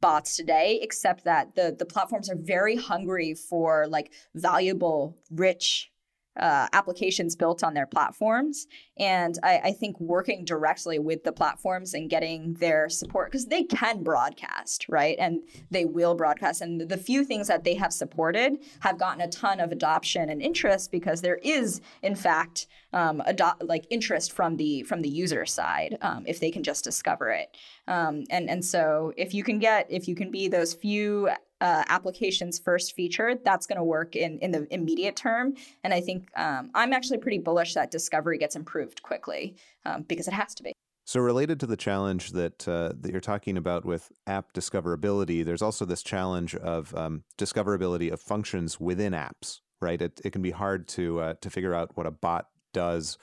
bots 0.00 0.36
today 0.36 0.78
except 0.82 1.24
that 1.24 1.54
the 1.54 1.74
the 1.78 1.86
platforms 1.86 2.30
are 2.30 2.36
very 2.36 2.76
hungry 2.76 3.34
for 3.34 3.86
like 3.88 4.12
valuable 4.34 5.16
rich 5.30 5.90
uh, 6.38 6.68
applications 6.72 7.34
built 7.34 7.64
on 7.64 7.74
their 7.74 7.86
platforms. 7.86 8.66
And 8.98 9.36
I, 9.42 9.58
I, 9.64 9.72
think 9.72 9.98
working 9.98 10.44
directly 10.44 10.98
with 10.98 11.24
the 11.24 11.32
platforms 11.32 11.92
and 11.92 12.08
getting 12.08 12.54
their 12.54 12.88
support, 12.88 13.30
because 13.30 13.46
they 13.46 13.64
can 13.64 14.04
broadcast, 14.04 14.86
right? 14.88 15.16
And 15.18 15.42
they 15.70 15.84
will 15.84 16.14
broadcast. 16.14 16.62
And 16.62 16.88
the 16.88 16.96
few 16.96 17.24
things 17.24 17.48
that 17.48 17.64
they 17.64 17.74
have 17.74 17.92
supported 17.92 18.58
have 18.80 18.98
gotten 18.98 19.20
a 19.20 19.28
ton 19.28 19.58
of 19.58 19.72
adoption 19.72 20.30
and 20.30 20.40
interest 20.40 20.92
because 20.92 21.20
there 21.20 21.40
is, 21.42 21.80
in 22.02 22.14
fact, 22.14 22.68
um, 22.92 23.22
like 23.60 23.86
interest 23.90 24.32
from 24.32 24.56
the 24.56 24.82
from 24.84 25.02
the 25.02 25.08
user 25.08 25.46
side 25.46 25.98
um, 26.00 26.24
if 26.26 26.40
they 26.40 26.50
can 26.50 26.62
just 26.62 26.84
discover 26.84 27.30
it. 27.30 27.56
Um, 27.90 28.24
and 28.30 28.48
and 28.48 28.64
so 28.64 29.12
if 29.16 29.34
you 29.34 29.42
can 29.42 29.58
get 29.58 29.86
if 29.90 30.06
you 30.08 30.14
can 30.14 30.30
be 30.30 30.48
those 30.48 30.72
few 30.72 31.28
uh, 31.60 31.84
applications 31.88 32.58
first 32.58 32.94
featured, 32.94 33.44
that's 33.44 33.66
going 33.66 33.76
to 33.76 33.84
work 33.84 34.16
in, 34.16 34.38
in 34.38 34.50
the 34.50 34.66
immediate 34.72 35.16
term. 35.16 35.54
And 35.84 35.92
I 35.92 36.00
think 36.00 36.30
um, 36.36 36.70
I'm 36.74 36.92
actually 36.92 37.18
pretty 37.18 37.38
bullish 37.38 37.74
that 37.74 37.90
discovery 37.90 38.38
gets 38.38 38.56
improved 38.56 39.02
quickly 39.02 39.56
um, 39.84 40.02
because 40.02 40.26
it 40.26 40.32
has 40.34 40.54
to 40.54 40.62
be. 40.62 40.72
So, 41.04 41.20
related 41.20 41.58
to 41.60 41.66
the 41.66 41.76
challenge 41.76 42.30
that 42.30 42.66
uh, 42.68 42.92
that 43.00 43.10
you're 43.10 43.20
talking 43.20 43.56
about 43.56 43.84
with 43.84 44.12
app 44.26 44.52
discoverability, 44.54 45.44
there's 45.44 45.62
also 45.62 45.84
this 45.84 46.04
challenge 46.04 46.54
of 46.54 46.94
um, 46.94 47.24
discoverability 47.36 48.12
of 48.12 48.20
functions 48.20 48.78
within 48.78 49.12
apps. 49.12 49.60
Right? 49.80 50.00
It 50.00 50.20
it 50.24 50.30
can 50.30 50.42
be 50.42 50.52
hard 50.52 50.86
to 50.88 51.20
uh, 51.20 51.34
to 51.40 51.50
figure 51.50 51.74
out 51.74 51.96
what 51.96 52.06
a 52.06 52.12
bot 52.12 52.46
does. 52.72 53.18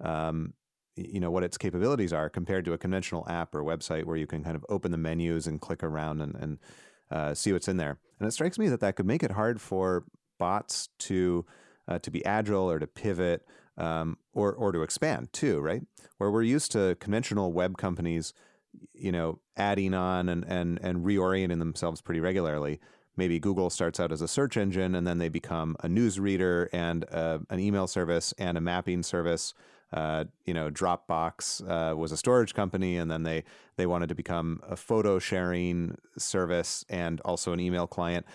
Um, 0.00 0.54
you 0.98 1.20
know 1.20 1.30
what 1.30 1.44
its 1.44 1.58
capabilities 1.58 2.12
are 2.12 2.28
compared 2.28 2.64
to 2.64 2.72
a 2.72 2.78
conventional 2.78 3.26
app 3.28 3.54
or 3.54 3.62
website 3.62 4.04
where 4.04 4.16
you 4.16 4.26
can 4.26 4.42
kind 4.42 4.56
of 4.56 4.64
open 4.68 4.90
the 4.90 4.98
menus 4.98 5.46
and 5.46 5.60
click 5.60 5.82
around 5.82 6.20
and, 6.20 6.34
and 6.34 6.58
uh, 7.10 7.34
see 7.34 7.52
what's 7.52 7.68
in 7.68 7.76
there. 7.76 7.98
And 8.18 8.28
it 8.28 8.32
strikes 8.32 8.58
me 8.58 8.68
that 8.68 8.80
that 8.80 8.96
could 8.96 9.06
make 9.06 9.22
it 9.22 9.32
hard 9.32 9.60
for 9.60 10.04
bots 10.38 10.88
to 10.98 11.44
uh, 11.86 11.98
to 12.00 12.10
be 12.10 12.24
agile 12.24 12.70
or 12.70 12.78
to 12.78 12.86
pivot 12.86 13.46
um, 13.76 14.18
or 14.32 14.52
or 14.52 14.72
to 14.72 14.82
expand 14.82 15.32
too, 15.32 15.60
right? 15.60 15.82
Where 16.18 16.30
we're 16.30 16.42
used 16.42 16.72
to 16.72 16.96
conventional 17.00 17.52
web 17.52 17.76
companies, 17.76 18.34
you 18.92 19.12
know, 19.12 19.40
adding 19.56 19.94
on 19.94 20.28
and 20.28 20.44
and 20.46 20.78
and 20.82 21.04
reorienting 21.04 21.58
themselves 21.58 22.00
pretty 22.00 22.20
regularly. 22.20 22.80
Maybe 23.16 23.40
Google 23.40 23.68
starts 23.68 23.98
out 23.98 24.12
as 24.12 24.22
a 24.22 24.28
search 24.28 24.56
engine, 24.56 24.94
and 24.94 25.04
then 25.04 25.18
they 25.18 25.28
become 25.28 25.76
a 25.82 25.88
news 25.88 26.20
reader 26.20 26.68
and 26.72 27.04
uh, 27.10 27.40
an 27.50 27.58
email 27.58 27.88
service 27.88 28.32
and 28.38 28.56
a 28.56 28.60
mapping 28.60 29.02
service. 29.02 29.54
Uh, 29.92 30.24
you 30.44 30.52
know, 30.52 30.70
Dropbox 30.70 31.62
uh, 31.68 31.96
was 31.96 32.12
a 32.12 32.16
storage 32.16 32.54
company, 32.54 32.96
and 32.96 33.10
then 33.10 33.22
they 33.22 33.44
they 33.76 33.86
wanted 33.86 34.08
to 34.10 34.14
become 34.14 34.60
a 34.68 34.76
photo 34.76 35.18
sharing 35.18 35.96
service 36.18 36.84
and 36.88 37.20
also 37.22 37.52
an 37.52 37.60
email 37.60 37.86
client. 37.86 38.26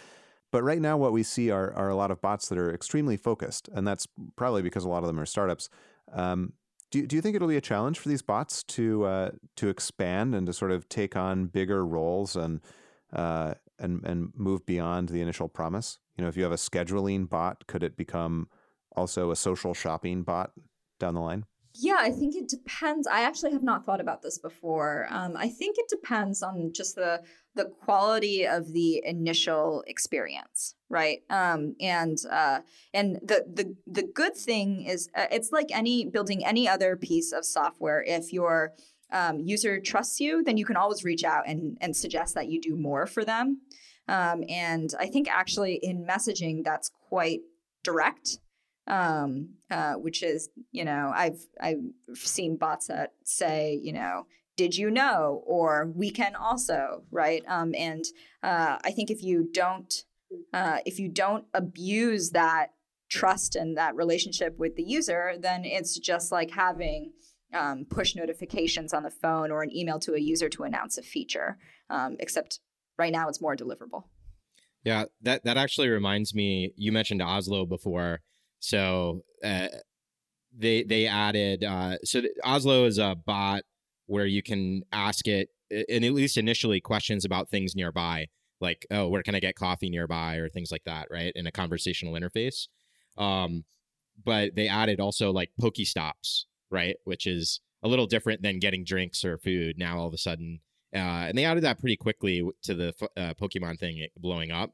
But 0.51 0.63
right 0.63 0.81
now, 0.81 0.97
what 0.97 1.13
we 1.13 1.23
see 1.23 1.49
are, 1.51 1.73
are 1.73 1.89
a 1.89 1.95
lot 1.95 2.11
of 2.11 2.21
bots 2.21 2.49
that 2.49 2.57
are 2.57 2.73
extremely 2.73 3.17
focused, 3.17 3.69
and 3.73 3.87
that's 3.87 4.07
probably 4.35 4.61
because 4.61 4.83
a 4.85 4.89
lot 4.89 5.03
of 5.03 5.07
them 5.07 5.19
are 5.19 5.25
startups. 5.25 5.69
Um, 6.11 6.53
do, 6.91 7.07
do 7.07 7.15
you 7.15 7.23
think 7.23 7.35
it'll 7.35 7.47
be 7.47 7.57
a 7.57 7.61
challenge 7.61 7.97
for 7.97 8.09
these 8.09 8.21
bots 8.21 8.63
to 8.63 9.03
uh, 9.05 9.31
to 9.55 9.69
expand 9.69 10.35
and 10.35 10.47
to 10.47 10.53
sort 10.53 10.71
of 10.71 10.87
take 10.89 11.15
on 11.15 11.47
bigger 11.47 11.85
roles 11.85 12.35
and 12.35 12.61
uh, 13.11 13.55
and 13.79 14.03
and 14.05 14.31
move 14.35 14.65
beyond 14.65 15.09
the 15.09 15.21
initial 15.21 15.49
promise? 15.49 15.99
You 16.17 16.23
know, 16.23 16.27
if 16.29 16.37
you 16.37 16.43
have 16.43 16.51
a 16.51 16.55
scheduling 16.55 17.27
bot, 17.29 17.65
could 17.67 17.83
it 17.83 17.97
become 17.97 18.47
also 18.95 19.31
a 19.31 19.35
social 19.35 19.73
shopping 19.73 20.21
bot 20.21 20.51
down 20.99 21.13
the 21.13 21.21
line? 21.21 21.45
Yeah, 21.75 21.97
I 21.99 22.11
think 22.11 22.35
it 22.35 22.47
depends. 22.47 23.07
I 23.07 23.21
actually 23.21 23.51
have 23.53 23.63
not 23.63 23.83
thought 23.83 23.99
about 23.99 24.21
this 24.21 24.37
before. 24.37 25.07
Um, 25.09 25.35
I 25.35 25.49
think 25.49 25.77
it 25.79 25.87
depends 25.89 26.43
on 26.43 26.71
just 26.71 26.95
the 26.95 27.23
the 27.55 27.65
quality 27.65 28.45
of 28.45 28.73
the 28.73 29.01
initial 29.05 29.83
experience, 29.87 30.75
right? 30.89 31.19
Um, 31.31 31.75
and 31.81 32.17
uh, 32.29 32.59
and 32.93 33.15
the 33.23 33.45
the 33.51 33.75
the 33.87 34.03
good 34.03 34.35
thing 34.35 34.85
is 34.85 35.09
uh, 35.15 35.25
it's 35.31 35.51
like 35.51 35.69
any 35.71 36.05
building 36.05 36.45
any 36.45 36.67
other 36.67 36.95
piece 36.95 37.31
of 37.31 37.43
software. 37.43 38.03
If 38.03 38.31
your 38.31 38.73
um, 39.11 39.39
user 39.39 39.79
trusts 39.79 40.19
you, 40.19 40.43
then 40.43 40.57
you 40.57 40.65
can 40.65 40.77
always 40.77 41.03
reach 41.03 41.23
out 41.23 41.47
and 41.47 41.75
and 41.81 41.95
suggest 41.95 42.35
that 42.35 42.49
you 42.49 42.61
do 42.61 42.75
more 42.75 43.07
for 43.07 43.25
them. 43.25 43.61
Um, 44.07 44.43
and 44.47 44.93
I 44.99 45.07
think 45.07 45.27
actually 45.27 45.79
in 45.81 46.05
messaging, 46.05 46.63
that's 46.63 46.91
quite 47.09 47.39
direct 47.83 48.37
um, 48.87 49.49
uh, 49.71 49.93
which 49.93 50.23
is 50.23 50.49
you 50.71 50.85
know 50.85 51.11
I've 51.13 51.39
I've 51.59 51.81
seen 52.13 52.57
bots 52.57 52.87
that 52.87 53.13
say 53.23 53.79
you 53.81 53.93
know 53.93 54.25
did 54.55 54.75
you 54.75 54.91
know? 54.91 55.41
or 55.47 55.91
we 55.95 56.11
can 56.11 56.35
also 56.35 57.03
right? 57.11 57.43
Um, 57.47 57.73
and 57.75 58.05
uh, 58.43 58.77
I 58.83 58.91
think 58.91 59.09
if 59.09 59.23
you 59.23 59.49
don't 59.51 59.93
uh, 60.53 60.77
if 60.85 60.99
you 60.99 61.09
don't 61.09 61.45
abuse 61.53 62.31
that 62.31 62.73
trust 63.09 63.55
and 63.55 63.77
that 63.77 63.95
relationship 63.95 64.57
with 64.57 64.75
the 64.75 64.83
user 64.83 65.35
then 65.39 65.65
it's 65.65 65.99
just 65.99 66.31
like 66.31 66.51
having 66.51 67.11
um, 67.53 67.85
push 67.87 68.15
notifications 68.15 68.93
on 68.93 69.03
the 69.03 69.11
phone 69.11 69.51
or 69.51 69.61
an 69.61 69.75
email 69.75 69.99
to 69.99 70.15
a 70.15 70.19
user 70.19 70.49
to 70.49 70.63
announce 70.63 70.97
a 70.97 71.03
feature 71.03 71.57
um, 71.91 72.15
except 72.19 72.59
right 72.97 73.11
now 73.11 73.29
it's 73.29 73.41
more 73.41 73.55
deliverable. 73.55 74.05
Yeah 74.83 75.05
that 75.21 75.43
that 75.43 75.57
actually 75.57 75.89
reminds 75.89 76.33
me 76.33 76.73
you 76.75 76.91
mentioned 76.91 77.21
Ozlo 77.21 77.67
before 77.67 78.21
so 78.63 79.25
uh, 79.43 79.67
they 80.57 80.83
they 80.83 81.05
added 81.05 81.65
uh, 81.65 81.97
so 82.05 82.21
Ozlo 82.45 82.87
is 82.87 82.97
a 82.97 83.13
bot 83.13 83.63
where 84.05 84.25
you 84.25 84.41
can 84.41 84.83
ask 84.93 85.27
it, 85.27 85.49
and 85.69 86.05
at 86.05 86.13
least 86.13 86.37
initially, 86.37 86.79
questions 86.79 87.25
about 87.25 87.49
things 87.49 87.75
nearby, 87.75 88.27
like 88.61 88.87
oh, 88.89 89.09
where 89.09 89.21
can 89.21 89.35
I 89.35 89.41
get 89.41 89.55
coffee 89.55 89.89
nearby, 89.89 90.37
or 90.37 90.47
things 90.47 90.71
like 90.71 90.85
that, 90.85 91.09
right? 91.11 91.33
In 91.35 91.45
a 91.45 91.51
conversational 91.51 92.13
interface. 92.13 92.67
Um, 93.17 93.65
but 94.23 94.55
they 94.55 94.69
added 94.69 95.01
also 95.01 95.33
like 95.33 95.51
Pokestops, 95.61 96.45
right, 96.71 96.95
which 97.03 97.27
is 97.27 97.59
a 97.83 97.89
little 97.89 98.07
different 98.07 98.43
than 98.43 98.59
getting 98.59 98.85
drinks 98.85 99.25
or 99.25 99.37
food. 99.37 99.77
Now 99.77 99.99
all 99.99 100.07
of 100.07 100.13
a 100.13 100.17
sudden, 100.17 100.61
uh, 100.95 101.27
and 101.27 101.37
they 101.37 101.43
added 101.43 101.65
that 101.65 101.81
pretty 101.81 101.97
quickly 101.97 102.47
to 102.61 102.73
the 102.73 102.93
uh, 103.17 103.33
Pokemon 103.33 103.77
thing 103.77 104.07
blowing 104.15 104.51
up. 104.51 104.71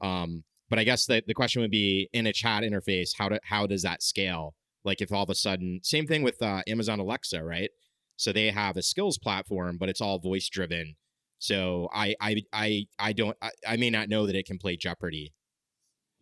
Um, 0.00 0.44
but 0.72 0.78
I 0.78 0.84
guess 0.84 1.04
the, 1.04 1.22
the 1.26 1.34
question 1.34 1.60
would 1.60 1.70
be 1.70 2.08
in 2.14 2.26
a 2.26 2.32
chat 2.32 2.62
interface, 2.62 3.10
how 3.14 3.28
do, 3.28 3.38
how 3.44 3.66
does 3.66 3.82
that 3.82 4.02
scale? 4.02 4.54
Like 4.86 5.02
if 5.02 5.12
all 5.12 5.22
of 5.22 5.28
a 5.28 5.34
sudden, 5.34 5.80
same 5.82 6.06
thing 6.06 6.22
with 6.22 6.40
uh, 6.40 6.62
Amazon 6.66 6.98
Alexa, 6.98 7.44
right? 7.44 7.68
So 8.16 8.32
they 8.32 8.50
have 8.50 8.78
a 8.78 8.82
skills 8.82 9.18
platform, 9.18 9.76
but 9.76 9.90
it's 9.90 10.00
all 10.00 10.18
voice 10.18 10.48
driven. 10.48 10.94
So 11.40 11.90
I 11.92 12.14
I 12.22 12.44
I 12.54 12.86
I 12.98 13.12
don't 13.12 13.36
I, 13.42 13.50
I 13.68 13.76
may 13.76 13.90
not 13.90 14.08
know 14.08 14.26
that 14.26 14.34
it 14.34 14.46
can 14.46 14.56
play 14.56 14.78
Jeopardy. 14.78 15.34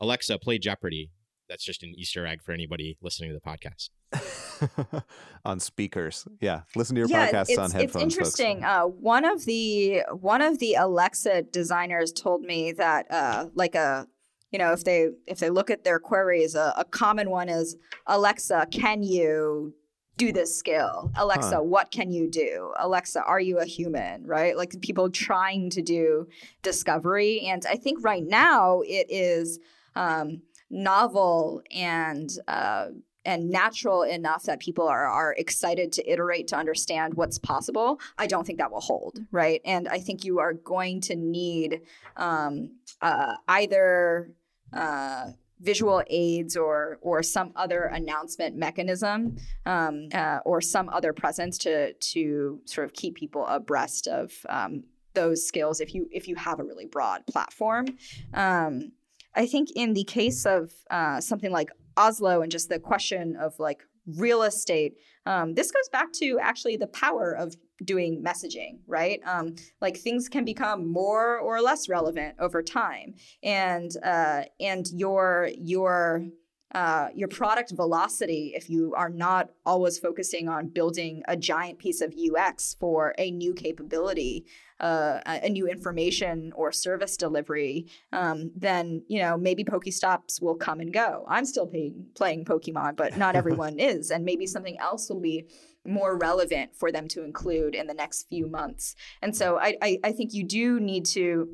Alexa, 0.01 0.37
play 0.41 0.59
Jeopardy. 0.59 1.13
That's 1.49 1.65
just 1.65 1.85
an 1.85 1.95
Easter 1.97 2.27
egg 2.27 2.43
for 2.43 2.51
anybody 2.51 2.99
listening 3.01 3.31
to 3.31 3.39
the 3.39 3.49
podcast. 3.49 3.91
on 5.45 5.61
speakers, 5.61 6.27
yeah. 6.41 6.63
Listen 6.75 6.97
to 6.97 7.03
your 7.03 7.09
yeah, 7.09 7.31
podcasts 7.31 7.57
on 7.57 7.71
headphones. 7.71 7.95
It's 7.95 8.03
interesting. 8.03 8.65
Uh, 8.65 8.83
one 8.83 9.25
of 9.25 9.45
the 9.45 10.03
one 10.11 10.43
of 10.43 10.59
the 10.59 10.75
Alexa 10.75 11.43
designers 11.43 12.13
told 12.13 12.43
me 12.43 12.73
that 12.73 13.09
uh, 13.13 13.47
like 13.55 13.77
a 13.77 14.09
you 14.51 14.59
know 14.59 14.73
if 14.73 14.85
they 14.85 15.11
if 15.27 15.39
they 15.39 15.51
look 15.51 15.71
at 15.71 15.85
their 15.85 15.99
queries 15.99 16.55
a, 16.55 16.75
a 16.77 16.85
common 16.85 17.31
one 17.31 17.49
is 17.49 17.77
alexa 18.07 18.67
can 18.71 19.03
you 19.03 19.75
do 20.21 20.33
this 20.33 20.55
skill? 20.55 21.11
Alexa 21.17 21.57
huh. 21.57 21.63
what 21.63 21.91
can 21.91 22.11
you 22.11 22.29
do? 22.31 22.75
Alexa 22.79 23.23
are 23.23 23.41
you 23.41 23.59
a 23.59 23.65
human? 23.65 24.27
Right? 24.27 24.55
Like 24.55 24.79
people 24.83 25.09
trying 25.09 25.71
to 25.71 25.81
do 25.81 26.29
discovery. 26.63 27.41
And 27.47 27.65
i 27.67 27.77
think 27.77 28.05
right 28.05 28.23
now 28.25 28.83
it 28.85 29.07
is 29.09 29.59
um, 29.97 30.43
novel 30.69 31.63
and 31.75 32.31
uh, 32.47 32.89
and 33.25 33.51
natural 33.51 34.03
enough 34.03 34.43
that 34.45 34.61
people 34.61 34.87
are 34.87 35.07
are 35.07 35.35
excited 35.39 35.91
to 35.93 36.11
iterate 36.11 36.49
to 36.49 36.57
understand 36.57 37.15
what's 37.15 37.39
possible. 37.39 37.99
I 38.19 38.27
don't 38.27 38.47
think 38.47 38.59
that 38.59 38.71
will 38.71 38.81
hold 38.81 39.21
right? 39.31 39.61
And 39.65 39.89
i 39.89 39.99
think 39.99 40.25
you 40.25 40.39
are 40.39 40.53
going 40.53 41.01
to 41.03 41.17
need 41.17 41.81
um, 42.17 42.77
uh, 43.01 43.37
either 43.49 44.31
uh, 44.73 45.27
visual 45.61 46.03
aids 46.09 46.57
or 46.57 46.99
or 47.03 47.23
some 47.23 47.53
other 47.55 47.83
announcement 47.85 48.57
mechanism 48.57 49.37
um, 49.67 50.09
uh, 50.15 50.39
or 50.45 50.61
some 50.61 50.89
other 50.89 51.13
presence 51.13 51.59
to 51.59 51.93
to 51.95 52.61
sort 52.65 52.85
of 52.87 52.93
keep 52.93 53.15
people 53.15 53.47
abreast 53.47 54.07
of 54.07 54.33
um, 54.49 54.85
those 55.15 55.47
skills 55.47 55.81
if 55.81 55.95
you 55.95 56.09
if 56.11 56.29
you 56.29 56.35
have 56.37 56.61
a 56.61 56.65
really 56.65 56.87
broad 56.87 57.27
platform. 57.27 57.87
Um, 58.35 58.93
I 59.35 59.47
think 59.47 59.69
in 59.77 59.93
the 59.93 60.05
case 60.05 60.45
of 60.45 60.73
uh, 60.91 61.21
something 61.21 61.53
like 61.53 61.71
Ozlo 61.97 62.43
and 62.43 62.51
just 62.51 62.69
the 62.69 62.79
question 62.79 63.37
of 63.37 63.59
like 63.59 63.83
real 64.07 64.43
estate, 64.43 64.95
um, 65.27 65.55
this 65.55 65.71
goes 65.71 65.89
back 65.91 66.13
to 66.15 66.39
actually 66.41 66.77
the 66.77 66.87
power 66.87 67.33
of 67.33 67.55
doing 67.85 68.23
messaging, 68.23 68.79
right? 68.87 69.21
Um, 69.25 69.55
like 69.81 69.97
things 69.97 70.29
can 70.29 70.45
become 70.45 70.91
more 70.91 71.39
or 71.39 71.61
less 71.61 71.89
relevant 71.89 72.37
over 72.39 72.63
time, 72.63 73.15
and 73.43 73.91
uh, 74.03 74.43
and 74.59 74.87
your 74.93 75.51
your 75.57 76.27
uh, 76.75 77.09
your 77.15 77.29
product 77.29 77.73
velocity, 77.73 78.53
if 78.55 78.71
you 78.71 78.95
are 78.95 79.09
not 79.09 79.51
always 79.67 79.99
focusing 79.99 80.49
on 80.49 80.69
building 80.69 81.23
a 81.27 81.37
giant 81.37 81.79
piece 81.79 82.01
of 82.01 82.15
UX 82.15 82.77
for 82.79 83.15
a 83.19 83.31
new 83.31 83.53
capability, 83.53 84.47
uh, 84.79 85.21
a 85.27 85.49
new 85.49 85.67
information 85.67 86.53
or 86.55 86.71
service 86.71 87.17
delivery, 87.17 87.87
um, 88.13 88.51
then 88.57 89.03
you 89.09 89.21
know 89.21 89.37
maybe 89.37 89.65
Pokestops 89.65 90.41
will 90.41 90.55
come 90.55 90.81
and 90.81 90.93
go. 90.93 91.25
I'm 91.29 91.45
still 91.45 91.67
paying, 91.67 92.07
playing 92.15 92.45
Pokemon, 92.45 92.97
but 92.97 93.17
not 93.17 93.35
everyone 93.35 93.79
is, 93.79 94.11
and 94.11 94.25
maybe 94.25 94.47
something 94.47 94.79
else 94.79 95.11
will 95.11 95.21
be 95.21 95.47
more 95.87 96.17
relevant 96.17 96.77
for 96.77 96.93
them 96.93 97.09
to 97.09 97.25
include 97.25 97.75
in 97.75 97.87
the 97.87 97.95
next 97.95 98.29
few 98.29 98.47
months. 98.47 98.95
And 99.23 99.35
so 99.35 99.59
I, 99.59 99.77
I, 99.81 99.99
I 100.05 100.13
think 100.13 100.35
you 100.35 100.45
do 100.45 100.79
need 100.79 101.07
to 101.07 101.49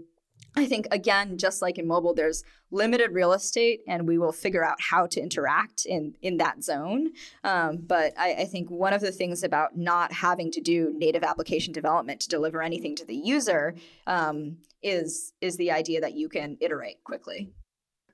I 0.57 0.65
think 0.65 0.89
again, 0.91 1.37
just 1.37 1.61
like 1.61 1.79
in 1.79 1.87
mobile, 1.87 2.15
there's 2.15 2.43
limited 2.71 3.13
real 3.13 3.33
estate, 3.35 3.81
and 3.87 4.09
we 4.09 4.17
will 4.17 4.33
figure 4.33 4.65
out 4.65 4.81
how 4.81 5.07
to 5.07 5.21
interact 5.21 5.85
in 5.85 6.17
in 6.23 6.39
that 6.39 6.65
zone. 6.65 7.11
Um, 7.45 7.79
but 7.87 8.15
I, 8.19 8.35
I, 8.35 8.45
think 8.47 8.71
one 8.71 8.95
of 8.95 9.03
the 9.03 9.13
things 9.13 9.43
about 9.43 9.77
not 9.77 10.13
having 10.13 10.51
to 10.53 10.61
do 10.61 10.95
native 10.97 11.23
application 11.23 11.73
development 11.73 12.21
to 12.21 12.29
deliver 12.29 12.63
anything 12.63 12.97
to 12.97 13.05
the 13.05 13.15
user 13.15 13.75
um, 14.07 14.57
is 14.83 15.35
is 15.43 15.59
the 15.59 15.71
idea 15.71 16.01
that 16.01 16.15
you 16.15 16.29
can 16.29 16.57
iterate 16.61 17.05
quickly. 17.05 17.51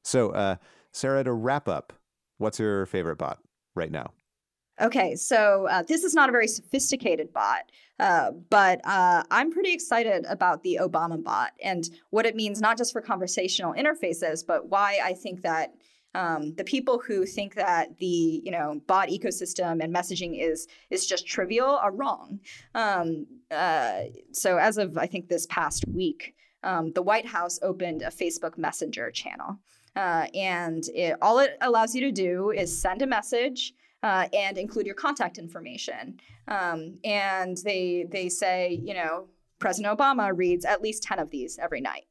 So, 0.03 0.31
uh, 0.31 0.57
Sarah, 0.93 1.23
to 1.23 1.33
wrap 1.33 1.69
up, 1.69 1.93
what's 2.39 2.59
your 2.59 2.87
favorite 2.87 3.17
bot 3.17 3.39
right 3.77 3.93
now? 3.93 4.13
Okay, 4.81 5.15
so 5.15 5.67
uh, 5.71 5.83
this 5.83 6.03
is 6.03 6.15
not 6.15 6.29
a 6.29 6.33
very 6.33 6.49
sophisticated 6.49 7.33
bot, 7.33 7.71
uh, 7.99 8.31
but 8.49 8.81
uh, 8.85 9.23
I'm 9.31 9.53
pretty 9.53 9.73
excited 9.73 10.25
about 10.29 10.63
the 10.63 10.79
Obama 10.81 11.23
bot 11.23 11.53
and 11.63 11.89
what 12.11 12.25
it 12.25 12.35
means, 12.35 12.61
not 12.61 12.79
just 12.79 12.93
for 12.93 13.03
conversational 13.03 13.75
interfaces, 13.75 14.45
but 14.47 14.69
why 14.69 14.99
I 15.05 15.13
think 15.13 15.43
that 15.43 15.75
um, 16.15 16.55
the 16.55 16.65
people 16.65 16.99
who 16.99 17.25
think 17.25 17.55
that 17.55 17.99
the 17.99 18.43
you 18.45 18.51
know 18.51 18.81
bot 18.87 19.09
ecosystem 19.09 19.83
and 19.83 19.95
messaging 19.95 20.39
is 20.41 20.69
is 20.91 21.07
just 21.07 21.27
trivial 21.27 21.69
are 21.69 21.93
wrong. 21.93 22.41
Um, 22.75 23.27
uh, 23.51 24.03
so 24.33 24.57
as 24.57 24.79
of 24.79 24.99
I 24.99 25.07
think 25.07 25.29
this 25.29 25.47
past 25.47 25.85
week, 25.89 26.35
um, 26.63 26.93
the 26.93 27.03
White 27.03 27.27
House 27.27 27.59
opened 27.63 28.03
a 28.03 28.09
Facebook 28.09 28.59
Messenger 28.59 29.11
channel, 29.11 29.59
uh, 29.97 30.27
and 30.35 30.85
it, 30.95 31.17
all 31.23 31.39
it 31.39 31.57
allows 31.61 31.95
you 31.95 32.03
to 32.03 32.13
do 32.13 32.51
is 32.51 32.81
send 32.81 33.03
a 33.03 33.07
message. 33.07 33.75
Uh, 34.03 34.27
and 34.33 34.59
include 34.59 34.85
your 34.85 34.97
contact 34.97 35.39
information. 35.39 36.19
Um, 36.49 36.99
and 37.05 37.57
they 37.59 38.07
they 38.11 38.29
say, 38.29 38.81
you 38.83 38.95
know, 38.95 39.29
President 39.61 39.97
Obama 39.97 40.37
reads 40.37 40.65
at 40.65 40.83
least 40.83 41.05
ten 41.05 41.21
of 41.21 41.31
these 41.31 41.57
every 41.59 41.81
night, 41.81 42.07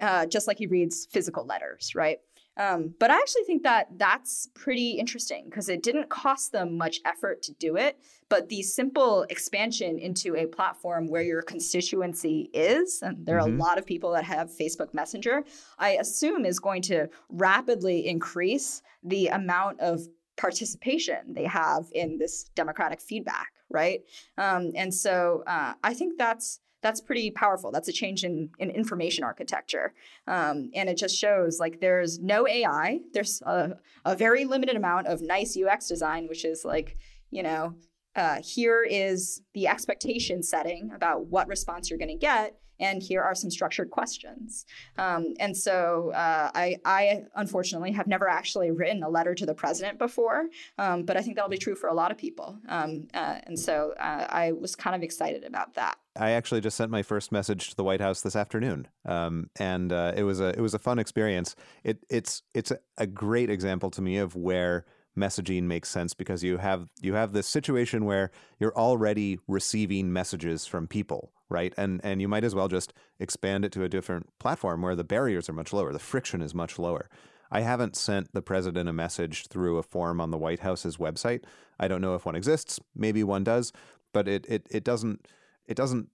uh, 0.00 0.26
just 0.26 0.46
like 0.46 0.58
he 0.58 0.68
reads 0.68 1.06
physical 1.10 1.44
letters, 1.44 1.92
right? 1.96 2.20
Um, 2.56 2.94
but 3.00 3.10
I 3.10 3.16
actually 3.16 3.42
think 3.44 3.64
that 3.64 3.88
that's 3.98 4.48
pretty 4.54 4.92
interesting 4.92 5.46
because 5.46 5.68
it 5.68 5.82
didn't 5.82 6.08
cost 6.08 6.52
them 6.52 6.78
much 6.78 7.00
effort 7.04 7.42
to 7.42 7.52
do 7.54 7.76
it. 7.76 7.98
But 8.28 8.48
the 8.48 8.62
simple 8.62 9.26
expansion 9.28 9.98
into 9.98 10.36
a 10.36 10.46
platform 10.46 11.08
where 11.08 11.22
your 11.22 11.42
constituency 11.42 12.50
is, 12.54 13.02
and 13.02 13.26
there 13.26 13.38
are 13.38 13.48
mm-hmm. 13.48 13.60
a 13.60 13.64
lot 13.64 13.78
of 13.78 13.84
people 13.84 14.12
that 14.12 14.24
have 14.24 14.50
Facebook 14.50 14.94
Messenger, 14.94 15.44
I 15.78 15.90
assume 15.96 16.44
is 16.44 16.60
going 16.60 16.82
to 16.82 17.08
rapidly 17.28 18.06
increase 18.06 18.82
the 19.02 19.28
amount 19.28 19.80
of 19.80 20.06
participation 20.36 21.34
they 21.34 21.44
have 21.44 21.86
in 21.92 22.18
this 22.18 22.44
democratic 22.54 23.00
feedback, 23.00 23.52
right? 23.70 24.00
Um, 24.38 24.72
and 24.74 24.92
so 24.92 25.42
uh, 25.46 25.74
I 25.82 25.94
think 25.94 26.18
that's 26.18 26.60
that's 26.84 27.00
pretty 27.00 27.30
powerful. 27.30 27.72
That's 27.72 27.88
a 27.88 27.92
change 27.92 28.24
in, 28.24 28.50
in 28.58 28.68
information 28.68 29.24
architecture. 29.24 29.94
Um, 30.26 30.70
and 30.74 30.90
it 30.90 30.98
just 30.98 31.16
shows 31.16 31.58
like 31.58 31.80
there's 31.80 32.18
no 32.18 32.46
AI, 32.46 33.00
there's 33.14 33.40
a, 33.40 33.78
a, 34.04 34.14
very 34.14 34.44
limited 34.44 34.76
amount 34.76 35.06
of 35.06 35.22
nice 35.22 35.56
UX 35.56 35.88
design, 35.88 36.28
which 36.28 36.44
is 36.44 36.62
like, 36.62 36.98
you 37.30 37.42
know, 37.42 37.74
uh, 38.16 38.36
here 38.42 38.82
is 38.82 39.40
the 39.54 39.66
expectation 39.66 40.42
setting 40.42 40.90
about 40.94 41.24
what 41.24 41.48
response 41.48 41.88
you're 41.88 41.98
going 41.98 42.10
to 42.10 42.16
get 42.16 42.58
and 42.80 43.02
here 43.02 43.22
are 43.22 43.34
some 43.34 43.50
structured 43.50 43.90
questions. 43.90 44.66
Um, 44.98 45.34
and 45.38 45.56
so 45.56 46.10
uh, 46.14 46.50
I, 46.54 46.76
I, 46.84 47.22
unfortunately 47.36 47.92
have 47.92 48.06
never 48.06 48.28
actually 48.28 48.70
written 48.70 49.02
a 49.02 49.08
letter 49.08 49.34
to 49.34 49.46
the 49.46 49.54
president 49.54 49.98
before, 49.98 50.46
um, 50.78 51.04
but 51.04 51.16
I 51.16 51.22
think 51.22 51.36
that'll 51.36 51.50
be 51.50 51.58
true 51.58 51.74
for 51.74 51.88
a 51.88 51.94
lot 51.94 52.10
of 52.10 52.18
people. 52.18 52.58
Um, 52.68 53.08
uh, 53.14 53.38
and 53.44 53.58
so 53.58 53.94
uh, 53.98 54.26
I 54.28 54.52
was 54.52 54.74
kind 54.74 54.96
of 54.96 55.02
excited 55.02 55.44
about 55.44 55.74
that. 55.74 55.98
I 56.16 56.30
actually 56.30 56.60
just 56.60 56.76
sent 56.76 56.90
my 56.90 57.02
first 57.02 57.32
message 57.32 57.70
to 57.70 57.76
the 57.76 57.84
White 57.84 58.00
House 58.00 58.20
this 58.20 58.36
afternoon, 58.36 58.86
um, 59.04 59.50
and 59.56 59.92
uh, 59.92 60.12
it 60.16 60.22
was 60.22 60.38
a 60.38 60.50
it 60.50 60.60
was 60.60 60.72
a 60.72 60.78
fun 60.78 61.00
experience. 61.00 61.56
It 61.82 62.04
it's 62.08 62.42
it's 62.54 62.72
a 62.96 63.06
great 63.06 63.50
example 63.50 63.90
to 63.90 64.00
me 64.00 64.18
of 64.18 64.36
where 64.36 64.84
messaging 65.16 65.64
makes 65.64 65.88
sense 65.88 66.14
because 66.14 66.42
you 66.42 66.58
have 66.58 66.88
you 67.00 67.14
have 67.14 67.32
this 67.32 67.46
situation 67.46 68.04
where 68.04 68.30
you're 68.58 68.76
already 68.76 69.38
receiving 69.46 70.12
messages 70.12 70.66
from 70.66 70.86
people 70.86 71.32
right? 71.54 71.72
And 71.76 72.00
and 72.02 72.20
you 72.20 72.28
might 72.28 72.44
as 72.44 72.54
well 72.54 72.68
just 72.68 72.92
expand 73.20 73.64
it 73.64 73.72
to 73.72 73.84
a 73.84 73.88
different 73.88 74.26
platform 74.40 74.82
where 74.82 74.96
the 74.96 75.04
barriers 75.04 75.48
are 75.48 75.54
much 75.54 75.72
lower, 75.72 75.92
the 75.92 75.98
friction 75.98 76.42
is 76.42 76.54
much 76.54 76.78
lower. 76.78 77.08
I 77.50 77.60
haven't 77.60 77.94
sent 77.94 78.32
the 78.32 78.42
president 78.42 78.88
a 78.88 78.92
message 78.92 79.46
through 79.46 79.78
a 79.78 79.82
form 79.84 80.20
on 80.20 80.32
the 80.32 80.38
White 80.38 80.60
House's 80.60 80.96
website. 80.96 81.44
I 81.78 81.86
don't 81.86 82.00
know 82.00 82.16
if 82.16 82.26
one 82.26 82.34
exists. 82.34 82.80
Maybe 82.96 83.22
one 83.22 83.44
does, 83.44 83.72
but 84.12 84.26
it 84.26 84.44
it 84.48 84.66
it 84.70 84.82
doesn't 84.82 85.28
it 85.66 85.76
doesn't 85.76 86.08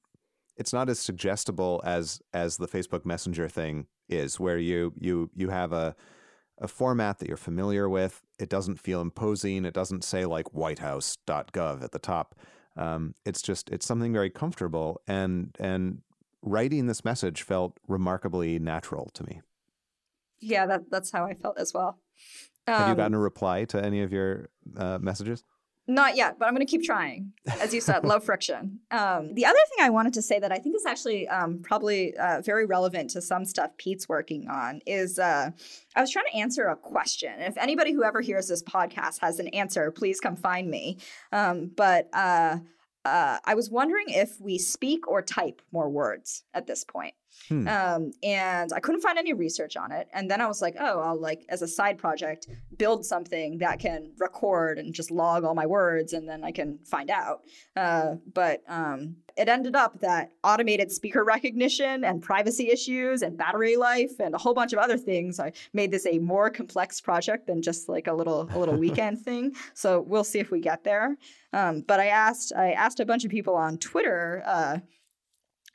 it's 0.58 0.74
not 0.74 0.90
as 0.90 0.98
suggestible 0.98 1.80
as 1.84 2.20
as 2.34 2.58
the 2.58 2.68
Facebook 2.68 3.06
Messenger 3.06 3.48
thing 3.48 3.86
is, 4.10 4.38
where 4.38 4.58
you 4.58 4.92
you 4.98 5.30
you 5.34 5.48
have 5.48 5.72
a 5.72 5.96
a 6.60 6.68
format 6.68 7.18
that 7.18 7.28
you're 7.28 7.38
familiar 7.38 7.88
with. 7.88 8.20
It 8.38 8.50
doesn't 8.50 8.78
feel 8.78 9.00
imposing. 9.00 9.64
It 9.64 9.72
doesn't 9.72 10.04
say 10.04 10.26
like 10.26 10.48
whitehouse.gov 10.52 11.82
at 11.82 11.92
the 11.92 11.98
top. 11.98 12.34
Um, 12.76 13.14
it's 13.24 13.42
just 13.42 13.70
it's 13.70 13.86
something 13.86 14.12
very 14.12 14.30
comfortable, 14.30 15.00
and 15.06 15.56
and 15.58 16.02
writing 16.42 16.86
this 16.86 17.04
message 17.04 17.42
felt 17.42 17.78
remarkably 17.88 18.58
natural 18.58 19.10
to 19.14 19.24
me. 19.24 19.40
Yeah, 20.40 20.66
that, 20.66 20.90
that's 20.90 21.10
how 21.10 21.26
I 21.26 21.34
felt 21.34 21.58
as 21.58 21.74
well. 21.74 21.98
Um, 22.66 22.74
Have 22.74 22.88
you 22.88 22.94
gotten 22.94 23.14
a 23.14 23.18
um, 23.18 23.22
reply 23.22 23.64
to 23.66 23.84
any 23.84 24.02
of 24.02 24.12
your 24.12 24.48
uh, 24.76 24.98
messages? 25.00 25.44
Not 25.90 26.14
yet, 26.14 26.38
but 26.38 26.46
I'm 26.46 26.54
going 26.54 26.64
to 26.64 26.70
keep 26.70 26.84
trying. 26.84 27.32
As 27.60 27.74
you 27.74 27.80
said, 27.80 28.04
low 28.04 28.20
friction. 28.20 28.78
Um, 28.92 29.34
the 29.34 29.46
other 29.46 29.58
thing 29.68 29.84
I 29.84 29.90
wanted 29.90 30.12
to 30.14 30.22
say 30.22 30.38
that 30.40 30.50
I 30.52 30.58
think 30.58 30.74
is 30.74 30.84
actually 30.84 31.28
um, 31.28 31.60
probably 31.62 32.16
uh, 32.16 32.42
very 32.42 32.66
relevant 32.66 33.10
to 33.10 33.22
some 33.22 33.44
stuff 33.44 33.70
Pete's 33.76 34.08
working 34.08 34.48
on 34.48 34.80
is 34.84 35.18
uh, 35.18 35.50
I 35.94 36.00
was 36.00 36.10
trying 36.10 36.26
to 36.32 36.36
answer 36.36 36.66
a 36.66 36.76
question. 36.76 37.32
If 37.38 37.56
anybody 37.56 37.92
who 37.92 38.02
ever 38.02 38.20
hears 38.20 38.48
this 38.48 38.62
podcast 38.62 39.20
has 39.20 39.38
an 39.38 39.48
answer, 39.48 39.90
please 39.90 40.20
come 40.20 40.36
find 40.36 40.68
me. 40.68 40.98
Um, 41.32 41.70
but 41.76 42.08
uh, 42.12 42.58
uh 43.04 43.38
I 43.44 43.54
was 43.54 43.70
wondering 43.70 44.06
if 44.08 44.40
we 44.40 44.58
speak 44.58 45.08
or 45.08 45.22
type 45.22 45.62
more 45.72 45.88
words 45.88 46.44
at 46.52 46.66
this 46.66 46.84
point. 46.84 47.14
Hmm. 47.48 47.66
Um, 47.66 48.12
and 48.22 48.72
I 48.72 48.80
couldn't 48.80 49.00
find 49.00 49.18
any 49.18 49.32
research 49.32 49.76
on 49.76 49.92
it. 49.92 50.08
And 50.12 50.30
then 50.30 50.40
I 50.40 50.46
was 50.46 50.62
like, 50.62 50.76
oh, 50.78 51.00
I'll 51.00 51.20
like 51.20 51.44
as 51.48 51.62
a 51.62 51.68
side 51.68 51.98
project 51.98 52.48
build 52.76 53.04
something 53.04 53.58
that 53.58 53.78
can 53.78 54.12
record 54.18 54.78
and 54.78 54.94
just 54.94 55.10
log 55.10 55.44
all 55.44 55.54
my 55.54 55.66
words, 55.66 56.12
and 56.12 56.28
then 56.28 56.44
I 56.44 56.52
can 56.52 56.78
find 56.84 57.10
out. 57.10 57.40
Uh, 57.76 58.16
but 58.32 58.62
um, 58.68 59.16
it 59.36 59.48
ended 59.48 59.74
up 59.74 60.00
that 60.00 60.32
automated 60.44 60.90
speaker 60.92 61.24
recognition 61.24 62.04
and 62.04 62.22
privacy 62.22 62.70
issues 62.70 63.22
and 63.22 63.36
battery 63.36 63.76
life 63.76 64.12
and 64.20 64.34
a 64.34 64.38
whole 64.38 64.54
bunch 64.54 64.72
of 64.72 64.78
other 64.78 64.96
things. 64.96 65.40
I 65.40 65.52
made 65.72 65.90
this 65.90 66.06
a 66.06 66.18
more 66.18 66.50
complex 66.50 67.00
project 67.00 67.46
than 67.46 67.62
just 67.62 67.88
like 67.88 68.06
a 68.06 68.12
little 68.12 68.48
a 68.52 68.58
little 68.58 68.76
weekend 68.86 69.20
thing. 69.20 69.54
So 69.74 70.00
we'll 70.00 70.24
see 70.24 70.38
if 70.38 70.50
we 70.50 70.60
get 70.60 70.84
there. 70.84 71.16
Um, 71.52 71.82
but 71.82 72.00
I 72.00 72.06
asked 72.06 72.52
I 72.56 72.72
asked 72.72 73.00
a 73.00 73.06
bunch 73.06 73.24
of 73.24 73.30
people 73.30 73.54
on 73.54 73.78
Twitter. 73.78 74.42
Uh, 74.46 74.78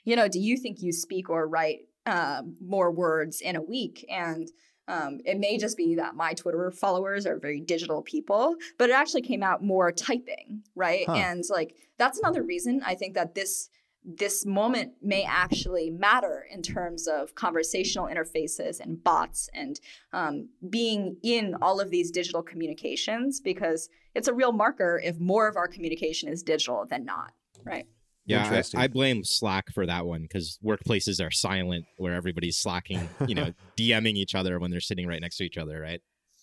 you 0.06 0.16
know, 0.16 0.28
do 0.28 0.40
you 0.40 0.56
think 0.56 0.82
you 0.82 0.94
speak 0.94 1.30
or 1.30 1.48
write 1.48 1.80
uh, 2.06 2.44
more 2.62 2.92
words 2.92 3.42
in 3.42 3.56
a 3.56 3.62
week? 3.62 4.06
And 4.10 4.50
um, 4.88 5.20
it 5.26 5.40
may 5.40 5.58
just 5.58 5.78
be 5.78 5.96
that 5.96 6.16
my 6.16 6.34
Twitter 6.34 6.72
followers 6.72 7.26
are 7.26 7.40
very 7.40 7.60
digital 7.60 8.02
people, 8.02 8.56
but 8.78 8.90
it 8.90 8.94
actually 8.94 9.24
came 9.24 9.44
out 9.44 9.64
more 9.64 9.92
typing, 9.92 10.64
right? 10.76 11.06
Huh. 11.08 11.14
And 11.14 11.44
like 11.50 11.76
that's 11.98 12.20
another 12.20 12.44
reason 12.44 12.82
I 12.86 12.96
think 12.96 13.16
that 13.16 13.36
this 13.36 13.70
this 14.08 14.46
moment 14.46 14.94
may 15.02 15.24
actually 15.24 15.90
matter 15.90 16.46
in 16.52 16.62
terms 16.62 17.08
of 17.08 17.34
conversational 17.34 18.06
interfaces 18.06 18.80
and 18.80 19.04
bots 19.04 19.50
and 19.52 19.80
um, 20.14 20.48
being 20.70 21.18
in 21.24 21.56
all 21.60 21.80
of 21.80 21.90
these 21.90 22.12
digital 22.12 22.44
communications 22.44 23.42
because 23.42 23.90
it's 24.14 24.28
a 24.28 24.34
real 24.34 24.52
marker 24.52 25.02
if 25.04 25.20
more 25.20 25.48
of 25.48 25.58
our 25.58 25.68
communication 25.68 26.30
is 26.30 26.44
digital 26.44 26.86
than 26.88 27.04
not, 27.04 27.34
right? 27.64 27.88
Yeah, 28.28 28.64
I, 28.76 28.84
I, 28.84 28.88
blame 28.88 29.24
Slack 29.24 29.72
for 29.72 29.86
that 29.86 30.06
one 30.08 30.24
because 30.24 30.58
workplaces 30.64 31.24
are 31.24 31.30
silent 31.30 31.86
where 31.98 32.16
everybody's 32.16 32.58
slacking, 32.58 33.08
you 33.28 33.36
know, 33.36 33.54
DMing 33.78 34.16
each 34.16 34.34
other 34.34 34.60
when 34.60 34.72
they're 34.72 34.80
sitting 34.80 35.08
right 35.08 35.22
next 35.22 35.38
to 35.38 35.44
each 35.44 35.58
other, 35.60 35.80
right? 35.80 36.02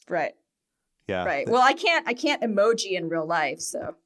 Right. 0.08 0.34
Yeah. 1.08 1.24
Right. 1.24 1.48
Well, 1.48 1.62
I 1.62 1.72
can't 1.72 2.06
I 2.06 2.14
can't 2.14 2.42
emoji 2.42 2.92
in 2.92 3.08
real 3.08 3.26
life, 3.26 3.60
so. 3.60 3.96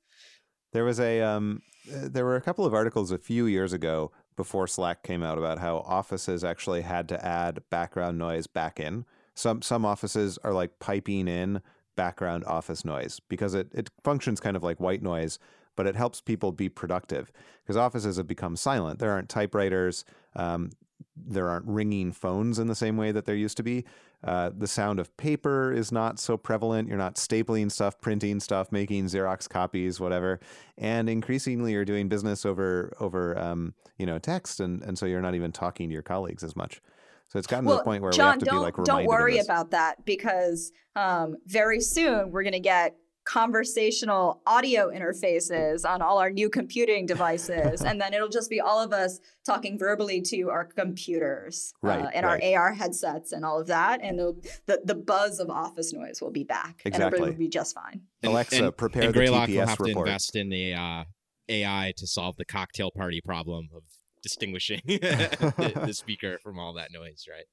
There 0.73 0.85
was 0.85 1.01
a 1.01 1.21
um 1.21 1.63
uh, 1.93 2.09
there 2.09 2.25
were 2.25 2.37
a 2.37 2.41
couple 2.41 2.65
of 2.65 2.75
articles 2.75 3.11
a 3.11 3.19
few 3.19 3.47
years 3.47 3.73
ago 3.73 4.11
before 4.37 4.67
Slack 4.67 5.03
came 5.03 5.23
out 5.23 5.39
about 5.39 5.59
how 5.59 5.79
offices 5.79 6.45
actually 6.45 6.83
had 6.83 7.09
to 7.11 7.25
add 7.25 7.63
background 7.71 8.19
noise 8.19 8.47
back 8.47 8.81
in. 8.81 9.05
Some 9.35 9.63
some 9.63 9.85
offices 9.85 10.39
are 10.39 10.53
like 10.53 10.79
piping 10.79 11.29
in 11.29 11.61
background 11.97 12.45
office 12.45 12.85
noise 12.85 13.21
because 13.29 13.55
it, 13.55 13.69
it 13.73 13.91
functions 14.05 14.41
kind 14.41 14.57
of 14.57 14.63
like 14.63 14.81
white 14.81 15.03
noise 15.03 15.39
but 15.77 15.87
it 15.87 15.95
helps 15.95 16.21
people 16.21 16.53
be 16.53 16.69
productive 16.69 17.31
because 17.63 17.77
offices 17.77 18.17
have 18.17 18.27
become 18.27 18.57
silent. 18.57 18.99
There 18.99 19.11
aren't 19.11 19.29
typewriters. 19.29 20.05
Um, 20.35 20.71
there 21.17 21.49
aren't 21.49 21.67
ringing 21.67 22.13
phones 22.13 22.59
in 22.59 22.67
the 22.67 22.75
same 22.75 22.97
way 22.97 23.13
that 23.13 23.25
there 23.25 23.35
used 23.35 23.57
to 23.57 23.63
be. 23.63 23.85
Uh, 24.25 24.51
the 24.57 24.67
sound 24.67 24.99
of 24.99 25.15
paper 25.17 25.73
is 25.73 25.93
not 25.93 26.19
so 26.19 26.37
prevalent. 26.37 26.89
You're 26.89 26.99
not 26.99 27.17
stapling 27.17 27.71
stuff, 27.71 28.01
printing 28.01 28.41
stuff, 28.41 28.73
making 28.73 29.07
Xerox 29.07 29.49
copies, 29.49 30.01
whatever. 30.01 30.41
And 30.79 31.09
increasingly, 31.09 31.73
you're 31.73 31.85
doing 31.85 32.09
business 32.09 32.45
over 32.45 32.93
over 32.99 33.39
um, 33.39 33.75
you 33.99 34.07
know 34.07 34.19
text, 34.19 34.61
and 34.61 34.83
and 34.83 34.99
so 34.99 35.07
you're 35.07 35.21
not 35.21 35.35
even 35.35 35.53
talking 35.53 35.89
to 35.89 35.93
your 35.93 36.03
colleagues 36.03 36.43
as 36.43 36.57
much. 36.57 36.81
So 37.29 37.39
it's 37.39 37.47
gotten 37.47 37.67
well, 37.67 37.77
to 37.77 37.81
the 37.81 37.85
point 37.85 38.03
where 38.03 38.13
Jon, 38.13 38.27
we 38.27 38.31
have 38.31 38.39
to 38.41 38.45
be 38.47 38.57
like 38.57 38.77
don't 38.85 39.07
worry 39.07 39.39
about 39.39 39.71
that 39.73 40.05
because 40.05 40.73
um, 40.95 41.37
very 41.47 41.81
soon 41.81 42.31
we're 42.31 42.43
going 42.43 42.53
to 42.53 42.61
get 42.61 42.97
conversational 43.27 44.41
audio 44.47 44.89
interfaces 44.89 45.85
on 45.85 46.01
all 46.01 46.19
our 46.19 46.31
new 46.31 46.49
computing 46.49 47.07
devices. 47.07 47.83
and 47.83 48.01
then 48.01 48.15
it'll 48.15 48.29
just 48.29 48.49
be 48.49 48.61
all 48.61 48.81
of 48.81 48.93
us 48.93 49.19
talking 49.45 49.77
verbally 49.77 50.23
to 50.23 50.49
our 50.49 50.65
computers 50.65 51.75
uh, 51.85 51.89
right, 51.89 52.05
uh, 52.05 52.11
and 52.15 52.25
right. 52.25 52.55
our 52.55 52.63
AR 52.63 52.73
headsets 52.73 53.33
and 53.33 53.45
all 53.45 53.61
of 53.61 53.67
that. 53.67 54.01
And 54.01 54.19
the, 54.19 54.81
the 54.85 54.95
buzz 54.95 55.41
of 55.41 55.51
office 55.51 55.93
noise 55.93 56.23
will 56.23 56.31
be 56.31 56.45
back. 56.45 56.83
Exactly. 56.85 56.93
And 56.93 57.03
everybody 57.03 57.31
will 57.33 57.39
be 57.39 57.49
just 57.49 57.75
fine. 57.75 58.03
Alexa, 58.23 58.65
and, 58.65 58.77
prepare 58.77 59.03
and 59.03 59.15
the 59.15 59.19
Greylock 59.19 59.49
TPS 59.49 59.55
will 59.55 59.67
have 59.67 59.81
report. 59.81 60.07
to 60.07 60.11
invest 60.11 60.37
in 60.37 60.49
the 60.49 60.75
uh, 60.75 61.05
AI 61.49 61.93
to 61.97 62.07
solve 62.07 62.37
the 62.37 62.45
cocktail 62.45 62.93
party 62.93 63.21
problem 63.21 63.69
of 63.75 63.83
distinguishing 64.23 64.83
the, 64.87 65.73
the 65.85 65.93
speaker 65.93 66.39
from 66.43 66.61
all 66.61 66.75
that 66.75 66.93
noise, 66.93 67.25
right? 67.29 67.47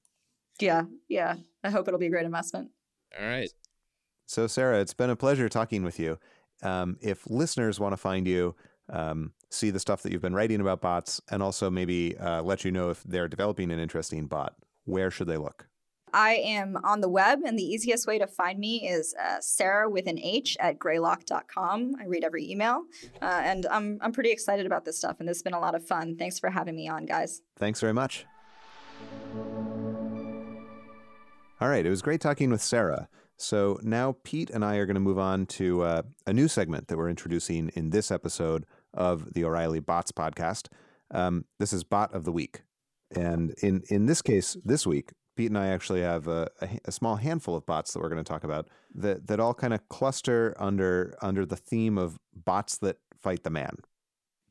Yeah, 0.60 0.84
yeah. 1.10 1.38
I 1.64 1.72
hope 1.72 1.88
it'll 1.88 2.00
be 2.00 2.06
a 2.08 2.12
great 2.12 2.26
investment. 2.26 2.70
All 3.20 3.26
right. 3.26 3.50
So, 4.26 4.48
Sarah, 4.48 4.80
it's 4.80 4.94
been 4.94 5.10
a 5.10 5.16
pleasure 5.16 5.50
talking 5.50 5.84
with 5.84 6.00
you. 6.00 6.18
Um, 6.62 6.98
if 7.02 7.30
listeners 7.30 7.80
want 7.80 7.94
to 7.94 7.98
find 7.98 8.28
you, 8.28 8.56
um, 8.90 9.34
see 9.50 9.70
the 9.70 9.80
stuff 9.80 10.02
that 10.04 10.12
you've 10.12 10.22
been 10.22 10.36
writing 10.36 10.62
about 10.62 10.82
bots, 10.82 11.22
and 11.30 11.44
also 11.44 11.70
maybe 11.70 12.18
uh, 12.18 12.42
let 12.42 12.66
you 12.66 12.72
know 12.72 12.90
if 12.90 13.04
they're 13.04 13.28
developing 13.28 13.72
an 13.72 13.80
interesting 13.80 14.28
bot, 14.28 14.56
where 14.86 15.12
should 15.12 15.28
they 15.28 15.38
look? 15.38 15.68
I 16.14 16.36
am 16.36 16.78
on 16.84 17.02
the 17.02 17.10
web, 17.10 17.40
and 17.44 17.58
the 17.58 17.64
easiest 17.64 18.06
way 18.06 18.20
to 18.20 18.28
find 18.28 18.60
me 18.60 18.88
is 18.88 19.16
uh, 19.16 19.38
Sarah 19.42 19.90
with 19.90 20.06
an 20.06 20.20
H 20.20 20.56
at 20.60 20.78
greylock.com. 20.78 21.96
I 22.00 22.06
read 22.06 22.24
every 22.24 22.50
email, 22.50 22.84
uh, 23.22 23.42
and 23.44 23.66
I'm, 23.66 23.98
I'm 24.00 24.12
pretty 24.12 24.30
excited 24.30 24.68
about 24.68 24.86
this 24.86 24.98
stuff, 24.98 25.20
and 25.20 25.28
this 25.28 25.38
has 25.38 25.44
been 25.44 25.56
a 25.56 25.60
lot 25.60 25.74
of 25.74 25.86
fun. 25.86 26.16
Thanks 26.16 26.38
for 26.38 26.52
having 26.52 26.76
me 26.76 26.88
on, 26.88 27.06
guys. 27.06 27.42
Thanks 27.58 27.82
very 27.82 27.94
much. 27.94 28.26
All 31.60 31.70
right, 31.70 31.86
it 31.86 31.90
was 31.90 32.02
great 32.02 32.22
talking 32.22 32.52
with 32.52 32.62
Sarah. 32.62 33.08
So 33.44 33.78
now 33.84 34.16
Pete 34.24 34.50
and 34.50 34.64
I 34.64 34.78
are 34.78 34.86
going 34.86 34.96
to 34.96 35.02
move 35.02 35.20
on 35.20 35.46
to 35.48 35.84
uh, 35.84 36.02
a 36.26 36.32
new 36.32 36.48
segment 36.48 36.88
that 36.88 36.98
we're 36.98 37.10
introducing 37.10 37.70
in 37.76 37.90
this 37.90 38.10
episode 38.10 38.66
of 38.94 39.34
the 39.34 39.44
O'Reilly 39.44 39.82
Bots 39.82 40.14
podcast. 40.14 40.70
Um, 41.12 41.44
this 41.60 41.74
is 41.74 41.84
Bot 41.84 42.14
of 42.14 42.24
the 42.24 42.32
Week. 42.32 42.62
And 43.14 43.54
in, 43.62 43.84
in 43.90 44.06
this 44.06 44.22
case, 44.22 44.56
this 44.64 44.88
week, 44.88 45.12
Pete 45.36 45.50
and 45.50 45.58
I 45.58 45.68
actually 45.68 46.02
have 46.02 46.28
a, 46.28 46.50
a, 46.62 46.70
a 46.86 46.92
small 46.92 47.18
handful 47.18 47.56
of 47.56 47.66
bots 47.66 47.92
that 47.92 48.00
we're 48.00 48.10
going 48.10 48.24
to 48.24 48.28
talk 48.28 48.46
about 48.46 48.70
that, 48.96 49.28
that 49.28 49.42
all 49.42 49.54
kind 49.54 49.74
of 49.74 49.90
cluster 49.90 50.56
under 50.58 51.14
under 51.22 51.46
the 51.46 51.58
theme 51.58 51.98
of 51.98 52.18
bots 52.34 52.78
that 52.78 52.98
fight 53.22 53.44
the 53.44 53.50
man. 53.50 53.76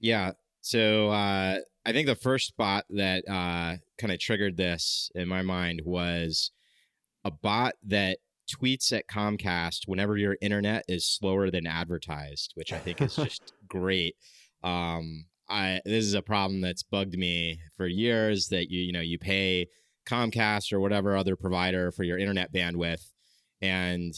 Yeah. 0.01 0.32
So 0.61 1.09
uh, 1.09 1.61
I 1.86 1.93
think 1.93 2.07
the 2.07 2.14
first 2.14 2.57
bot 2.59 2.84
that 2.90 3.24
uh, 3.26 3.78
kind 3.97 4.12
of 4.12 4.18
triggered 4.18 4.59
this 4.59 5.11
in 5.14 5.28
my 5.28 5.40
mind 5.40 5.80
was 5.84 6.51
a 7.24 7.30
bot 7.30 7.74
that 7.84 8.18
tweets 8.53 8.92
at 8.92 9.09
Comcast 9.09 9.86
whenever 9.86 10.16
your 10.16 10.36
internet 10.40 10.84
is 10.88 11.07
slower 11.07 11.50
than 11.50 11.66
advertised, 11.66 12.53
which 12.55 12.72
I 12.72 12.78
think 12.78 13.00
is 13.00 13.16
just 13.16 13.53
great. 13.68 14.16
Um, 14.62 15.26
I 15.48 15.80
this 15.84 16.05
is 16.05 16.14
a 16.14 16.22
problem 16.22 16.61
that's 16.61 16.82
bugged 16.82 17.16
me 17.16 17.61
for 17.76 17.86
years 17.86 18.48
that 18.48 18.70
you 18.70 18.82
you 18.82 18.92
know 18.92 19.00
you 19.00 19.18
pay 19.18 19.68
Comcast 20.07 20.72
or 20.72 20.80
whatever 20.80 21.16
other 21.16 21.36
provider 21.36 21.92
for 21.92 22.05
your 22.05 22.18
internet 22.18 22.53
bandwidth, 22.53 23.11
and 23.61 24.14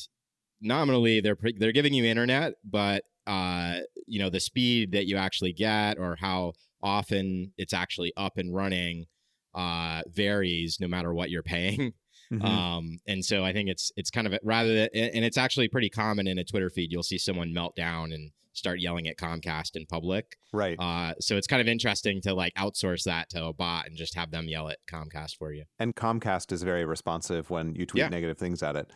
nominally 0.61 1.21
they're 1.21 1.39
they're 1.59 1.73
giving 1.73 1.95
you 1.95 2.05
internet, 2.05 2.55
but 2.65 3.05
uh, 3.27 3.79
you 4.07 4.19
know 4.19 4.31
the 4.31 4.41
speed 4.41 4.93
that 4.93 5.07
you 5.07 5.17
actually 5.17 5.53
get 5.53 5.99
or 5.99 6.17
how 6.17 6.53
often 6.83 7.53
it's 7.57 7.73
actually 7.73 8.13
up 8.17 8.37
and 8.37 8.55
running 8.55 9.07
uh, 9.55 10.03
varies 10.09 10.79
no 10.81 10.89
matter 10.89 11.15
what 11.15 11.31
you're 11.31 11.43
paying. 11.43 11.93
Mm-hmm. 12.41 12.47
Um, 12.47 12.99
and 13.07 13.25
so 13.25 13.45
I 13.45 13.53
think 13.53 13.69
it's 13.69 13.93
it's 13.97 14.11
kind 14.11 14.27
of 14.27 14.35
rather 14.43 14.75
than, 14.75 14.89
and 14.95 15.25
it's 15.25 15.39
actually 15.39 15.69
pretty 15.69 15.91
common 15.91 16.27
in 16.27 16.39
a 16.39 16.45
Twitter 16.45 16.71
feed. 16.71 16.93
You'll 16.93 17.03
see 17.03 17.19
someone 17.19 17.53
melt 17.53 17.77
down 17.77 18.13
and 18.13 18.31
start 18.53 18.79
yelling 18.79 19.09
at 19.09 19.17
Comcast 19.17 19.75
in 19.75 19.85
public. 19.87 20.37
Right. 20.53 20.77
Uh, 20.79 21.15
so 21.21 21.37
it's 21.37 21.49
kind 21.49 21.61
of 21.61 21.67
interesting 21.67 22.21
to 22.23 22.35
like 22.35 22.55
outsource 22.55 23.03
that 23.05 23.29
to 23.31 23.47
a 23.47 23.53
bot 23.53 23.87
and 23.89 23.97
just 23.97 24.15
have 24.15 24.31
them 24.31 24.47
yell 24.49 24.69
at 24.69 24.79
Comcast 24.89 25.37
for 25.37 25.53
you. 25.53 25.65
And 25.81 25.95
Comcast 25.97 26.53
is 26.53 26.63
very 26.63 26.85
responsive 26.85 27.51
when 27.51 27.75
you 27.75 27.85
tweet 27.85 28.03
Yeah. 28.03 28.09
negative 28.11 28.39
things 28.39 28.63
at 28.63 28.77
it. 28.77 28.93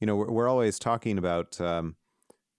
You 0.00 0.06
know, 0.06 0.16
we're, 0.16 0.30
we're 0.30 0.48
always 0.48 0.78
talking 0.78 1.18
about 1.18 1.60
um, 1.60 1.96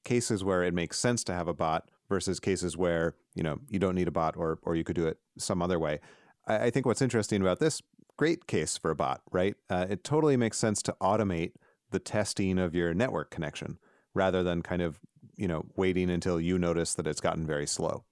cases 0.04 0.44
where 0.44 0.62
it 0.64 0.74
makes 0.74 1.00
sense 1.00 1.24
to 1.24 1.34
have 1.34 1.48
a 1.48 1.54
bot 1.54 1.90
versus 2.10 2.40
cases 2.40 2.78
where 2.78 3.16
you 3.36 3.44
know 3.44 3.60
you 3.68 3.80
don't 3.80 3.96
need 3.96 4.08
a 4.08 4.12
bot 4.12 4.36
or 4.38 4.60
or 4.64 4.76
you 4.76 4.84
could 4.84 4.96
do 4.96 5.08
it 5.08 5.18
some 5.38 5.62
other 5.62 5.80
way. 5.80 6.00
I, 6.48 6.66
I 6.66 6.70
think 6.70 6.86
what's 6.86 7.02
interesting 7.02 7.42
about 7.42 7.60
this 7.60 7.82
great 8.20 8.48
case 8.48 8.78
for 8.78 8.92
a 8.92 8.96
bot, 8.96 9.22
right? 9.32 9.56
Uh, 9.70 9.86
it 9.90 10.04
totally 10.04 10.36
makes 10.36 10.58
sense 10.58 10.82
to 10.82 10.94
automate 11.02 11.54
the 11.92 12.00
testing 12.00 12.60
of 12.60 12.76
your 12.76 12.94
network 12.94 13.32
connection 13.32 13.78
rather 14.14 14.44
than 14.44 14.62
kind 14.62 14.82
of 14.82 15.00
you 15.38 15.48
know 15.48 15.66
waiting 15.78 16.10
until 16.10 16.38
you 16.38 16.60
notice 16.60 16.94
that 16.96 17.08
it's 17.08 17.22
gotten 17.22 17.48
very 17.48 17.66
slow. 17.66 18.04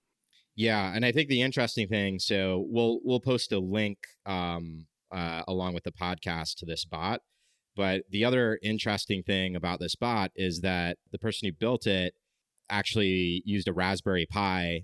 Yeah, 0.56 0.94
and 0.96 1.04
I 1.04 1.12
think 1.12 1.28
the 1.28 1.42
interesting 1.42 1.90
thing. 1.90 2.20
So 2.20 2.66
we'll 2.70 3.02
we'll 3.04 3.20
post 3.20 3.52
a 3.52 3.60
link 3.60 3.98
um, 4.26 4.86
uh, 5.12 5.42
along 5.46 5.74
with 5.74 5.84
the 5.84 5.92
podcast 5.92 6.56
to 6.60 6.66
this 6.66 6.86
bot. 6.86 7.20
But 7.76 8.04
the 8.10 8.24
other 8.24 8.60
interesting 8.64 9.24
thing 9.24 9.58
about 9.58 9.82
this 9.82 9.96
bot 9.96 10.32
is 10.38 10.62
that 10.62 11.00
the 11.12 11.20
person 11.20 11.50
who 11.50 11.52
built 11.52 11.86
it 11.86 12.14
actually 12.70 13.44
used 13.46 13.68
a 13.68 13.74
Raspberry 13.74 14.26
Pi 14.26 14.84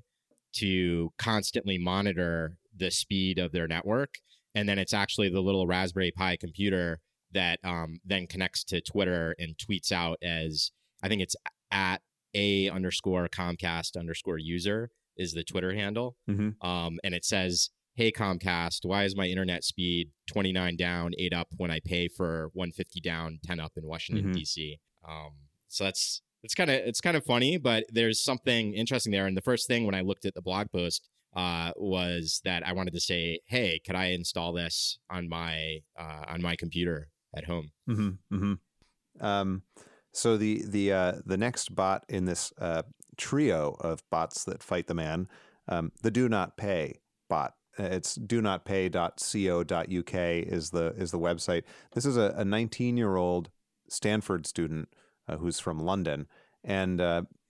to 0.57 1.13
constantly 1.17 1.78
monitor 1.78 2.57
the 2.76 2.91
speed 2.91 3.39
of 3.39 3.53
their 3.53 3.69
network, 3.69 4.15
and 4.56 4.68
then 4.68 4.78
it's 4.80 4.93
actually 4.93 5.30
the 5.30 5.41
little 5.41 5.68
Raspberry 5.68 6.12
Pi 6.12 6.38
computer 6.38 6.99
that 7.32 7.60
um, 7.64 7.99
then 8.06 8.28
connects 8.28 8.64
to 8.66 8.82
Twitter 8.82 9.36
and 9.39 9.58
tweets 9.58 9.91
out 9.91 10.18
as 10.22 10.72
I 11.01 11.08
think 11.08 11.22
it's 11.22 11.36
at 11.72 12.01
a 12.36 12.70
underscore 12.70 13.28
Comcast 13.28 13.97
underscore 13.97 14.38
user 14.38 14.89
is 15.18 15.34
the 15.34 15.43
Twitter 15.43 15.74
handle. 15.74 16.16
Mm-hmm. 16.30 16.66
Um, 16.68 16.99
and 17.04 17.14
it 17.14 17.26
says, 17.26 17.70
Hey 17.95 18.12
Comcast, 18.12 18.80
why 18.86 19.04
is 19.04 19.16
my 19.16 19.26
internet 19.26 19.64
speed 19.64 20.10
29 20.28 20.76
down, 20.78 21.12
8 21.18 21.34
up 21.34 21.47
when 21.58 21.70
I 21.72 21.80
pay 21.80 22.08
for 22.08 22.49
150 22.54 22.99
down, 23.01 23.39
10 23.43 23.60
up 23.60 23.74
in 23.76 23.86
Washington, 23.86 24.34
Mhm. 24.34 24.36
DC? 24.36 24.80
Um, 25.08 25.34
so 25.68 25.84
that's 25.86 26.22
it's 26.43 26.56
kind 26.56 26.70
of 26.70 26.76
it's 26.78 27.01
kind 27.01 27.16
of 27.16 27.24
funny, 27.24 27.58
but 27.58 27.86
there's 27.89 28.20
something 28.24 28.74
interesting 28.74 29.12
there. 29.12 29.28
And 29.28 29.38
the 29.38 29.41
first 29.41 29.68
thing 29.68 29.86
when 29.86 29.95
I 29.95 30.01
looked 30.01 30.26
at 30.26 30.34
the 30.34 30.41
blog 30.41 30.72
post 30.72 31.08
uh, 31.36 31.71
was 31.75 32.41
that 32.45 32.65
I 32.65 32.73
wanted 32.73 32.93
to 32.93 32.99
say, 32.99 33.39
"Hey, 33.45 33.79
could 33.86 33.95
I 33.95 34.07
install 34.07 34.53
this 34.53 34.99
on 35.09 35.27
my 35.27 35.79
uh, 35.99 36.25
on 36.27 36.41
my 36.41 36.55
computer 36.55 37.09
at 37.36 37.45
home?" 37.45 37.71
Mm-hmm. 37.89 38.36
Mm-hmm. 38.36 39.25
Um, 39.25 39.63
so 40.11 40.38
the 40.38 40.63
the 40.65 40.93
uh, 40.93 41.13
the 41.25 41.38
next 41.38 41.75
bot 41.75 42.05
in 42.07 42.25
this 42.25 42.53
uh, 42.59 42.84
trio 43.17 43.75
of 43.79 44.03
bots 44.09 44.43
that 44.45 44.61
fight 44.61 44.88
the 44.88 44.93
man, 44.93 45.27
um, 45.67 45.91
the 46.01 46.11
do 46.11 46.29
not 46.29 46.57
pay 46.57 46.99
bot. 47.29 47.55
Uh, 47.79 47.84
It's 47.84 48.15
do 48.15 48.41
not 48.41 48.65
pay.co.uk 48.65 50.13
is 50.13 50.69
the 50.69 50.93
is 50.95 51.11
the 51.11 51.19
website. 51.19 51.63
This 51.93 52.05
is 52.05 52.17
a 52.17 52.45
19 52.45 52.97
year 52.97 53.15
old 53.15 53.49
Stanford 53.89 54.45
student 54.45 54.89
uh, 55.27 55.38
who's 55.38 55.59
from 55.59 55.79
London 55.79 56.27
and 56.63 57.01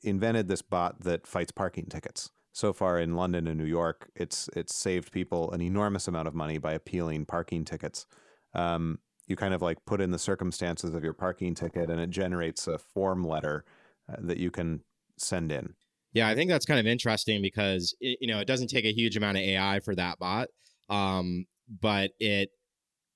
invented 0.02 0.48
this 0.48 0.62
bot 0.62 1.02
that 1.02 1.28
fights 1.28 1.52
parking 1.52 1.86
tickets. 1.86 2.32
So 2.54 2.72
far 2.72 3.00
in 3.00 3.16
London 3.16 3.48
and 3.48 3.58
New 3.58 3.66
York, 3.66 4.12
it's 4.16 4.50
it's 4.56 4.76
saved 4.76 5.12
people 5.12 5.52
an 5.52 5.62
enormous 5.62 6.08
amount 6.08 6.28
of 6.28 6.36
money 6.36 6.58
by 6.60 6.74
appealing 6.74 7.26
parking 7.26 7.66
tickets. 7.66 8.06
Um, 8.54 9.00
you 9.28 9.36
kind 9.36 9.54
of 9.54 9.62
like 9.62 9.84
put 9.86 10.02
in 10.02 10.12
the 10.12 10.20
circumstances 10.20 10.94
of 10.94 11.04
your 11.04 11.14
parking 11.14 11.56
ticket, 11.56 11.90
and 11.90 12.00
it 12.00 12.10
generates 12.12 12.68
a 12.68 12.78
form 12.78 13.24
letter 13.24 13.66
uh, 14.10 14.18
that 14.20 14.38
you 14.38 14.52
can 14.52 14.84
send 15.18 15.52
in. 15.52 15.76
Yeah, 16.14 16.28
I 16.28 16.36
think 16.36 16.50
that's 16.50 16.66
kind 16.66 16.80
of 16.80 16.86
interesting 16.86 17.42
because 17.42 17.96
it, 18.00 18.20
you 18.22 18.28
know 18.28 18.40
it 18.40 18.46
doesn't 18.46 18.68
take 18.68 18.86
a 18.86 18.94
huge 18.94 19.18
amount 19.18 19.38
of 19.38 19.44
AI 19.44 19.80
for 19.80 19.96
that 19.96 20.20
bot, 20.20 20.50
um, 20.90 21.46
but 21.68 22.12
it 22.20 22.52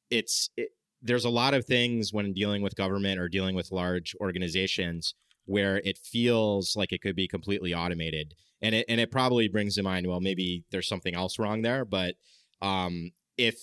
it's 0.09 0.49
it, 0.57 0.69
there's 1.01 1.25
a 1.25 1.29
lot 1.29 1.53
of 1.53 1.65
things 1.65 2.13
when 2.13 2.33
dealing 2.33 2.61
with 2.61 2.75
government 2.75 3.19
or 3.19 3.29
dealing 3.29 3.55
with 3.55 3.71
large 3.71 4.15
organizations 4.21 5.15
where 5.45 5.77
it 5.85 5.97
feels 5.97 6.75
like 6.75 6.91
it 6.91 7.01
could 7.01 7.15
be 7.15 7.27
completely 7.27 7.73
automated, 7.73 8.33
and 8.61 8.75
it 8.75 8.85
and 8.89 8.99
it 8.99 9.11
probably 9.11 9.47
brings 9.47 9.75
to 9.75 9.83
mind 9.83 10.07
well 10.07 10.21
maybe 10.21 10.63
there's 10.71 10.87
something 10.87 11.15
else 11.15 11.39
wrong 11.39 11.61
there, 11.61 11.85
but 11.85 12.15
um, 12.61 13.11
if 13.37 13.59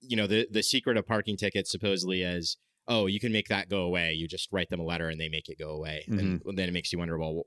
you 0.00 0.16
know 0.16 0.26
the 0.26 0.46
the 0.50 0.62
secret 0.62 0.96
of 0.96 1.06
parking 1.06 1.36
tickets 1.36 1.70
supposedly 1.70 2.22
is 2.22 2.56
oh 2.88 3.06
you 3.06 3.20
can 3.20 3.32
make 3.32 3.48
that 3.48 3.68
go 3.68 3.82
away 3.82 4.12
you 4.12 4.26
just 4.26 4.48
write 4.50 4.70
them 4.70 4.80
a 4.80 4.84
letter 4.84 5.10
and 5.10 5.20
they 5.20 5.28
make 5.28 5.50
it 5.50 5.58
go 5.58 5.70
away 5.70 6.02
and 6.08 6.40
then 6.56 6.68
it 6.68 6.72
makes 6.72 6.90
you 6.90 6.98
wonder 6.98 7.18
well 7.18 7.42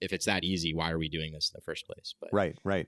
if 0.00 0.12
it's 0.12 0.26
that 0.26 0.44
easy 0.44 0.72
why 0.72 0.90
are 0.90 0.98
we 0.98 1.08
doing 1.08 1.32
this 1.32 1.50
in 1.52 1.58
the 1.58 1.64
first 1.64 1.84
place 1.84 2.14
but 2.20 2.30
Right, 2.32 2.56
right. 2.64 2.86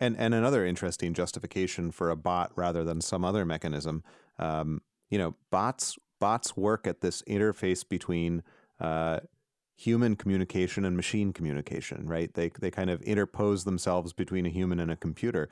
And 0.00 0.16
and 0.16 0.34
another 0.34 0.64
interesting 0.64 1.14
justification 1.14 1.90
for 1.90 2.10
a 2.10 2.16
bot 2.16 2.52
rather 2.56 2.84
than 2.84 3.00
some 3.00 3.24
other 3.24 3.44
mechanism. 3.44 4.04
Um, 4.38 4.82
you 5.10 5.18
know, 5.18 5.34
bots 5.50 5.96
bots 6.20 6.56
work 6.56 6.86
at 6.86 7.00
this 7.00 7.22
interface 7.22 7.88
between 7.88 8.42
uh, 8.80 9.20
human 9.78 10.16
communication 10.16 10.84
and 10.84 10.96
machine 10.96 11.32
communication. 11.32 12.06
Right? 12.06 12.32
They 12.34 12.50
they 12.60 12.70
kind 12.70 12.90
of 12.90 13.00
interpose 13.02 13.64
themselves 13.64 14.12
between 14.12 14.44
a 14.44 14.50
human 14.50 14.80
and 14.80 14.90
a 14.90 14.96
computer. 14.96 15.48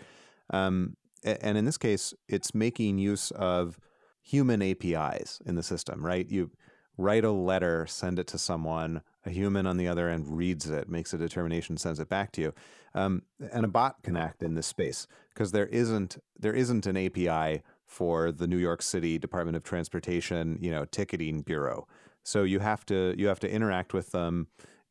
Um, 0.51 0.97
and 1.25 1.57
in 1.57 1.65
this 1.65 1.79
case, 1.79 2.13
it's 2.29 2.55
making 2.55 2.99
use 2.99 3.31
of 3.31 3.79
human 4.23 4.61
APIs 4.63 5.41
in 5.47 5.55
the 5.55 5.63
system. 5.63 6.05
Right? 6.05 6.29
You 6.29 6.51
write 6.99 7.25
a 7.25 7.31
letter, 7.31 7.87
send 7.87 8.19
it 8.19 8.27
to 8.29 8.39
someone. 8.39 9.03
a 9.25 9.31
human 9.31 9.67
on 9.67 9.77
the 9.77 9.89
other 9.89 10.09
end 10.09 10.37
reads 10.37 10.71
it, 10.71 10.89
makes 10.89 11.13
a 11.13 11.19
determination, 11.19 11.77
sends 11.77 11.99
it 11.99 12.09
back 12.09 12.31
to 12.33 12.41
you. 12.41 12.55
Um, 12.95 13.23
and 13.53 13.65
a 13.65 13.69
bot 13.69 14.03
can 14.03 14.17
act 14.17 14.43
in 14.43 14.55
this 14.55 14.67
space 14.67 15.07
because 15.35 15.53
there 15.53 15.67
isn't 15.67 16.17
there 16.39 16.55
isn't 16.55 16.87
an 16.87 16.97
API 16.97 17.63
for 17.85 18.33
the 18.33 18.47
New 18.47 18.59
York 18.59 18.83
City 18.83 19.19
Department 19.19 19.57
of 19.57 19.63
Transportation, 19.63 20.59
you 20.61 20.71
know, 20.71 20.85
ticketing 20.85 21.43
bureau. 21.43 21.87
So 22.27 22.43
you 22.43 22.59
have 22.59 22.85
to 22.87 23.15
you 23.17 23.29
have 23.29 23.39
to 23.41 23.51
interact 23.51 23.95
with 23.95 24.11
them 24.11 24.49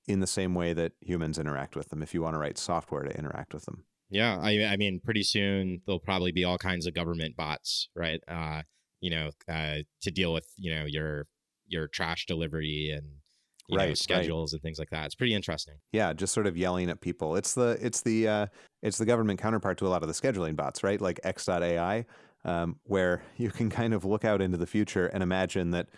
in 0.07 0.21
the 0.21 0.27
same 0.27 0.55
way 0.55 0.71
that 0.71 0.93
humans 1.01 1.37
interact 1.37 1.75
with 1.75 1.89
them 1.89 2.01
if 2.01 2.13
you 2.13 2.21
want 2.21 2.35
to 2.35 2.39
write 2.39 2.57
software 2.57 3.03
to 3.03 3.17
interact 3.17 3.53
with 3.53 3.65
them. 3.65 3.83
Yeah, 4.09 4.39
I, 4.41 4.63
I 4.63 4.77
mean, 4.77 5.01
pretty 5.03 5.23
soon 5.23 5.81
there'll 5.85 5.99
probably 5.99 6.31
be 6.31 6.45
all 6.45 6.57
kinds 6.57 6.87
of 6.87 6.93
government 6.93 7.35
bots, 7.35 7.89
right? 7.93 8.21
Uh, 8.25 8.61
you 9.01 9.09
know, 9.09 9.31
uh, 9.49 9.79
to 10.03 10.11
deal 10.11 10.31
with 10.31 10.47
you 10.55 10.73
know 10.73 10.85
your 10.85 11.27
your 11.67 11.89
trash 11.89 12.25
delivery 12.25 12.93
and 12.95 13.05
right, 13.69 13.89
know, 13.89 13.93
schedules 13.95 14.53
right. 14.53 14.57
and 14.57 14.61
things 14.61 14.79
like 14.79 14.91
that. 14.91 15.07
It's 15.07 15.15
pretty 15.15 15.33
interesting. 15.33 15.75
Yeah, 15.91 16.13
just 16.13 16.33
sort 16.33 16.47
of 16.47 16.55
yelling 16.55 16.89
at 16.89 17.01
people. 17.01 17.35
It's 17.35 17.53
the 17.53 17.77
it's 17.81 17.99
the 17.99 18.29
uh, 18.29 18.45
it's 18.81 18.97
the 18.97 19.05
government 19.05 19.41
counterpart 19.41 19.77
to 19.79 19.87
a 19.87 19.89
lot 19.89 20.03
of 20.03 20.07
the 20.07 20.13
scheduling 20.13 20.55
bots, 20.55 20.83
right? 20.83 21.01
Like 21.01 21.19
X.AI, 21.25 22.05
um, 22.45 22.77
where 22.83 23.23
you 23.37 23.49
can 23.49 23.69
kind 23.69 23.93
of 23.93 24.05
look 24.05 24.23
out 24.23 24.41
into 24.41 24.57
the 24.57 24.67
future 24.67 25.07
and 25.07 25.21
imagine 25.21 25.71
that 25.71 25.89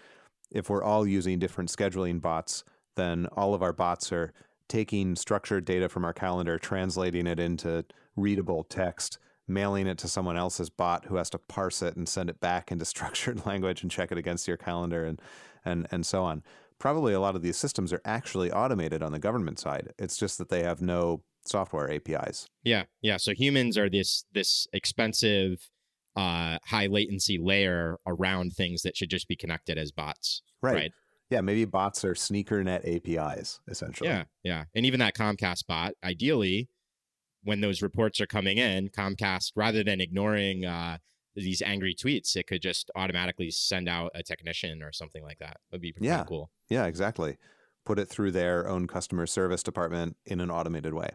if 0.52 0.70
we're 0.70 0.84
all 0.84 1.08
using 1.08 1.40
different 1.40 1.70
scheduling 1.70 2.22
bots, 2.22 2.64
then 2.96 3.28
all 3.34 3.54
of 3.54 3.62
our 3.62 3.74
bots 3.74 4.12
are 4.12 4.34
taking 4.68 5.16
structured 5.16 5.66
data 5.66 5.88
from 5.88 6.04
our 6.04 6.14
calendar, 6.14 6.58
translating 6.58 7.28
it 7.28 7.40
into 7.40 7.86
readable 8.16 8.64
text, 8.64 9.18
mailing 9.48 9.88
it 9.88 9.98
to 10.00 10.08
someone 10.08 10.36
else's 10.36 10.70
bot 10.70 11.06
who 11.06 11.16
has 11.16 11.30
to 11.30 11.38
parse 11.38 11.82
it 11.82 11.96
and 11.96 12.10
send 12.10 12.30
it 12.30 12.40
back 12.40 12.72
into 12.72 12.86
structured 12.94 13.46
language 13.46 13.82
and 13.82 13.92
check 13.92 14.12
it 14.12 14.18
against 14.18 14.48
your 14.48 14.58
calendar 14.58 15.06
and 15.06 15.22
and 15.66 15.88
and 15.92 16.06
so 16.06 16.24
on 16.24 16.44
probably 16.80 17.14
a 17.14 17.20
lot 17.20 17.36
of 17.36 17.42
these 17.42 17.58
systems 17.58 17.92
are 17.92 18.02
actually 18.06 18.52
automated 18.52 19.02
on 19.02 19.12
the 19.12 19.20
government 19.20 19.60
side. 19.60 19.94
It's 19.98 20.18
just 20.18 20.38
that 20.38 20.50
they 20.50 20.64
have 20.64 20.82
no 20.82 21.24
software 21.46 21.92
APIs. 21.92 22.48
Yeah, 22.64 22.84
yeah. 23.02 23.18
So 23.18 23.34
humans 23.34 23.78
are 23.78 23.90
this 23.90 24.26
this 24.34 24.68
expensive, 24.74 25.70
uh, 26.18 26.58
high 26.66 26.88
latency 26.88 27.38
layer 27.38 27.98
around 28.08 28.54
things 28.54 28.82
that 28.82 28.98
should 28.98 29.10
just 29.10 29.28
be 29.28 29.36
connected 29.36 29.78
as 29.78 29.92
bots. 29.92 30.42
Right. 30.62 30.76
right? 30.76 30.92
Yeah, 31.30 31.42
maybe 31.42 31.66
bots 31.66 32.04
are 32.04 32.16
sneaker 32.16 32.64
net 32.64 32.84
APIs 32.86 33.60
essentially. 33.70 34.10
Yeah, 34.10 34.24
yeah. 34.44 34.64
And 34.76 34.86
even 34.86 35.00
that 35.00 35.16
Comcast 35.16 35.68
bot, 35.68 35.94
ideally, 36.04 36.70
when 37.44 37.62
those 37.62 37.82
reports 37.82 38.20
are 38.20 38.26
coming 38.26 38.58
in, 38.58 38.90
Comcast, 38.90 39.52
rather 39.56 39.84
than 39.84 40.02
ignoring 40.02 40.66
uh, 40.66 40.98
these 41.36 41.62
angry 41.62 41.94
tweets, 41.94 42.36
it 42.36 42.48
could 42.48 42.62
just 42.62 42.90
automatically 42.96 43.52
send 43.52 43.88
out 43.88 44.12
a 44.16 44.24
technician 44.24 44.82
or 44.82 44.92
something 44.92 45.24
like 45.24 45.38
that. 45.40 45.58
Would 45.72 45.82
be 45.82 45.92
pretty 45.92 46.08
yeah. 46.08 46.24
cool. 46.24 46.50
Yeah, 46.70 46.86
exactly. 46.86 47.38
Put 47.86 48.00
it 48.00 48.10
through 48.10 48.32
their 48.32 48.68
own 48.68 48.88
customer 48.88 49.28
service 49.28 49.62
department 49.62 50.18
in 50.26 50.42
an 50.42 50.50
automated 50.50 50.94
way. 50.94 51.12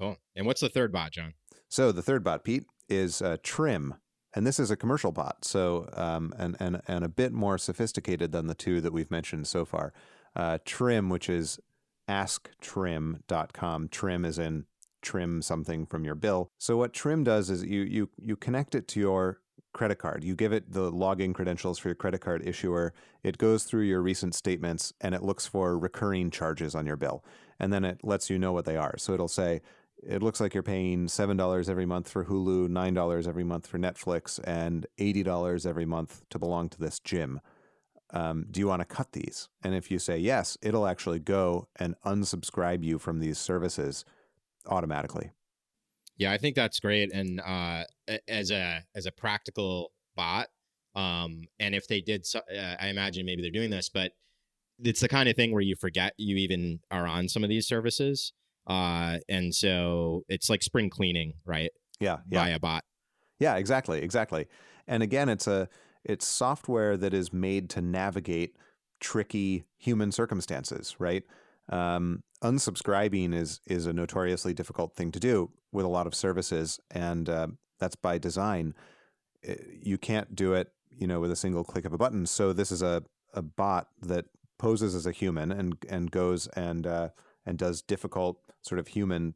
Cool. 0.00 0.16
And 0.34 0.46
what's 0.46 0.60
the 0.60 0.68
third 0.68 0.92
bot, 0.92 1.12
Jon? 1.12 1.34
So 1.68 1.92
the 1.92 2.02
third 2.02 2.24
bot, 2.24 2.44
Pete, 2.44 2.64
is 2.92 3.22
uh, 3.22 3.36
Trim, 3.42 3.94
and 4.34 4.46
this 4.46 4.58
is 4.58 4.70
a 4.70 4.76
commercial 4.76 5.12
bot. 5.12 5.44
So 5.44 5.88
um, 5.94 6.34
and 6.38 6.56
and 6.60 6.80
and 6.86 7.04
a 7.04 7.08
bit 7.08 7.32
more 7.32 7.58
sophisticated 7.58 8.32
than 8.32 8.46
the 8.46 8.54
two 8.54 8.80
that 8.80 8.92
we've 8.92 9.10
mentioned 9.10 9.46
so 9.46 9.64
far. 9.64 9.92
Uh, 10.34 10.58
Trim, 10.64 11.08
which 11.08 11.28
is 11.28 11.58
asktrim.com. 12.08 13.88
Trim 13.88 14.24
is 14.24 14.38
in 14.38 14.66
trim 15.02 15.42
something 15.42 15.84
from 15.84 16.04
your 16.04 16.14
bill. 16.14 16.50
So 16.58 16.76
what 16.76 16.92
Trim 16.92 17.24
does 17.24 17.50
is 17.50 17.64
you 17.64 17.82
you 17.82 18.08
you 18.18 18.36
connect 18.36 18.74
it 18.74 18.88
to 18.88 19.00
your 19.00 19.40
credit 19.72 19.96
card. 19.96 20.22
You 20.22 20.34
give 20.34 20.52
it 20.52 20.72
the 20.72 20.92
login 20.92 21.34
credentials 21.34 21.78
for 21.78 21.88
your 21.88 21.94
credit 21.94 22.20
card 22.20 22.46
issuer. 22.46 22.92
It 23.22 23.38
goes 23.38 23.64
through 23.64 23.82
your 23.82 24.02
recent 24.02 24.34
statements 24.34 24.92
and 25.00 25.14
it 25.14 25.22
looks 25.22 25.46
for 25.46 25.78
recurring 25.78 26.30
charges 26.30 26.74
on 26.74 26.86
your 26.86 26.96
bill. 26.96 27.24
And 27.58 27.72
then 27.72 27.84
it 27.84 28.00
lets 28.02 28.28
you 28.28 28.38
know 28.38 28.52
what 28.52 28.64
they 28.64 28.76
are. 28.76 28.98
So 28.98 29.14
it'll 29.14 29.28
say 29.28 29.62
it 30.02 30.22
looks 30.22 30.40
like 30.40 30.54
you're 30.54 30.62
paying 30.62 31.06
$7 31.06 31.68
every 31.68 31.86
month 31.86 32.08
for 32.08 32.24
Hulu, 32.24 32.68
$9 32.68 33.28
every 33.28 33.44
month 33.44 33.66
for 33.66 33.78
Netflix, 33.78 34.40
and 34.44 34.86
$80 34.98 35.66
every 35.66 35.86
month 35.86 36.22
to 36.30 36.38
belong 36.38 36.68
to 36.70 36.78
this 36.78 36.98
gym. 36.98 37.40
Um, 38.10 38.46
do 38.50 38.60
you 38.60 38.66
want 38.66 38.80
to 38.80 38.86
cut 38.86 39.12
these? 39.12 39.48
And 39.62 39.74
if 39.74 39.90
you 39.90 39.98
say 39.98 40.18
yes, 40.18 40.58
it'll 40.60 40.86
actually 40.86 41.18
go 41.18 41.68
and 41.76 41.94
unsubscribe 42.04 42.84
you 42.84 42.98
from 42.98 43.20
these 43.20 43.38
services 43.38 44.04
automatically. 44.66 45.30
Yeah, 46.18 46.32
I 46.32 46.38
think 46.38 46.56
that's 46.56 46.78
great. 46.78 47.12
And 47.12 47.40
uh, 47.40 47.84
as 48.28 48.50
a 48.50 48.84
as 48.94 49.06
a 49.06 49.12
practical 49.12 49.92
bot, 50.14 50.48
um, 50.94 51.44
and 51.58 51.74
if 51.74 51.88
they 51.88 52.02
did, 52.02 52.26
uh, 52.34 52.76
I 52.78 52.88
imagine 52.88 53.24
maybe 53.24 53.40
they're 53.40 53.50
doing 53.50 53.70
this, 53.70 53.88
but 53.88 54.12
it's 54.78 55.00
the 55.00 55.08
kind 55.08 55.28
of 55.28 55.36
thing 55.36 55.52
where 55.52 55.62
you 55.62 55.74
forget 55.74 56.12
you 56.18 56.36
even 56.36 56.80
are 56.90 57.06
on 57.06 57.28
some 57.28 57.42
of 57.42 57.48
these 57.48 57.66
services, 57.66 58.32
uh, 58.66 59.18
and 59.28 59.54
so 59.54 60.22
it's 60.28 60.48
like 60.48 60.62
spring 60.62 60.90
cleaning, 60.90 61.34
right? 61.44 61.70
Yeah, 62.00 62.18
yeah. 62.28 62.44
Via 62.44 62.58
bot. 62.58 62.84
Yeah, 63.38 63.56
exactly, 63.56 64.02
exactly. 64.02 64.46
And 64.86 65.02
again, 65.02 65.28
it's 65.28 65.46
a 65.46 65.68
it's 66.04 66.26
software 66.26 66.96
that 66.96 67.14
is 67.14 67.32
made 67.32 67.70
to 67.70 67.80
navigate 67.80 68.56
tricky 69.00 69.64
human 69.78 70.12
circumstances, 70.12 70.96
right? 70.98 71.24
Um, 71.68 72.22
unsubscribing 72.42 73.34
is 73.34 73.60
is 73.66 73.86
a 73.86 73.92
notoriously 73.92 74.54
difficult 74.54 74.94
thing 74.94 75.12
to 75.12 75.20
do 75.20 75.50
with 75.72 75.84
a 75.84 75.88
lot 75.88 76.06
of 76.06 76.14
services, 76.14 76.80
and 76.90 77.28
uh, 77.28 77.48
that's 77.78 77.96
by 77.96 78.18
design. 78.18 78.74
You 79.82 79.98
can't 79.98 80.34
do 80.36 80.54
it, 80.54 80.68
you 80.90 81.06
know, 81.06 81.20
with 81.20 81.32
a 81.32 81.36
single 81.36 81.64
click 81.64 81.84
of 81.84 81.92
a 81.92 81.98
button. 81.98 82.26
So 82.26 82.52
this 82.52 82.70
is 82.70 82.82
a 82.82 83.02
a 83.34 83.42
bot 83.42 83.88
that 84.02 84.26
poses 84.58 84.94
as 84.94 85.06
a 85.06 85.12
human 85.12 85.50
and 85.50 85.76
and 85.88 86.10
goes 86.10 86.46
and 86.48 86.86
uh, 86.86 87.08
and 87.46 87.58
does 87.58 87.82
difficult 87.82 88.38
sort 88.62 88.78
of 88.78 88.88
human 88.88 89.34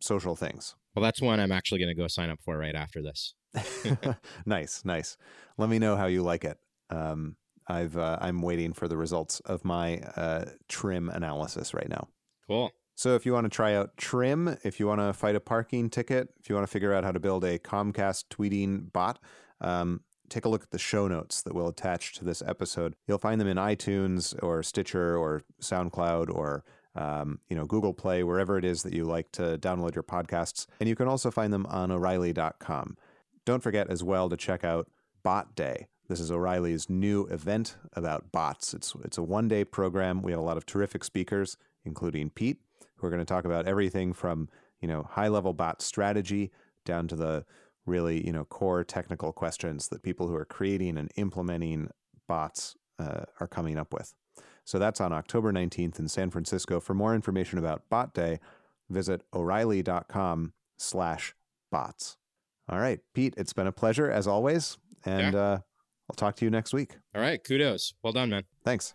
social 0.00 0.36
things. 0.36 0.74
Well, 0.94 1.02
that's 1.02 1.20
one 1.20 1.40
I'm 1.40 1.52
actually 1.52 1.78
going 1.78 1.94
to 1.94 2.00
go 2.00 2.08
sign 2.08 2.30
up 2.30 2.40
for 2.44 2.58
right 2.58 2.74
after 2.74 3.02
this. 3.02 3.34
nice, 4.46 4.84
nice. 4.84 5.16
Let 5.58 5.68
me 5.68 5.78
know 5.78 5.96
how 5.96 6.06
you 6.06 6.22
like 6.22 6.44
it. 6.44 6.58
Um, 6.90 7.36
I've 7.66 7.96
uh, 7.96 8.18
I'm 8.20 8.42
waiting 8.42 8.72
for 8.72 8.88
the 8.88 8.96
results 8.96 9.40
of 9.40 9.64
my 9.64 9.98
uh, 10.16 10.46
trim 10.68 11.08
analysis 11.08 11.72
right 11.72 11.88
now. 11.88 12.08
Cool. 12.46 12.70
So 12.96 13.14
if 13.16 13.26
you 13.26 13.32
want 13.32 13.44
to 13.44 13.50
try 13.50 13.74
out 13.74 13.96
Trim, 13.96 14.56
if 14.62 14.78
you 14.78 14.86
want 14.86 15.00
to 15.00 15.12
fight 15.12 15.34
a 15.34 15.40
parking 15.40 15.90
ticket, 15.90 16.28
if 16.38 16.48
you 16.48 16.54
want 16.54 16.66
to 16.66 16.70
figure 16.70 16.94
out 16.94 17.02
how 17.02 17.10
to 17.10 17.18
build 17.18 17.44
a 17.44 17.58
Comcast 17.58 18.26
tweeting 18.30 18.92
bot, 18.92 19.18
um, 19.60 20.02
take 20.28 20.44
a 20.44 20.48
look 20.48 20.62
at 20.62 20.70
the 20.70 20.78
show 20.78 21.08
notes 21.08 21.42
that 21.42 21.54
we'll 21.54 21.68
attach 21.68 22.12
to 22.14 22.24
this 22.24 22.42
episode. 22.46 22.94
You'll 23.08 23.18
find 23.18 23.40
them 23.40 23.48
in 23.48 23.56
iTunes 23.56 24.40
or 24.42 24.62
Stitcher 24.62 25.16
or 25.16 25.42
SoundCloud 25.60 26.32
or 26.32 26.64
um, 26.94 27.40
you 27.48 27.56
know 27.56 27.66
Google 27.66 27.92
Play, 27.92 28.22
wherever 28.22 28.58
it 28.58 28.64
is 28.64 28.82
that 28.82 28.94
you 28.94 29.04
like 29.04 29.32
to 29.32 29.58
download 29.58 29.94
your 29.94 30.04
podcasts. 30.04 30.66
And 30.80 30.88
you 30.88 30.94
can 30.94 31.08
also 31.08 31.30
find 31.30 31.52
them 31.52 31.66
on 31.66 31.90
O'Reilly.com. 31.90 32.96
Don't 33.44 33.62
forget 33.62 33.90
as 33.90 34.02
well 34.02 34.28
to 34.28 34.36
check 34.36 34.64
out 34.64 34.88
Bot 35.22 35.54
Day. 35.54 35.88
This 36.08 36.20
is 36.20 36.30
O'Reilly's 36.30 36.90
new 36.90 37.24
event 37.26 37.76
about 37.94 38.30
bots. 38.30 38.74
It's 38.74 38.94
it's 39.04 39.18
a 39.18 39.22
one 39.22 39.48
day 39.48 39.64
program. 39.64 40.22
We 40.22 40.32
have 40.32 40.40
a 40.40 40.44
lot 40.44 40.56
of 40.56 40.66
terrific 40.66 41.04
speakers 41.04 41.56
including 41.84 42.30
Pete, 42.30 42.58
who 42.96 43.06
are 43.06 43.10
going 43.10 43.20
to 43.20 43.24
talk 43.24 43.44
about 43.44 43.66
everything 43.66 44.12
from, 44.12 44.48
you 44.80 44.88
know, 44.88 45.02
high 45.02 45.28
level 45.28 45.52
bot 45.52 45.82
strategy 45.82 46.50
down 46.84 47.08
to 47.08 47.16
the 47.16 47.44
really, 47.86 48.24
you 48.24 48.32
know, 48.32 48.44
core 48.44 48.82
technical 48.82 49.32
questions 49.32 49.88
that 49.88 50.02
people 50.02 50.28
who 50.28 50.34
are 50.34 50.44
creating 50.44 50.96
and 50.96 51.10
implementing 51.16 51.90
bots 52.26 52.76
uh, 52.98 53.24
are 53.40 53.48
coming 53.48 53.78
up 53.78 53.92
with. 53.92 54.14
So 54.64 54.78
that's 54.78 55.00
on 55.00 55.12
October 55.12 55.52
19th 55.52 55.98
in 55.98 56.08
San 56.08 56.30
Francisco. 56.30 56.80
For 56.80 56.94
more 56.94 57.14
information 57.14 57.58
about 57.58 57.88
Bot 57.90 58.14
Day, 58.14 58.40
visit 58.88 59.22
o'reilly.com 59.32 60.52
slash 60.78 61.34
bots. 61.70 62.16
All 62.68 62.78
right, 62.78 63.00
Pete, 63.12 63.34
it's 63.36 63.52
been 63.52 63.66
a 63.66 63.72
pleasure 63.72 64.10
as 64.10 64.26
always. 64.26 64.78
And 65.04 65.34
yeah. 65.34 65.40
uh, 65.40 65.58
I'll 66.10 66.16
talk 66.16 66.36
to 66.36 66.44
you 66.44 66.50
next 66.50 66.72
week. 66.72 66.96
All 67.14 67.20
right, 67.20 67.42
kudos. 67.42 67.94
Well 68.02 68.12
done, 68.12 68.30
man. 68.30 68.44
Thanks. 68.64 68.94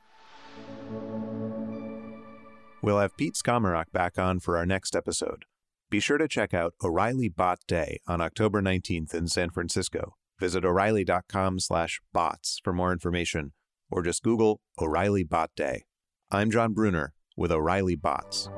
We'll 2.81 2.99
have 2.99 3.17
Pete 3.17 3.35
Skomoroch 3.35 3.91
back 3.91 4.17
on 4.17 4.39
for 4.39 4.57
our 4.57 4.65
next 4.65 4.95
episode. 4.95 5.45
Be 5.89 5.99
sure 5.99 6.17
to 6.17 6.27
check 6.27 6.53
out 6.53 6.73
O'Reilly 6.83 7.29
Bot 7.29 7.59
Day 7.67 7.99
on 8.07 8.21
October 8.21 8.61
19th 8.61 9.13
in 9.13 9.27
San 9.27 9.49
Francisco. 9.49 10.15
Visit 10.39 10.63
o'reilly.com 10.63 11.59
slash 11.59 11.99
bots 12.13 12.61
for 12.63 12.71
more 12.71 12.93
information, 12.93 13.51
or 13.91 14.01
just 14.01 14.23
Google 14.23 14.61
O'Reilly 14.79 15.23
Bot 15.23 15.51
Day. 15.55 15.85
I'm 16.31 16.51
Jon 16.51 16.73
Bruner 16.73 17.13
with 17.35 17.51
O'Reilly 17.51 17.95
Bots. 17.95 18.49